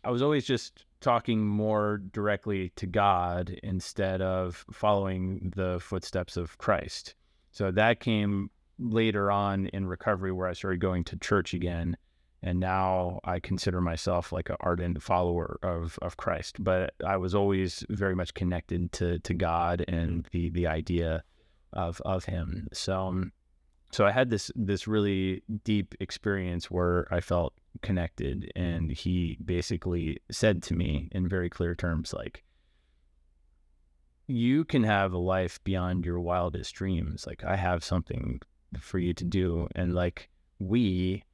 I 0.04 0.10
was 0.10 0.22
always 0.22 0.44
just 0.44 0.84
talking 1.00 1.46
more 1.46 1.98
directly 2.12 2.70
to 2.76 2.86
God 2.86 3.58
instead 3.62 4.22
of 4.22 4.64
following 4.72 5.52
the 5.54 5.78
footsteps 5.80 6.36
of 6.36 6.58
Christ. 6.58 7.14
So 7.52 7.70
that 7.70 8.00
came 8.00 8.50
later 8.78 9.30
on 9.30 9.66
in 9.68 9.86
recovery 9.86 10.32
where 10.32 10.48
I 10.48 10.52
started 10.52 10.80
going 10.80 11.04
to 11.04 11.16
church 11.16 11.54
again 11.54 11.96
and 12.44 12.60
now 12.60 13.20
I 13.24 13.40
consider 13.40 13.80
myself 13.80 14.30
like 14.30 14.50
an 14.50 14.56
ardent 14.60 15.02
follower 15.02 15.58
of 15.62 15.98
of 16.02 16.18
Christ. 16.18 16.62
But 16.62 16.92
I 17.04 17.16
was 17.16 17.34
always 17.34 17.84
very 17.88 18.14
much 18.14 18.34
connected 18.34 18.92
to 18.92 19.18
to 19.20 19.34
God 19.34 19.82
and 19.88 20.28
the 20.30 20.50
the 20.50 20.66
idea 20.66 21.24
of 21.72 22.02
of 22.04 22.26
Him. 22.26 22.68
So 22.72 23.00
um, 23.00 23.32
so 23.92 24.04
I 24.04 24.12
had 24.12 24.28
this 24.28 24.50
this 24.54 24.86
really 24.86 25.42
deep 25.64 25.94
experience 26.00 26.70
where 26.70 27.08
I 27.10 27.20
felt 27.20 27.54
connected, 27.82 28.52
and 28.56 28.84
mm-hmm. 28.84 28.92
He 28.92 29.38
basically 29.44 30.18
said 30.30 30.62
to 30.64 30.74
me 30.74 31.08
in 31.12 31.28
very 31.28 31.50
clear 31.50 31.74
terms, 31.74 32.12
like. 32.12 32.42
You 34.26 34.64
can 34.64 34.84
have 34.84 35.12
a 35.12 35.18
life 35.18 35.62
beyond 35.64 36.06
your 36.06 36.18
wildest 36.18 36.74
dreams. 36.74 37.26
Like 37.26 37.44
I 37.44 37.56
have 37.56 37.84
something 37.84 38.40
for 38.80 38.98
you 38.98 39.12
to 39.12 39.24
do, 39.24 39.68
and 39.74 39.94
like 39.94 40.30
we 40.58 41.24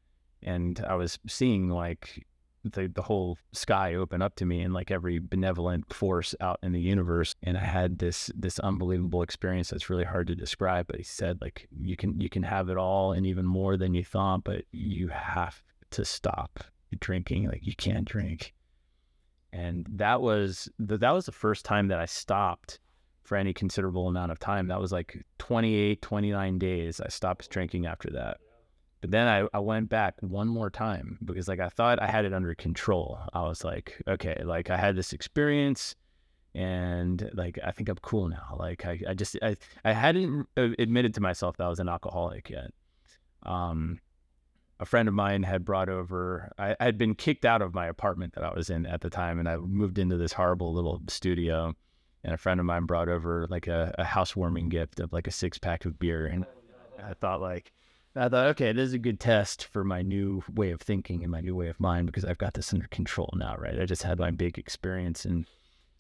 and 0.43 0.85
I 0.89 0.95
was 0.95 1.19
seeing 1.29 1.69
like 1.69 2.27
the 2.65 2.89
the 2.89 3.03
whole 3.03 3.39
sky 3.53 3.95
open 3.95 4.21
up 4.21 4.35
to 4.37 4.45
me 4.45 4.61
and 4.61 4.75
like 4.75 4.91
every 4.91 5.19
benevolent 5.19 5.93
force 5.93 6.35
out 6.41 6.59
in 6.63 6.73
the 6.73 6.81
universe 6.81 7.35
and 7.43 7.57
I 7.57 7.65
had 7.65 7.99
this 7.99 8.31
this 8.35 8.59
unbelievable 8.59 9.23
experience 9.23 9.71
that's 9.71 9.89
really 9.89 10.05
hard 10.05 10.27
to 10.27 10.35
describe 10.35 10.87
but 10.87 10.97
he 10.97 11.03
said 11.03 11.39
like 11.41 11.69
you 11.81 11.97
can 11.97 12.21
you 12.21 12.29
can 12.29 12.43
have 12.43 12.69
it 12.69 12.77
all 12.77 13.13
and 13.13 13.27
even 13.27 13.47
more 13.47 13.77
than 13.77 13.95
you 13.95 14.05
thought 14.05 14.45
but 14.45 14.65
you 14.73 15.09
have 15.09 15.63
to 15.91 16.05
stop 16.05 16.61
drinking 16.99 17.47
like 17.47 17.67
you 17.67 17.75
can't 17.75 18.05
drink 18.05 18.55
and 19.53 19.87
that 19.91 20.21
was 20.21 20.69
the, 20.79 20.99
that 20.99 21.13
was 21.13 21.27
the 21.27 21.33
first 21.33 21.65
time 21.65 21.89
that 21.89 21.99
I 21.99 22.07
stopped 22.07 22.81
for 23.23 23.37
any 23.37 23.53
considerable 23.53 24.09
amount 24.09 24.33
of 24.33 24.39
time 24.39 24.69
that 24.69 24.81
was 24.81 24.93
like 24.93 25.25
28 25.39 26.03
29 26.03 26.59
days 26.59 27.01
I 27.01 27.09
stopped 27.09 27.49
drinking 27.51 27.87
after 27.87 28.11
that 28.11 28.39
but 29.01 29.11
then 29.11 29.27
I, 29.29 29.47
I 29.55 29.61
went 29.61 29.89
back 29.89 30.15
one 30.21 30.49
more 30.49 30.71
time 30.71 31.19
because 31.25 31.49
like 31.49 31.61
I 31.61 31.69
thought 31.69 32.03
I 32.03 32.07
had 32.07 32.25
it 32.25 32.35
under 32.35 32.55
control. 32.55 33.19
I 33.33 33.43
was 33.43 33.65
like, 33.65 34.01
okay, 34.07 34.43
like 34.45 34.69
I 34.69 34.77
had 34.77 34.95
this 34.95 35.13
experience 35.13 35.95
and 36.55 37.31
like 37.35 37.59
I 37.65 37.71
think 37.71 37.89
I'm 37.89 37.97
cool 38.03 38.29
now. 38.29 38.57
Like 38.59 38.85
I, 38.85 39.01
I 39.09 39.15
just 39.15 39.37
I, 39.43 39.57
I 39.85 39.93
hadn't 39.93 40.47
admitted 40.57 41.15
to 41.15 41.21
myself 41.21 41.57
that 41.57 41.65
I 41.65 41.69
was 41.69 41.81
an 41.81 41.89
alcoholic 41.89 42.51
yet. 42.51 42.73
Um 43.45 44.01
a 44.81 44.87
friend 44.87 45.09
of 45.09 45.15
mine 45.15 45.43
had 45.43 45.65
brought 45.65 45.89
over 45.89 46.51
I 46.59 46.75
had 46.81 46.99
been 46.99 47.15
kicked 47.15 47.45
out 47.45 47.63
of 47.63 47.75
my 47.75 47.87
apartment 47.87 48.35
that 48.35 48.45
I 48.45 48.53
was 48.53 48.71
in 48.71 48.87
at 48.87 49.03
the 49.03 49.11
time 49.11 49.39
and 49.39 49.49
I 49.49 49.57
moved 49.57 49.99
into 49.99 50.17
this 50.17 50.33
horrible 50.33 50.73
little 50.73 51.01
studio 51.09 51.75
and 52.25 52.35
a 52.35 52.39
friend 52.39 52.59
of 52.59 52.67
mine 52.67 52.87
brought 52.87 53.09
over 53.09 53.47
like 53.49 53.69
a, 53.69 53.95
a 53.99 54.05
housewarming 54.05 54.71
gift 54.71 54.99
of 54.99 55.13
like 55.13 55.27
a 55.27 55.33
six 55.33 55.59
pack 55.59 55.85
of 55.85 55.99
beer 55.99 56.27
and 56.27 56.47
I 57.03 57.15
thought 57.15 57.41
like 57.41 57.73
I 58.17 58.29
thought, 58.29 58.49
okay, 58.49 58.73
this 58.73 58.89
is 58.89 58.95
a 58.95 58.99
good 58.99 59.21
test 59.21 59.67
for 59.67 59.85
my 59.85 60.03
new 60.03 60.43
way 60.53 60.73
of 60.73 60.81
thinking 60.81 61.23
and 61.23 61.31
my 61.31 61.41
new 61.41 61.55
way 61.55 61.69
of 61.69 61.79
mind 61.79 62.07
because 62.07 62.25
I've 62.25 62.39
got 62.39 62.55
this 62.55 62.73
under 62.73 62.89
control 62.89 63.33
now, 63.37 63.55
right? 63.57 63.81
I 63.81 63.87
just 63.87 64.03
had 64.03 64.19
my 64.19 64.33
big 64.33 64.59
experience. 64.59 65.25
And 65.25 65.47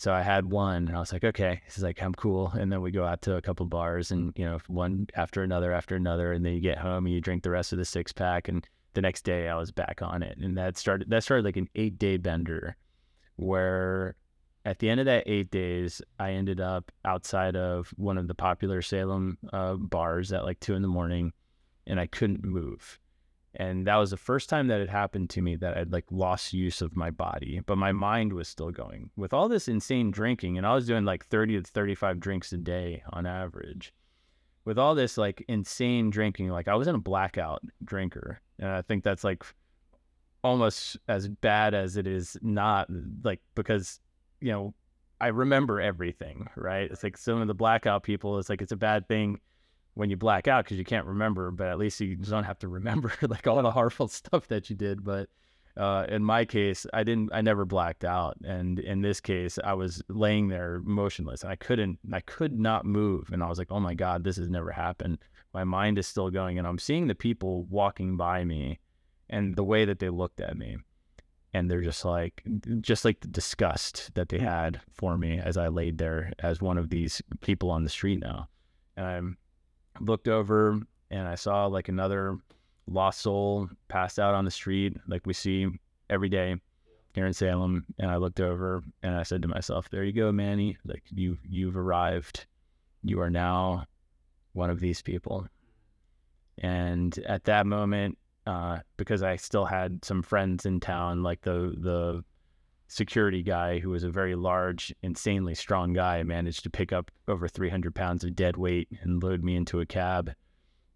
so 0.00 0.14
I 0.14 0.22
had 0.22 0.50
one 0.50 0.88
and 0.88 0.96
I 0.96 0.98
was 0.98 1.12
like, 1.12 1.24
okay, 1.24 1.60
this 1.66 1.76
is 1.76 1.84
like, 1.84 2.02
I'm 2.02 2.14
cool. 2.14 2.48
And 2.58 2.72
then 2.72 2.80
we 2.80 2.90
go 2.90 3.04
out 3.04 3.20
to 3.22 3.36
a 3.36 3.42
couple 3.42 3.66
bars 3.66 4.10
and, 4.10 4.32
you 4.34 4.46
know, 4.46 4.58
one 4.66 5.08
after 5.14 5.42
another 5.42 5.72
after 5.74 5.94
another. 5.94 6.32
And 6.32 6.42
then 6.42 6.54
you 6.54 6.60
get 6.62 6.78
home 6.78 7.04
and 7.04 7.14
you 7.14 7.20
drink 7.20 7.42
the 7.42 7.50
rest 7.50 7.72
of 7.72 7.78
the 7.78 7.84
six 7.84 8.10
pack. 8.10 8.48
And 8.48 8.66
the 8.94 9.02
next 9.02 9.26
day 9.26 9.46
I 9.46 9.56
was 9.56 9.70
back 9.70 10.00
on 10.00 10.22
it. 10.22 10.38
And 10.38 10.56
that 10.56 10.78
started, 10.78 11.10
that 11.10 11.22
started 11.22 11.44
like 11.44 11.58
an 11.58 11.68
eight 11.74 11.98
day 11.98 12.16
bender 12.16 12.78
where 13.36 14.16
at 14.64 14.78
the 14.78 14.88
end 14.88 15.00
of 15.00 15.06
that 15.06 15.24
eight 15.26 15.50
days, 15.50 16.00
I 16.18 16.30
ended 16.30 16.62
up 16.62 16.90
outside 17.04 17.54
of 17.54 17.92
one 17.98 18.16
of 18.16 18.26
the 18.26 18.34
popular 18.34 18.80
Salem 18.80 19.36
uh, 19.52 19.74
bars 19.74 20.32
at 20.32 20.46
like 20.46 20.60
two 20.60 20.76
in 20.76 20.80
the 20.80 20.88
morning 20.88 21.34
and 21.86 22.00
I 22.00 22.06
couldn't 22.06 22.42
move. 22.42 22.98
And 23.54 23.86
that 23.86 23.96
was 23.96 24.10
the 24.10 24.16
first 24.16 24.48
time 24.48 24.68
that 24.68 24.80
it 24.80 24.88
happened 24.88 25.30
to 25.30 25.42
me 25.42 25.56
that 25.56 25.76
I'd 25.76 25.92
like 25.92 26.04
lost 26.10 26.52
use 26.52 26.80
of 26.80 26.96
my 26.96 27.10
body, 27.10 27.60
but 27.66 27.78
my 27.78 27.90
mind 27.90 28.32
was 28.32 28.48
still 28.48 28.70
going. 28.70 29.10
With 29.16 29.32
all 29.32 29.48
this 29.48 29.66
insane 29.66 30.12
drinking, 30.12 30.56
and 30.56 30.66
I 30.66 30.74
was 30.74 30.86
doing 30.86 31.04
like 31.04 31.26
30 31.26 31.62
to 31.62 31.68
35 31.68 32.20
drinks 32.20 32.52
a 32.52 32.58
day 32.58 33.02
on 33.12 33.26
average. 33.26 33.92
With 34.64 34.78
all 34.78 34.94
this 34.94 35.18
like 35.18 35.44
insane 35.48 36.10
drinking, 36.10 36.50
like 36.50 36.68
I 36.68 36.76
was 36.76 36.86
in 36.86 36.94
a 36.94 37.00
blackout 37.00 37.62
drinker. 37.84 38.40
And 38.60 38.68
I 38.68 38.82
think 38.82 39.02
that's 39.02 39.24
like 39.24 39.44
almost 40.44 40.96
as 41.08 41.28
bad 41.28 41.74
as 41.74 41.96
it 41.96 42.06
is 42.06 42.36
not 42.42 42.88
like 43.24 43.40
because, 43.56 44.00
you 44.40 44.52
know, 44.52 44.74
I 45.20 45.28
remember 45.28 45.80
everything, 45.80 46.48
right? 46.56 46.90
It's 46.90 47.02
like 47.02 47.16
some 47.16 47.40
of 47.40 47.48
the 47.48 47.54
blackout 47.54 48.04
people, 48.04 48.38
it's 48.38 48.48
like 48.48 48.62
it's 48.62 48.72
a 48.72 48.76
bad 48.76 49.08
thing 49.08 49.40
when 49.94 50.10
you 50.10 50.16
black 50.16 50.48
out 50.48 50.64
because 50.64 50.78
you 50.78 50.84
can't 50.84 51.06
remember, 51.06 51.50
but 51.50 51.68
at 51.68 51.78
least 51.78 52.00
you 52.00 52.16
don't 52.16 52.44
have 52.44 52.58
to 52.60 52.68
remember 52.68 53.12
like 53.22 53.46
all 53.46 53.62
the 53.62 53.70
horrible 53.70 54.08
stuff 54.08 54.48
that 54.48 54.70
you 54.70 54.76
did. 54.76 55.04
But 55.04 55.28
uh, 55.76 56.06
in 56.08 56.24
my 56.24 56.44
case, 56.44 56.86
I 56.92 57.04
didn't, 57.04 57.30
I 57.32 57.40
never 57.40 57.64
blacked 57.64 58.04
out. 58.04 58.36
And 58.44 58.78
in 58.78 59.02
this 59.02 59.20
case, 59.20 59.58
I 59.62 59.74
was 59.74 60.02
laying 60.08 60.48
there 60.48 60.80
motionless. 60.84 61.42
And 61.42 61.52
I 61.52 61.56
couldn't, 61.56 61.98
I 62.12 62.20
could 62.20 62.58
not 62.58 62.84
move. 62.84 63.30
And 63.32 63.42
I 63.42 63.48
was 63.48 63.58
like, 63.58 63.70
oh 63.70 63.80
my 63.80 63.94
God, 63.94 64.24
this 64.24 64.36
has 64.36 64.48
never 64.48 64.70
happened. 64.70 65.18
My 65.52 65.64
mind 65.64 65.98
is 65.98 66.06
still 66.06 66.30
going. 66.30 66.58
And 66.58 66.66
I'm 66.66 66.78
seeing 66.78 67.06
the 67.06 67.14
people 67.14 67.64
walking 67.64 68.16
by 68.16 68.44
me 68.44 68.78
and 69.28 69.56
the 69.56 69.64
way 69.64 69.84
that 69.84 69.98
they 69.98 70.10
looked 70.10 70.40
at 70.40 70.56
me. 70.56 70.76
And 71.52 71.68
they're 71.68 71.82
just 71.82 72.04
like, 72.04 72.44
just 72.80 73.04
like 73.04 73.20
the 73.20 73.28
disgust 73.28 74.14
that 74.14 74.28
they 74.28 74.38
had 74.38 74.80
for 74.92 75.18
me 75.18 75.38
as 75.38 75.56
I 75.56 75.66
laid 75.66 75.98
there 75.98 76.32
as 76.38 76.60
one 76.60 76.78
of 76.78 76.90
these 76.90 77.20
people 77.40 77.70
on 77.70 77.82
the 77.82 77.90
street 77.90 78.20
now. 78.20 78.48
And 78.96 79.06
I'm, 79.06 79.36
looked 79.98 80.28
over 80.28 80.80
and 81.10 81.28
I 81.28 81.34
saw 81.34 81.66
like 81.66 81.88
another 81.88 82.38
lost 82.86 83.20
soul 83.20 83.68
passed 83.88 84.18
out 84.18 84.34
on 84.34 84.44
the 84.44 84.50
street, 84.50 84.96
like 85.06 85.26
we 85.26 85.32
see 85.32 85.68
every 86.08 86.28
day 86.28 86.56
here 87.14 87.26
in 87.26 87.32
Salem. 87.32 87.84
And 87.98 88.10
I 88.10 88.16
looked 88.16 88.40
over 88.40 88.82
and 89.02 89.14
I 89.14 89.22
said 89.22 89.42
to 89.42 89.48
myself, 89.48 89.88
"There 89.90 90.04
you 90.04 90.12
go, 90.12 90.30
Manny. 90.32 90.76
Like 90.84 91.02
you, 91.10 91.38
you've 91.48 91.76
arrived. 91.76 92.46
You 93.02 93.20
are 93.20 93.30
now 93.30 93.84
one 94.52 94.70
of 94.70 94.80
these 94.80 95.02
people." 95.02 95.46
And 96.58 97.18
at 97.26 97.44
that 97.44 97.66
moment, 97.66 98.18
uh, 98.46 98.78
because 98.96 99.22
I 99.22 99.36
still 99.36 99.64
had 99.64 100.04
some 100.04 100.22
friends 100.22 100.66
in 100.66 100.80
town, 100.80 101.22
like 101.22 101.40
the 101.42 101.74
the 101.76 102.24
security 102.90 103.42
guy 103.42 103.78
who 103.78 103.90
was 103.90 104.02
a 104.02 104.10
very 104.10 104.34
large, 104.34 104.92
insanely 105.02 105.54
strong 105.54 105.92
guy, 105.92 106.22
managed 106.24 106.64
to 106.64 106.70
pick 106.70 106.92
up 106.92 107.10
over 107.28 107.46
300 107.46 107.94
pounds 107.94 108.24
of 108.24 108.34
dead 108.34 108.56
weight 108.56 108.88
and 109.00 109.22
load 109.22 109.44
me 109.44 109.54
into 109.54 109.80
a 109.80 109.86
cab. 109.86 110.32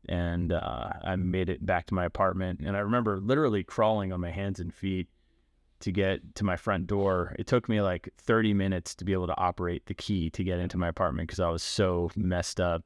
And 0.09 0.53
uh, 0.53 0.89
I 1.03 1.17
made 1.17 1.49
it 1.49 1.65
back 1.65 1.87
to 1.87 1.95
my 1.95 2.05
apartment. 2.05 2.61
And 2.61 2.77
I 2.77 2.81
remember 2.81 3.21
literally 3.21 3.63
crawling 3.63 4.13
on 4.13 4.21
my 4.21 4.31
hands 4.31 4.59
and 4.59 4.75
feet 4.75 5.09
to 5.81 5.93
get 5.93 6.35
to 6.35 6.45
my 6.45 6.57
front 6.57 6.89
door. 6.89 7.37
It 7.39 7.47
took 7.47 7.69
me 7.69 7.81
like 7.81 8.09
30 8.19 8.55
minutes 8.55 8.95
to 8.97 9.05
be 9.05 9.13
able 9.13 9.29
to 9.29 9.39
operate 9.39 9.87
the 9.87 9.95
key 9.95 10.31
to 10.31 10.45
get 10.45 10.59
into 10.59 10.77
my 10.77 10.89
apartment 10.89 11.29
because 11.29 11.41
I 11.41 11.49
was 11.49 11.63
so 11.63 12.11
messed 12.17 12.61
up. 12.61 12.83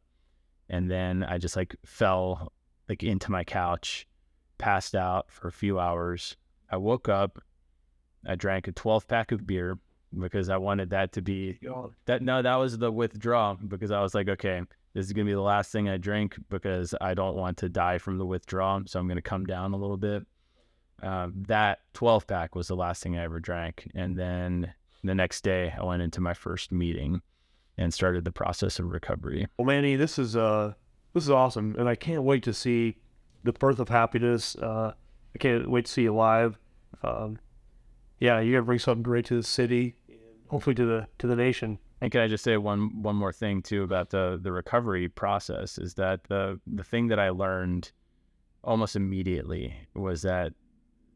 and 0.69 0.91
then 0.91 1.25
I 1.25 1.39
just 1.39 1.57
like 1.57 1.75
fell 1.87 2.53
like 2.91 3.03
into 3.03 3.31
my 3.31 3.43
couch, 3.43 4.07
passed 4.59 4.95
out 4.95 5.31
for 5.31 5.49
a 5.49 5.53
few 5.53 5.79
hours. 5.79 6.37
I 6.71 6.77
woke 6.77 7.09
up, 7.09 7.39
I 8.29 8.35
drank 8.37 8.69
a 8.69 8.73
12 8.73 9.09
pack 9.09 9.33
of 9.33 9.47
beer 9.47 9.79
because 10.17 10.49
I 10.49 10.57
wanted 10.57 10.91
that 10.91 11.13
to 11.13 11.23
be 11.23 11.59
that. 12.07 12.23
No, 12.23 12.43
that 12.43 12.55
was 12.57 12.79
the 12.79 12.93
withdrawal 12.93 13.59
because 13.67 13.91
I 13.91 14.01
was 14.01 14.15
like, 14.15 14.29
okay, 14.29 14.63
this 14.95 15.07
is 15.07 15.13
gonna 15.13 15.25
be 15.27 15.33
the 15.33 15.41
last 15.41 15.73
thing 15.73 15.89
I 15.89 15.97
drink 15.97 16.37
because 16.49 16.95
I 17.01 17.15
don't 17.15 17.37
want 17.37 17.57
to 17.59 17.69
die 17.69 17.99
from 17.99 18.19
the 18.19 18.27
withdrawal. 18.27 18.83
So 18.87 19.01
I'm 19.01 19.09
gonna 19.09 19.23
come 19.23 19.45
down 19.45 19.73
a 19.73 19.77
little 19.77 19.97
bit. 19.97 20.27
Um, 21.03 21.45
that 21.47 21.81
12 21.95 22.27
pack 22.27 22.55
was 22.55 22.69
the 22.69 22.77
last 22.77 23.03
thing 23.03 23.17
I 23.17 23.25
ever 23.25 23.41
drank, 23.41 23.91
and 23.95 24.17
then 24.17 24.73
the 25.05 25.15
next 25.15 25.43
day 25.43 25.73
I 25.79 25.85
went 25.85 26.03
into 26.03 26.21
my 26.21 26.35
first 26.35 26.73
meeting 26.73 27.23
and 27.77 27.95
started 27.95 28.25
the 28.25 28.33
process 28.33 28.79
of 28.79 28.87
recovery. 28.87 29.47
Well, 29.57 29.67
Manny, 29.67 29.95
this 29.97 30.19
is 30.19 30.37
uh, 30.37 30.75
this 31.15 31.25
is 31.25 31.31
awesome, 31.31 31.77
and 31.79 31.89
I 31.89 31.95
can't 31.95 32.25
wait 32.25 32.43
to 32.45 32.53
see 32.53 32.97
the 33.45 33.53
birth 33.53 33.79
of 33.79 33.89
happiness. 33.89 34.57
Uh, 34.57 34.93
I 35.35 35.39
can't 35.39 35.71
wait 35.71 35.87
to 35.87 35.93
see 35.93 36.03
you 36.03 36.15
live. 36.15 36.59
Um, 37.03 37.39
yeah, 38.19 38.41
you're 38.41 38.61
gonna 38.61 38.67
bring 38.67 38.79
something 38.79 39.03
great 39.03 39.25
to 39.27 39.37
the 39.37 39.43
city, 39.43 39.97
hopefully 40.49 40.75
to 40.75 40.85
the 40.85 41.07
to 41.19 41.27
the 41.27 41.37
nation. 41.37 41.79
And 42.01 42.13
can 42.13 42.21
I 42.21 42.29
just 42.29 42.45
say 42.45 42.57
one 42.57 43.03
one 43.03 43.17
more 43.17 43.33
thing 43.33 43.63
too 43.63 43.83
about 43.83 44.11
the 44.11 44.39
the 44.41 44.53
recovery 44.53 45.09
process 45.09 45.79
is 45.79 45.95
that 45.95 46.25
the 46.25 46.61
the 46.67 46.85
thing 46.85 47.09
that 47.09 47.19
I 47.19 47.31
learned 47.31 47.93
almost 48.63 48.97
immediately 48.97 49.75
was 49.95 50.23
that 50.23 50.53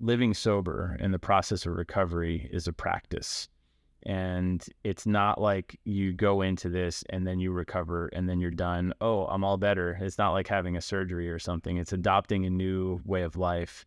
living 0.00 0.34
sober 0.34 0.96
and 1.00 1.14
the 1.14 1.18
process 1.18 1.64
of 1.66 1.74
recovery 1.74 2.48
is 2.52 2.66
a 2.66 2.72
practice. 2.72 3.48
And 4.04 4.64
it's 4.82 5.06
not 5.06 5.40
like 5.40 5.78
you 5.84 6.12
go 6.12 6.42
into 6.42 6.68
this 6.68 7.04
and 7.10 7.24
then 7.24 7.38
you 7.38 7.52
recover 7.52 8.08
and 8.08 8.28
then 8.28 8.40
you're 8.40 8.50
done. 8.50 8.92
Oh, 9.00 9.26
I'm 9.26 9.44
all 9.44 9.56
better. 9.56 9.96
It's 10.00 10.18
not 10.18 10.32
like 10.32 10.48
having 10.48 10.76
a 10.76 10.80
surgery 10.80 11.30
or 11.30 11.38
something. 11.38 11.76
It's 11.76 11.92
adopting 11.92 12.44
a 12.44 12.50
new 12.50 13.00
way 13.04 13.22
of 13.22 13.36
life, 13.36 13.86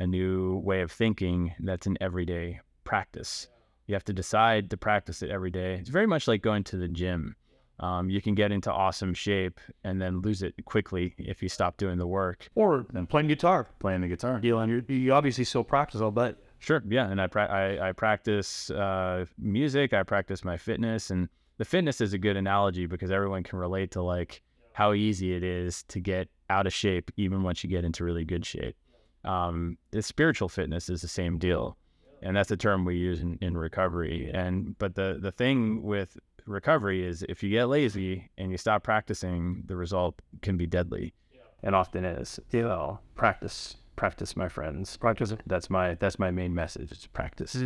a 0.00 0.06
new 0.06 0.56
way 0.64 0.80
of 0.80 0.90
thinking 0.90 1.54
that's 1.60 1.86
an 1.86 1.96
everyday 2.00 2.58
practice. 2.84 3.48
You 3.86 3.94
have 3.94 4.04
to 4.04 4.12
decide 4.12 4.70
to 4.70 4.76
practice 4.76 5.22
it 5.22 5.30
every 5.30 5.50
day. 5.50 5.74
It's 5.74 5.90
very 5.90 6.06
much 6.06 6.26
like 6.26 6.42
going 6.42 6.64
to 6.64 6.76
the 6.76 6.88
gym. 6.88 7.36
Um, 7.80 8.10
you 8.10 8.20
can 8.20 8.34
get 8.34 8.52
into 8.52 8.72
awesome 8.72 9.14
shape 9.14 9.58
and 9.84 10.00
then 10.00 10.20
lose 10.20 10.42
it 10.42 10.54
quickly 10.64 11.14
if 11.18 11.42
you 11.42 11.48
stop 11.48 11.76
doing 11.76 11.98
the 11.98 12.06
work. 12.06 12.48
Or 12.54 12.84
playing 13.08 13.28
guitar. 13.28 13.68
Playing 13.78 14.02
the 14.02 14.08
guitar. 14.08 14.40
You 14.42 14.56
know, 14.56 14.64
you 14.64 14.84
you 14.88 15.12
obviously 15.12 15.44
still 15.44 15.64
practice, 15.64 16.00
I'll 16.00 16.10
bet. 16.10 16.36
Sure. 16.58 16.82
Yeah. 16.86 17.10
And 17.10 17.20
I, 17.20 17.26
pra- 17.26 17.50
I, 17.50 17.88
I 17.88 17.92
practice 17.92 18.70
uh, 18.70 19.24
music. 19.38 19.94
I 19.94 20.02
practice 20.02 20.44
my 20.44 20.58
fitness. 20.58 21.10
And 21.10 21.28
the 21.56 21.64
fitness 21.64 22.02
is 22.02 22.12
a 22.12 22.18
good 22.18 22.36
analogy 22.36 22.86
because 22.86 23.10
everyone 23.10 23.42
can 23.42 23.58
relate 23.58 23.90
to 23.92 24.02
like 24.02 24.42
how 24.74 24.92
easy 24.92 25.34
it 25.34 25.42
is 25.42 25.82
to 25.84 26.00
get 26.00 26.28
out 26.50 26.66
of 26.66 26.74
shape, 26.74 27.10
even 27.16 27.42
once 27.42 27.64
you 27.64 27.70
get 27.70 27.84
into 27.84 28.04
really 28.04 28.24
good 28.24 28.44
shape. 28.44 28.76
Um, 29.24 29.76
the 29.90 30.02
spiritual 30.02 30.48
fitness 30.48 30.88
is 30.88 31.02
the 31.02 31.08
same 31.08 31.38
deal. 31.38 31.76
And 32.22 32.36
that's 32.36 32.50
a 32.50 32.56
term 32.56 32.84
we 32.84 32.96
use 32.96 33.20
in, 33.20 33.38
in 33.40 33.56
recovery. 33.56 34.30
And 34.32 34.76
but 34.78 34.94
the 34.94 35.18
the 35.20 35.32
thing 35.32 35.82
with 35.82 36.18
recovery 36.46 37.04
is 37.06 37.24
if 37.28 37.42
you 37.42 37.50
get 37.50 37.64
lazy 37.66 38.30
and 38.36 38.50
you 38.50 38.58
stop 38.58 38.82
practicing, 38.82 39.62
the 39.66 39.76
result 39.76 40.20
can 40.42 40.56
be 40.56 40.66
deadly. 40.66 41.14
And 41.62 41.74
often 41.74 42.04
is. 42.04 42.40
You 42.52 42.62
know, 42.62 43.00
practice, 43.14 43.76
practice, 43.96 44.36
my 44.36 44.48
friends. 44.48 44.96
Practice. 44.96 45.34
That's 45.46 45.70
my 45.70 45.94
that's 45.94 46.18
my 46.18 46.30
main 46.30 46.54
message. 46.54 46.92
It's 46.92 47.06
practice. 47.06 47.56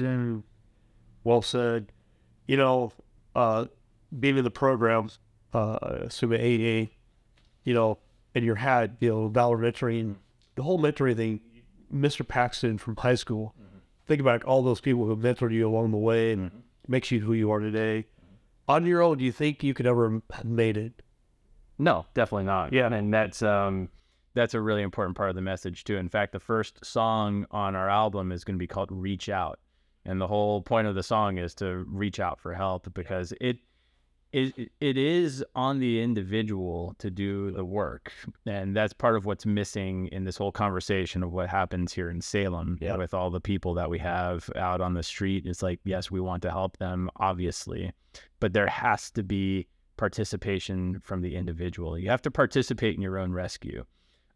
Well 1.24 1.42
said. 1.42 1.92
You 2.46 2.56
know, 2.56 2.92
uh, 3.34 3.66
being 4.20 4.36
in 4.36 4.44
the 4.44 4.50
programs, 4.50 5.18
uh, 5.52 5.78
assuming 5.82 6.40
AA, 6.40 6.90
you 7.64 7.72
know, 7.72 7.98
and 8.34 8.44
your 8.44 8.56
hat, 8.56 8.96
you 9.00 9.08
know, 9.08 9.28
Valor 9.28 9.58
mentoring, 9.58 10.16
the 10.54 10.62
whole 10.62 10.78
mentoring 10.78 11.16
thing, 11.16 11.40
Mr. 11.92 12.26
Paxton 12.26 12.78
from 12.78 12.96
high 12.96 13.14
school, 13.14 13.54
think 14.06 14.20
about 14.20 14.44
all 14.44 14.62
those 14.62 14.80
people 14.80 15.06
who 15.06 15.16
mentored 15.16 15.52
you 15.52 15.68
along 15.68 15.90
the 15.90 15.96
way 15.96 16.32
and 16.32 16.50
makes 16.88 17.10
you 17.10 17.20
who 17.20 17.32
you 17.32 17.50
are 17.50 17.60
today. 17.60 18.06
On 18.68 18.86
your 18.86 19.02
own, 19.02 19.18
do 19.18 19.24
you 19.24 19.32
think 19.32 19.62
you 19.62 19.74
could 19.74 19.86
ever 19.86 20.22
have 20.32 20.44
made 20.44 20.76
it? 20.76 21.02
No, 21.78 22.06
definitely 22.14 22.44
not. 22.44 22.72
Yeah. 22.72 22.92
and 22.92 23.12
that's 23.12 23.42
um, 23.42 23.88
that's 24.34 24.54
a 24.54 24.60
really 24.60 24.82
important 24.82 25.16
part 25.16 25.28
of 25.28 25.34
the 25.36 25.42
message 25.42 25.84
too. 25.84 25.96
In 25.96 26.08
fact, 26.08 26.32
the 26.32 26.40
first 26.40 26.84
song 26.84 27.46
on 27.50 27.74
our 27.76 27.88
album 27.90 28.32
is 28.32 28.44
going 28.44 28.54
to 28.56 28.58
be 28.58 28.66
called 28.66 28.90
"Reach 28.90 29.28
Out," 29.28 29.58
and 30.04 30.20
the 30.20 30.26
whole 30.26 30.62
point 30.62 30.86
of 30.86 30.94
the 30.94 31.02
song 31.02 31.38
is 31.38 31.54
to 31.56 31.84
reach 31.88 32.20
out 32.20 32.40
for 32.40 32.54
help 32.54 32.92
because 32.94 33.32
it 33.40 33.58
it 34.34 34.70
it 34.80 34.96
is 34.98 35.44
on 35.54 35.78
the 35.78 36.02
individual 36.02 36.94
to 36.98 37.10
do 37.10 37.52
the 37.52 37.64
work, 37.64 38.12
and 38.46 38.74
that's 38.76 38.92
part 38.92 39.16
of 39.16 39.24
what's 39.26 39.46
missing 39.46 40.08
in 40.08 40.24
this 40.24 40.36
whole 40.36 40.52
conversation 40.52 41.22
of 41.22 41.32
what 41.32 41.48
happens 41.48 41.92
here 41.92 42.10
in 42.10 42.20
Salem 42.20 42.76
Yeah. 42.80 42.96
with 42.96 43.14
all 43.14 43.30
the 43.30 43.40
people 43.40 43.74
that 43.74 43.88
we 43.88 43.98
have 44.00 44.50
out 44.56 44.80
on 44.80 44.94
the 44.94 45.02
street. 45.02 45.46
It's 45.46 45.62
like, 45.62 45.80
yes, 45.84 46.10
we 46.10 46.20
want 46.20 46.42
to 46.42 46.50
help 46.50 46.76
them, 46.78 47.08
obviously, 47.16 47.92
but 48.40 48.52
there 48.52 48.66
has 48.66 49.10
to 49.12 49.22
be 49.22 49.68
participation 49.96 51.00
from 51.00 51.20
the 51.22 51.36
individual. 51.36 51.96
You 51.98 52.10
have 52.10 52.22
to 52.22 52.30
participate 52.30 52.96
in 52.96 53.02
your 53.02 53.18
own 53.18 53.32
rescue. 53.32 53.84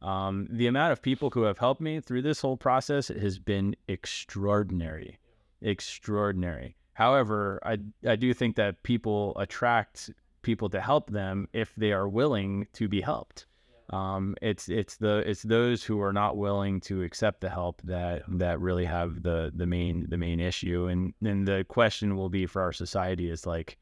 Um, 0.00 0.46
the 0.48 0.68
amount 0.68 0.92
of 0.92 1.02
people 1.02 1.30
who 1.30 1.42
have 1.42 1.58
helped 1.58 1.80
me 1.80 2.00
through 2.00 2.22
this 2.22 2.40
whole 2.40 2.56
process 2.56 3.08
has 3.08 3.40
been 3.40 3.74
extraordinary, 3.88 5.18
extraordinary. 5.60 6.76
However, 6.98 7.60
I 7.62 7.78
I 8.04 8.16
do 8.16 8.34
think 8.34 8.56
that 8.56 8.82
people 8.82 9.32
attract 9.36 10.10
people 10.42 10.68
to 10.70 10.80
help 10.80 11.10
them 11.10 11.46
if 11.52 11.72
they 11.76 11.92
are 11.92 12.08
willing 12.08 12.66
to 12.72 12.88
be 12.88 13.00
helped. 13.00 13.46
Um, 13.90 14.34
it's 14.42 14.68
it's 14.68 14.96
the 14.96 15.18
it's 15.18 15.44
those 15.44 15.84
who 15.84 16.00
are 16.00 16.12
not 16.12 16.36
willing 16.36 16.80
to 16.88 17.04
accept 17.04 17.40
the 17.40 17.50
help 17.50 17.80
that 17.84 18.24
that 18.26 18.58
really 18.58 18.84
have 18.84 19.22
the 19.22 19.52
the 19.54 19.64
main 19.64 20.10
the 20.10 20.18
main 20.18 20.40
issue. 20.40 20.88
And 20.88 21.14
then 21.22 21.44
the 21.44 21.64
question 21.68 22.16
will 22.16 22.30
be 22.30 22.46
for 22.46 22.62
our 22.62 22.72
society 22.72 23.30
is 23.30 23.46
like, 23.46 23.78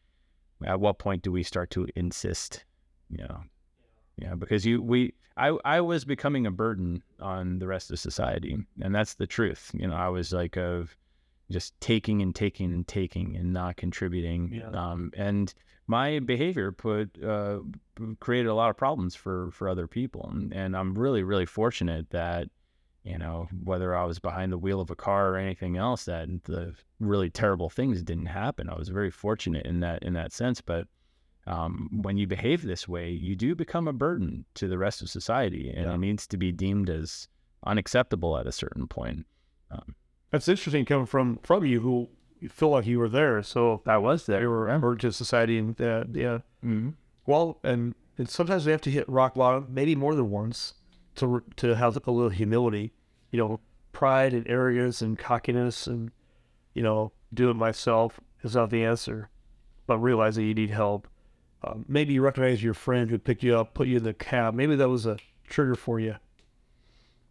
at 0.63 0.79
what 0.79 0.99
point 0.99 1.23
do 1.23 1.33
we 1.33 1.43
start 1.43 1.71
to 1.71 1.87
insist? 1.97 2.67
You 3.09 3.25
know, 3.25 3.41
yeah, 4.19 4.35
because 4.35 4.67
you 4.67 4.83
we 4.83 5.15
I 5.39 5.57
I 5.65 5.81
was 5.81 6.05
becoming 6.05 6.47
a 6.47 6.51
burden 6.51 7.03
on 7.19 7.61
the 7.61 7.67
rest 7.67 7.91
of 7.91 7.99
society, 7.99 8.59
and 8.83 8.95
that's 8.95 9.15
the 9.15 9.27
truth. 9.27 9.71
You 9.73 9.89
know, 9.89 9.97
I 9.97 10.09
was 10.11 10.35
like 10.35 10.59
of 10.59 10.95
just 11.51 11.79
taking 11.81 12.23
and 12.23 12.35
taking 12.35 12.73
and 12.73 12.87
taking 12.89 13.37
and 13.37 13.53
not 13.53 13.77
contributing. 13.77 14.53
Yeah. 14.53 14.71
Um, 14.71 15.13
and 15.17 15.53
my 15.87 16.19
behavior 16.19 16.73
put 16.73 17.23
uh, 17.23 17.61
created 18.21 18.49
a 18.49 18.55
lot 18.55 18.71
of 18.71 18.77
problems 18.77 19.15
for 19.15 19.51
for 19.53 19.69
other 19.69 19.87
people, 19.87 20.29
and, 20.33 20.53
and 20.53 20.77
I'm 20.77 20.95
really 20.99 21.23
really 21.23 21.47
fortunate 21.47 22.11
that 22.11 22.49
you 23.05 23.19
know 23.19 23.47
whether 23.63 23.95
I 23.95 24.05
was 24.05 24.19
behind 24.19 24.51
the 24.53 24.59
wheel 24.59 24.81
of 24.81 24.91
a 24.91 24.97
car 24.97 25.31
or 25.31 25.37
anything 25.37 25.77
else 25.77 26.05
that 26.07 26.29
the 26.45 26.75
really 26.99 27.31
terrible 27.31 27.71
things 27.71 28.03
didn't 28.03 28.27
happen. 28.27 28.69
I 28.69 28.77
was 28.77 28.89
very 28.89 29.11
fortunate 29.13 29.65
in 29.67 29.79
that 29.81 30.03
in 30.03 30.15
that 30.15 30.33
sense, 30.33 30.61
but 30.61 30.89
um, 31.47 31.89
when 32.03 32.17
you 32.17 32.27
behave 32.27 32.63
this 32.63 32.89
way, 32.89 33.09
you 33.11 33.37
do 33.37 33.55
become 33.55 33.87
a 33.87 33.93
burden 33.93 34.45
to 34.55 34.67
the 34.67 34.79
rest 34.79 35.01
of 35.03 35.09
society, 35.09 35.71
and 35.71 35.87
Yeah. 35.87 35.95
it 35.95 35.99
needs 35.99 36.27
to 36.27 36.37
be 36.37 36.51
deemed 36.51 36.91
as 36.91 37.29
unacceptable 37.65 38.37
at 38.37 38.49
a 38.49 38.53
certain 38.53 38.89
point. 38.89 39.25
That's 40.31 40.49
interesting 40.49 40.85
coming 40.85 41.07
from 41.07 41.39
from 41.43 41.65
you 41.65 41.81
who 41.81 42.09
you 42.41 42.49
feel 42.49 42.71
like 42.71 42.87
you 42.87 42.99
were 42.99 43.09
there. 43.09 43.43
So 43.43 43.83
I 43.87 43.99
was 43.99 44.27
there. 44.27 44.43
you 44.43 44.51
were 44.51 44.69
emerged 44.69 45.03
to 45.03 45.13
society 45.13 45.59
and 45.59 45.81
uh, 45.81 46.05
yeah. 46.13 46.39
Mm-hmm. 46.65 46.91
Well, 47.27 47.59
and, 47.65 47.95
and 48.19 48.29
sometimes 48.29 48.67
we 48.67 48.73
have 48.73 48.81
to 48.83 48.91
hit 48.91 49.09
rock 49.09 49.35
bottom, 49.35 49.67
maybe 49.69 49.97
more 49.97 50.15
than 50.15 50.31
once, 50.31 50.75
to 51.17 51.43
to 51.57 51.75
have 51.75 51.97
a 52.07 52.11
little 52.11 52.31
humility. 52.31 52.93
You 53.31 53.39
know, 53.39 53.61
pride 53.93 54.33
and 54.33 54.49
arrogance 54.49 55.03
and 55.03 55.19
cockiness 55.19 55.87
and 55.87 56.11
you 56.75 56.83
know, 56.83 57.11
do 57.33 57.49
it 57.49 57.55
myself 57.55 58.21
is 58.43 58.55
not 58.55 58.69
the 58.69 58.85
answer. 58.85 59.31
But 59.87 59.99
realize 59.99 60.37
that 60.37 60.43
you 60.43 60.53
need 60.53 60.71
help. 60.71 61.09
Um, 61.65 61.87
maybe 61.89 62.13
you 62.13 62.23
recognize 62.23 62.63
your 62.63 62.75
friend 62.75 63.09
who 63.09 63.19
picked 63.19 63.43
you 63.43 63.57
up, 63.57 63.73
put 63.73 63.89
you 63.89 63.97
in 63.97 64.03
the 64.03 64.13
cab. 64.13 64.53
Maybe 64.53 64.77
that 64.77 64.89
was 64.89 65.07
a 65.07 65.17
trigger 65.49 65.75
for 65.75 65.99
you. 65.99 66.17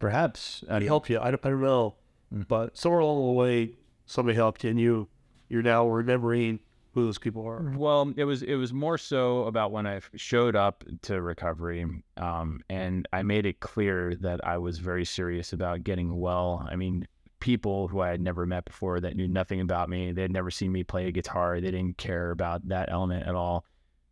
Perhaps. 0.00 0.64
It 0.68 0.82
helped 0.82 1.08
you. 1.08 1.20
I 1.20 1.30
don't, 1.30 1.46
I 1.46 1.50
don't 1.50 1.62
know, 1.62 1.94
Mm. 2.34 2.48
but 2.48 2.76
somewhere 2.76 3.00
along 3.00 3.26
the 3.26 3.32
way, 3.32 3.74
somebody 4.06 4.34
helped 4.34 4.64
you, 4.64 4.70
and 4.70 4.80
you 4.80 5.08
you're 5.48 5.62
now 5.62 5.86
remembering 5.86 6.60
who 6.92 7.04
those 7.04 7.18
people 7.18 7.46
are. 7.46 7.72
Well, 7.76 8.12
it 8.16 8.24
was 8.24 8.42
it 8.42 8.54
was 8.54 8.72
more 8.72 8.98
so 8.98 9.44
about 9.44 9.70
when 9.70 9.86
I 9.86 10.00
showed 10.14 10.56
up 10.56 10.82
to 11.02 11.20
recovery, 11.20 11.84
um, 12.16 12.62
and 12.70 13.06
I 13.12 13.22
made 13.22 13.46
it 13.46 13.60
clear 13.60 14.14
that 14.16 14.44
I 14.44 14.58
was 14.58 14.78
very 14.78 15.04
serious 15.04 15.52
about 15.52 15.84
getting 15.84 16.18
well. 16.18 16.66
I 16.70 16.76
mean, 16.76 17.06
people 17.38 17.86
who 17.88 18.00
I 18.00 18.08
had 18.08 18.20
never 18.20 18.46
met 18.46 18.64
before 18.64 18.98
that 19.00 19.14
knew 19.14 19.28
nothing 19.28 19.60
about 19.60 19.90
me, 19.90 20.12
they 20.12 20.22
had 20.22 20.32
never 20.32 20.50
seen 20.50 20.72
me 20.72 20.84
play 20.84 21.06
a 21.06 21.12
guitar, 21.12 21.60
they 21.60 21.70
didn't 21.70 21.98
care 21.98 22.30
about 22.30 22.66
that 22.68 22.90
element 22.90 23.26
at 23.26 23.34
all. 23.34 23.66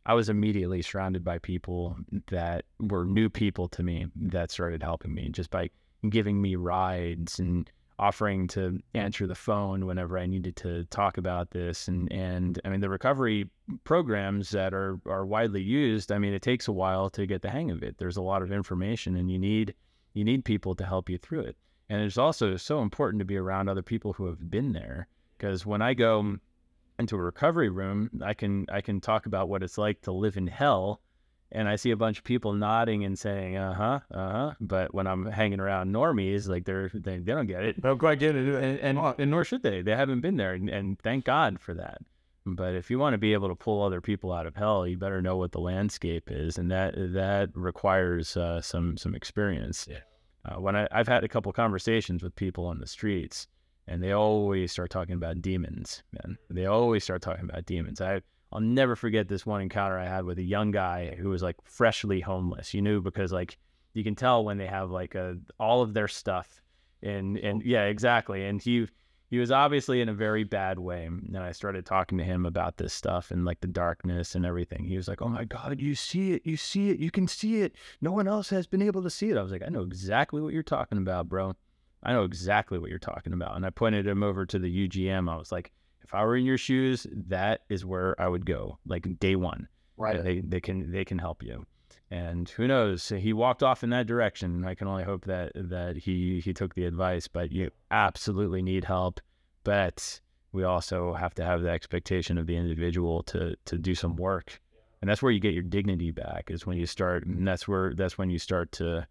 I 0.07 0.13
was 0.13 0.29
immediately 0.29 0.83
surrounded 0.83 1.25
by 1.25 1.39
people 1.39 1.97
that 2.27 2.67
were 2.79 3.07
new 3.07 3.31
people 3.31 3.69
to 3.69 3.83
me 3.83 4.07
that 4.17 4.51
started 4.51 4.83
helping 4.83 5.15
me 5.15 5.31
just 5.31 5.51
by 5.51 5.71
giving 6.11 6.43
me 6.43 6.57
rides 6.57 7.39
and 7.39 7.71
offering 7.99 8.49
to 8.49 8.81
answer 8.95 9.27
the 9.27 9.35
phone 9.35 9.87
whenever 9.87 10.19
I 10.19 10.27
needed 10.27 10.57
to 10.57 10.85
talk 10.87 11.17
about 11.17 11.51
this. 11.51 11.89
And 11.89 12.11
and 12.13 12.61
I 12.65 12.69
mean 12.69 12.81
the 12.81 12.89
recovery 12.89 13.49
programs 13.85 14.51
that 14.51 14.75
are 14.75 14.99
are 15.07 15.27
widely 15.27 15.63
used. 15.63 16.13
I 16.13 16.19
mean 16.19 16.35
it 16.35 16.43
takes 16.43 16.69
a 16.69 16.73
while 16.73 17.11
to 17.11 17.27
get 17.27 17.43
the 17.43 17.51
hang 17.51 17.71
of 17.71 17.83
it. 17.83 17.99
There's 17.99 18.17
a 18.17 18.23
lot 18.23 18.43
of 18.43 18.53
information, 18.53 19.17
and 19.17 19.31
you 19.31 19.39
need 19.39 19.75
you 20.13 20.25
need 20.25 20.45
people 20.45 20.75
to 20.77 20.85
help 20.85 21.09
you 21.09 21.19
through 21.19 21.43
it. 21.43 21.57
And 21.89 22.03
it's 22.03 22.19
also 22.19 22.57
so 22.57 22.81
important 22.81 23.21
to 23.21 23.25
be 23.25 23.37
around 23.37 23.69
other 23.69 23.83
people 23.83 24.13
who 24.13 24.27
have 24.27 24.51
been 24.51 24.73
there 24.73 25.07
because 25.37 25.67
when 25.67 25.83
I 25.83 25.95
go 25.95 26.37
into 26.99 27.17
a 27.17 27.23
recovery 27.23 27.69
room, 27.69 28.11
I 28.25 28.35
can 28.35 28.67
I 28.73 28.81
can 28.81 29.01
talk 29.01 29.27
about 29.27 29.49
what 29.49 29.63
it's 29.63 29.79
like 29.79 30.01
to 30.03 30.13
live 30.13 30.37
in 30.37 30.47
hell 30.47 31.01
and 31.55 31.69
I 31.69 31.77
see 31.77 31.91
a 31.93 31.97
bunch 31.97 32.19
of 32.19 32.25
people 32.25 32.53
nodding 32.53 33.05
and 33.05 33.19
saying, 33.19 33.57
"Uh 33.57 33.75
huh, 33.75 34.01
uh 34.13 34.33
huh." 34.33 34.53
But 34.61 34.93
when 34.95 35.07
I'm 35.07 35.27
hanging 35.27 35.61
around 35.61 35.93
normies, 35.95 36.49
like 36.49 36.65
they're 36.65 36.91
they, 36.93 37.19
they 37.19 37.33
don't 37.33 37.47
get 37.47 37.65
it, 37.65 37.83
No, 37.83 37.97
quite 37.97 38.19
get 38.19 38.37
it. 38.37 38.47
and 38.55 38.99
and, 38.99 39.15
and 39.19 39.31
nor 39.31 39.45
should 39.45 39.63
they. 39.63 39.83
They 39.83 39.97
haven't 39.97 40.21
been 40.21 40.37
there, 40.37 40.55
and, 40.55 40.69
and 40.69 40.99
thank 41.01 41.25
God 41.25 41.61
for 41.61 41.75
that. 41.75 41.99
But 42.47 42.75
if 42.75 42.91
you 42.91 42.99
want 42.99 43.15
to 43.15 43.19
be 43.19 43.33
able 43.33 43.49
to 43.49 43.55
pull 43.55 43.83
other 43.83 44.03
people 44.03 44.31
out 44.31 44.47
of 44.47 44.55
hell, 44.55 44.87
you 44.87 44.99
better 44.99 45.23
know 45.23 45.37
what 45.39 45.53
the 45.53 45.61
landscape 45.61 46.31
is, 46.31 46.59
and 46.59 46.71
that 46.71 46.95
that 46.97 47.51
requires 47.55 48.37
uh, 48.37 48.61
some 48.61 48.97
some 48.97 49.15
experience. 49.15 49.87
Yeah. 49.91 50.01
Uh, 50.47 50.61
when 50.61 50.77
I, 50.77 50.87
I've 50.93 51.09
had 51.09 51.25
a 51.25 51.29
couple 51.29 51.51
conversations 51.55 52.23
with 52.23 52.37
people 52.37 52.67
on 52.67 52.79
the 52.79 52.87
streets, 52.87 53.47
and 53.89 54.03
they 54.03 54.13
always 54.13 54.73
start 54.73 54.91
talking 54.91 55.15
about 55.15 55.41
demons, 55.41 56.03
man. 56.13 56.37
They 56.51 56.67
always 56.67 57.03
start 57.03 57.23
talking 57.23 57.49
about 57.49 57.65
demons. 57.65 58.03
I 58.03 58.21
I'll 58.55 58.61
never 58.61 58.95
forget 58.95 59.29
this 59.29 59.45
one 59.45 59.61
encounter 59.61 59.99
I 59.99 60.07
had 60.07 60.25
with 60.25 60.39
a 60.39 60.43
young 60.43 60.71
guy 60.71 61.17
who 61.17 61.31
was 61.31 61.43
like 61.43 61.57
freshly 61.65 62.21
homeless. 62.21 62.73
You 62.73 62.83
knew 62.83 63.01
because 63.01 63.33
like 63.33 63.59
you 63.95 64.05
can 64.05 64.15
tell 64.15 64.45
when 64.45 64.59
they 64.59 64.67
have 64.67 64.91
like 64.91 65.17
a 65.17 65.39
all 65.59 65.83
of 65.83 65.93
their 65.93 66.07
stuff 66.07 66.63
and 67.03 67.37
and 67.39 67.63
yeah, 67.65 67.85
exactly. 67.85 68.45
And 68.45 68.63
he 68.63 68.87
he 69.29 69.39
was 69.41 69.51
obviously 69.51 70.01
in 70.01 70.09
a 70.09 70.15
very 70.15 70.45
bad 70.45 70.79
way. 70.79 71.07
And 71.07 71.37
I 71.37 71.51
started 71.51 71.85
talking 71.85 72.17
to 72.19 72.25
him 72.25 72.47
about 72.47 72.77
this 72.77 72.95
stuff 72.95 73.33
and 73.33 73.45
like 73.45 73.61
the 73.61 73.67
darkness 73.67 74.37
and 74.37 74.47
everything. 74.47 74.85
He 74.85 74.97
was 74.97 75.09
like, 75.09 75.21
"Oh 75.21 75.29
my 75.29 75.45
god, 75.45 75.81
you 75.81 75.97
see 75.97 76.35
it. 76.35 76.47
You 76.47 76.57
see 76.57 76.91
it. 76.91 77.01
You 77.01 77.11
can 77.11 77.27
see 77.27 77.63
it. 77.63 77.75
No 78.01 78.13
one 78.13 78.29
else 78.29 78.51
has 78.51 78.69
been 78.69 78.83
able 78.83 79.03
to 79.03 79.11
see 79.11 79.31
it." 79.31 79.37
I 79.37 79.43
was 79.43 79.51
like, 79.51 79.65
"I 79.67 79.69
know 79.69 79.83
exactly 79.83 80.41
what 80.41 80.53
you're 80.53 80.63
talking 80.63 80.99
about, 80.99 81.29
bro. 81.29 81.55
I 82.05 82.13
know 82.13 82.23
exactly 82.23 82.79
what 82.79 82.91
you're 82.91 83.01
talking 83.01 83.33
about." 83.33 83.57
And 83.57 83.67
I 83.67 83.71
pointed 83.71 84.07
him 84.07 84.23
over 84.23 84.47
to 84.47 84.61
the 84.61 84.89
UGM. 84.89 85.29
I 85.29 85.37
was 85.37 85.51
like, 85.51 85.73
if 86.05 86.15
I 86.15 86.25
were 86.25 86.37
in 86.37 86.45
your 86.45 86.59
shoes, 86.59 87.07
that 87.29 87.63
is 87.69 87.85
where 87.85 88.21
I 88.21 88.29
would 88.29 88.47
go, 88.47 88.79
like 88.87 89.19
day 89.19 89.37
one. 89.37 89.69
Right. 89.97 90.23
They 90.23 90.41
they 90.41 90.61
can 90.61 90.91
they 90.93 91.05
can 91.05 91.19
help 91.19 91.43
you. 91.43 91.67
And 92.11 92.49
who 92.49 92.69
knows? 92.69 93.09
He 93.09 93.33
walked 93.33 93.63
off 93.63 93.83
in 93.83 93.91
that 93.91 94.07
direction. 94.07 94.65
I 94.65 94.75
can 94.75 94.87
only 94.87 95.05
hope 95.05 95.25
that 95.25 95.53
that 95.55 95.97
he 95.97 96.41
he 96.41 96.53
took 96.53 96.75
the 96.75 96.85
advice. 96.85 97.27
But 97.27 97.53
you 97.53 97.71
absolutely 97.91 98.63
need 98.63 98.85
help. 98.85 99.21
But 99.65 100.21
we 100.53 100.65
also 100.65 101.15
have 101.15 101.35
to 101.35 101.45
have 101.45 101.63
the 101.63 101.71
expectation 101.71 102.39
of 102.39 102.47
the 102.47 102.57
individual 102.57 103.23
to 103.25 103.57
to 103.65 103.79
do 103.79 103.95
some 103.95 104.17
work. 104.17 104.61
And 105.01 105.11
that's 105.11 105.23
where 105.23 105.33
you 105.33 105.41
get 105.41 105.55
your 105.55 105.63
dignity 105.63 106.11
back. 106.11 106.51
Is 106.51 106.67
when 106.67 106.77
you 106.77 106.87
start. 106.87 107.25
And 107.25 107.47
that's 107.47 107.67
where 107.67 107.95
that's 107.95 108.19
when 108.19 108.31
you 108.31 108.39
start 108.39 108.73
to 108.73 109.07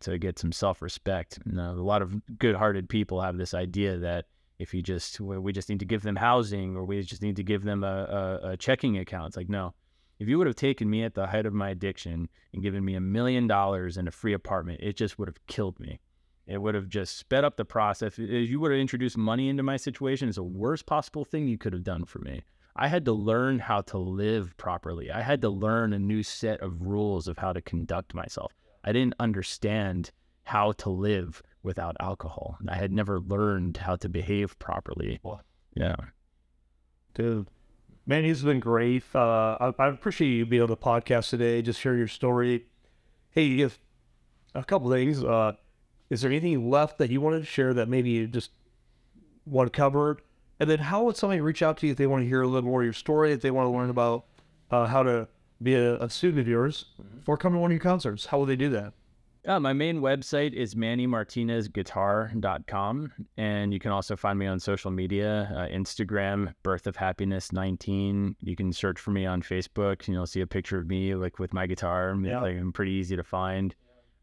to 0.00 0.18
get 0.18 0.38
some 0.38 0.52
self 0.52 0.82
respect. 0.82 1.38
You 1.46 1.52
know, 1.52 1.72
a 1.72 1.74
lot 1.74 2.02
of 2.02 2.14
good 2.38 2.54
hearted 2.56 2.88
people 2.88 3.20
have 3.20 3.38
this 3.38 3.54
idea 3.54 3.98
that 3.98 4.26
if 4.58 4.72
you 4.72 4.82
just 4.82 5.20
we 5.20 5.52
just 5.52 5.68
need 5.68 5.80
to 5.80 5.84
give 5.84 6.02
them 6.02 6.16
housing 6.16 6.76
or 6.76 6.84
we 6.84 7.02
just 7.02 7.22
need 7.22 7.36
to 7.36 7.42
give 7.42 7.64
them 7.64 7.82
a, 7.82 8.40
a, 8.42 8.48
a, 8.50 8.56
checking 8.56 8.98
account. 8.98 9.28
It's 9.28 9.36
like 9.36 9.48
no. 9.48 9.74
If 10.20 10.28
you 10.28 10.38
would 10.38 10.46
have 10.46 10.56
taken 10.56 10.88
me 10.88 11.02
at 11.02 11.14
the 11.14 11.26
height 11.26 11.44
of 11.44 11.52
my 11.52 11.70
addiction 11.70 12.28
and 12.52 12.62
given 12.62 12.84
me 12.84 12.94
a 12.94 13.00
million 13.00 13.48
dollars 13.48 13.96
and 13.96 14.06
a 14.06 14.12
free 14.12 14.32
apartment, 14.32 14.80
it 14.80 14.96
just 14.96 15.18
would 15.18 15.28
have 15.28 15.44
killed 15.48 15.78
me. 15.80 15.98
It 16.46 16.58
would 16.58 16.74
have 16.74 16.88
just 16.88 17.16
sped 17.16 17.42
up 17.42 17.56
the 17.56 17.64
process. 17.64 18.18
If 18.18 18.50
you 18.50 18.60
would 18.60 18.70
have 18.70 18.80
introduced 18.80 19.16
money 19.16 19.48
into 19.48 19.62
my 19.62 19.76
situation, 19.76 20.28
it's 20.28 20.36
the 20.36 20.44
worst 20.44 20.86
possible 20.86 21.24
thing 21.24 21.48
you 21.48 21.58
could 21.58 21.72
have 21.72 21.82
done 21.82 22.04
for 22.04 22.20
me. 22.20 22.42
I 22.76 22.88
had 22.88 23.04
to 23.06 23.12
learn 23.12 23.58
how 23.58 23.80
to 23.82 23.98
live 23.98 24.56
properly. 24.56 25.10
I 25.10 25.22
had 25.22 25.40
to 25.42 25.48
learn 25.48 25.92
a 25.92 25.98
new 25.98 26.22
set 26.22 26.60
of 26.60 26.82
rules 26.82 27.28
of 27.28 27.38
how 27.38 27.52
to 27.52 27.62
conduct 27.62 28.14
myself. 28.14 28.52
I 28.84 28.92
didn't 28.92 29.14
understand 29.18 30.10
how 30.44 30.72
to 30.72 30.90
live 30.90 31.42
without 31.64 31.96
alcohol. 31.98 32.58
I 32.68 32.76
had 32.76 32.92
never 32.92 33.18
learned 33.18 33.78
how 33.78 33.96
to 33.96 34.08
behave 34.08 34.56
properly. 34.60 35.18
Yeah. 35.74 35.96
Dude, 37.14 37.48
man, 38.06 38.22
he's 38.22 38.42
been 38.42 38.60
great. 38.60 39.02
Uh, 39.14 39.56
I, 39.60 39.72
I 39.78 39.88
appreciate 39.88 40.28
you 40.28 40.46
being 40.46 40.62
on 40.62 40.68
the 40.68 40.76
podcast 40.76 41.30
today, 41.30 41.62
just 41.62 41.80
share 41.80 41.96
your 41.96 42.06
story. 42.06 42.66
Hey, 43.30 43.60
if 43.60 43.80
a 44.54 44.62
couple 44.62 44.90
things, 44.90 45.24
uh, 45.24 45.54
is 46.10 46.20
there 46.20 46.30
anything 46.30 46.70
left 46.70 46.98
that 46.98 47.10
you 47.10 47.20
wanted 47.20 47.40
to 47.40 47.46
share 47.46 47.74
that 47.74 47.88
maybe 47.88 48.10
you 48.10 48.28
just 48.28 48.50
want 49.46 49.72
covered? 49.72 50.22
And 50.60 50.70
then 50.70 50.78
how 50.78 51.02
would 51.04 51.16
somebody 51.16 51.40
reach 51.40 51.62
out 51.62 51.78
to 51.78 51.86
you 51.86 51.92
if 51.92 51.98
they 51.98 52.06
want 52.06 52.22
to 52.22 52.28
hear 52.28 52.42
a 52.42 52.46
little 52.46 52.68
more 52.68 52.82
of 52.82 52.84
your 52.84 52.92
story, 52.92 53.32
if 53.32 53.40
they 53.40 53.50
want 53.50 53.66
to 53.66 53.76
learn 53.76 53.90
about 53.90 54.26
uh, 54.70 54.86
how 54.86 55.02
to 55.02 55.26
be 55.62 55.74
a, 55.74 55.96
a 55.96 56.10
student 56.10 56.40
of 56.40 56.46
yours 56.46 56.84
or 57.26 57.36
come 57.36 57.54
to 57.54 57.58
one 57.58 57.70
of 57.70 57.74
your 57.74 57.80
concerts? 57.80 58.26
How 58.26 58.38
will 58.38 58.46
they 58.46 58.54
do 58.54 58.68
that? 58.70 58.92
Yeah, 59.44 59.58
my 59.58 59.74
main 59.74 60.00
website 60.00 60.54
is 60.54 60.74
mannymartinezguitar.com. 60.74 63.12
And 63.36 63.74
you 63.74 63.80
can 63.80 63.90
also 63.90 64.16
find 64.16 64.38
me 64.38 64.46
on 64.46 64.58
social 64.58 64.90
media 64.90 65.52
uh, 65.54 65.66
Instagram, 65.66 66.54
Birth 66.62 66.86
of 66.86 66.96
Happiness 66.96 67.52
19. 67.52 68.36
You 68.40 68.56
can 68.56 68.72
search 68.72 68.98
for 68.98 69.10
me 69.10 69.26
on 69.26 69.42
Facebook 69.42 70.06
and 70.06 70.14
you'll 70.14 70.26
see 70.26 70.40
a 70.40 70.46
picture 70.46 70.78
of 70.78 70.86
me 70.86 71.14
like 71.14 71.38
with 71.38 71.52
my 71.52 71.66
guitar. 71.66 72.16
Yeah. 72.22 72.40
Like, 72.40 72.56
I'm 72.56 72.72
pretty 72.72 72.92
easy 72.92 73.16
to 73.16 73.24
find. 73.24 73.74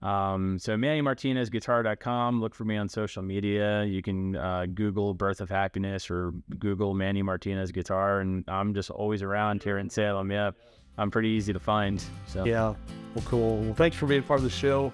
Um, 0.02 0.58
so 0.58 0.76
mannymartinezguitar.com. 0.76 2.42
Look 2.42 2.56
for 2.56 2.66
me 2.66 2.78
on 2.78 2.90
social 2.90 3.22
media. 3.22 3.84
You 3.84 4.02
can 4.02 4.36
uh, 4.36 4.66
Google 4.74 5.14
Birth 5.14 5.42
of 5.42 5.52
Happiness 5.52 6.10
or 6.10 6.34
Google 6.58 6.96
Manny 6.96 7.22
Martinez 7.22 7.72
Guitar, 7.72 8.22
and 8.22 8.44
I'm 8.48 8.74
just 8.74 8.90
always 8.90 9.22
around 9.22 9.62
here 9.62 9.78
in 9.78 9.92
Salem. 9.92 10.32
Yeah, 10.32 10.50
I'm 10.98 11.12
pretty 11.12 11.30
easy 11.30 11.54
to 11.54 11.60
find. 11.60 12.04
So 12.26 12.46
Yeah. 12.46 12.74
Well, 13.14 13.24
cool. 13.26 13.58
Well, 13.58 13.76
thanks 13.76 13.96
for 13.96 14.08
being 14.08 14.24
part 14.24 14.40
of 14.40 14.44
the 14.44 14.50
show. 14.50 14.92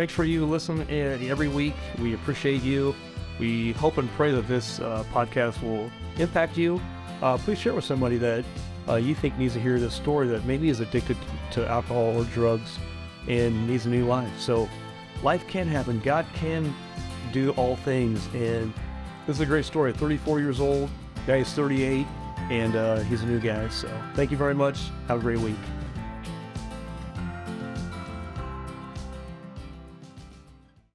Thanks 0.00 0.14
for 0.14 0.24
you 0.24 0.46
listening 0.46 0.88
uh, 0.88 1.30
every 1.30 1.48
week. 1.48 1.74
We 2.00 2.14
appreciate 2.14 2.62
you. 2.62 2.94
We 3.38 3.72
hope 3.72 3.98
and 3.98 4.08
pray 4.12 4.32
that 4.32 4.48
this 4.48 4.80
uh, 4.80 5.04
podcast 5.12 5.62
will 5.62 5.92
impact 6.16 6.56
you. 6.56 6.80
Uh, 7.20 7.36
please 7.36 7.58
share 7.58 7.74
with 7.74 7.84
somebody 7.84 8.16
that 8.16 8.42
uh, 8.88 8.94
you 8.94 9.14
think 9.14 9.36
needs 9.36 9.52
to 9.52 9.60
hear 9.60 9.78
this 9.78 9.92
story 9.92 10.26
that 10.28 10.46
maybe 10.46 10.70
is 10.70 10.80
addicted 10.80 11.18
to 11.50 11.68
alcohol 11.68 12.16
or 12.18 12.24
drugs 12.24 12.78
and 13.28 13.68
needs 13.68 13.84
a 13.84 13.90
new 13.90 14.06
life. 14.06 14.32
So, 14.40 14.70
life 15.22 15.46
can 15.48 15.68
happen. 15.68 16.00
God 16.00 16.24
can 16.32 16.74
do 17.30 17.50
all 17.50 17.76
things. 17.76 18.26
And 18.32 18.72
this 19.26 19.36
is 19.36 19.42
a 19.42 19.46
great 19.46 19.66
story. 19.66 19.92
34 19.92 20.40
years 20.40 20.60
old, 20.60 20.88
guy 21.26 21.36
is 21.36 21.52
38, 21.52 22.06
and 22.48 22.74
uh, 22.74 23.00
he's 23.00 23.20
a 23.20 23.26
new 23.26 23.38
guy. 23.38 23.68
So, 23.68 23.90
thank 24.14 24.30
you 24.30 24.38
very 24.38 24.54
much. 24.54 24.78
Have 25.08 25.18
a 25.18 25.20
great 25.20 25.40
week. 25.40 25.58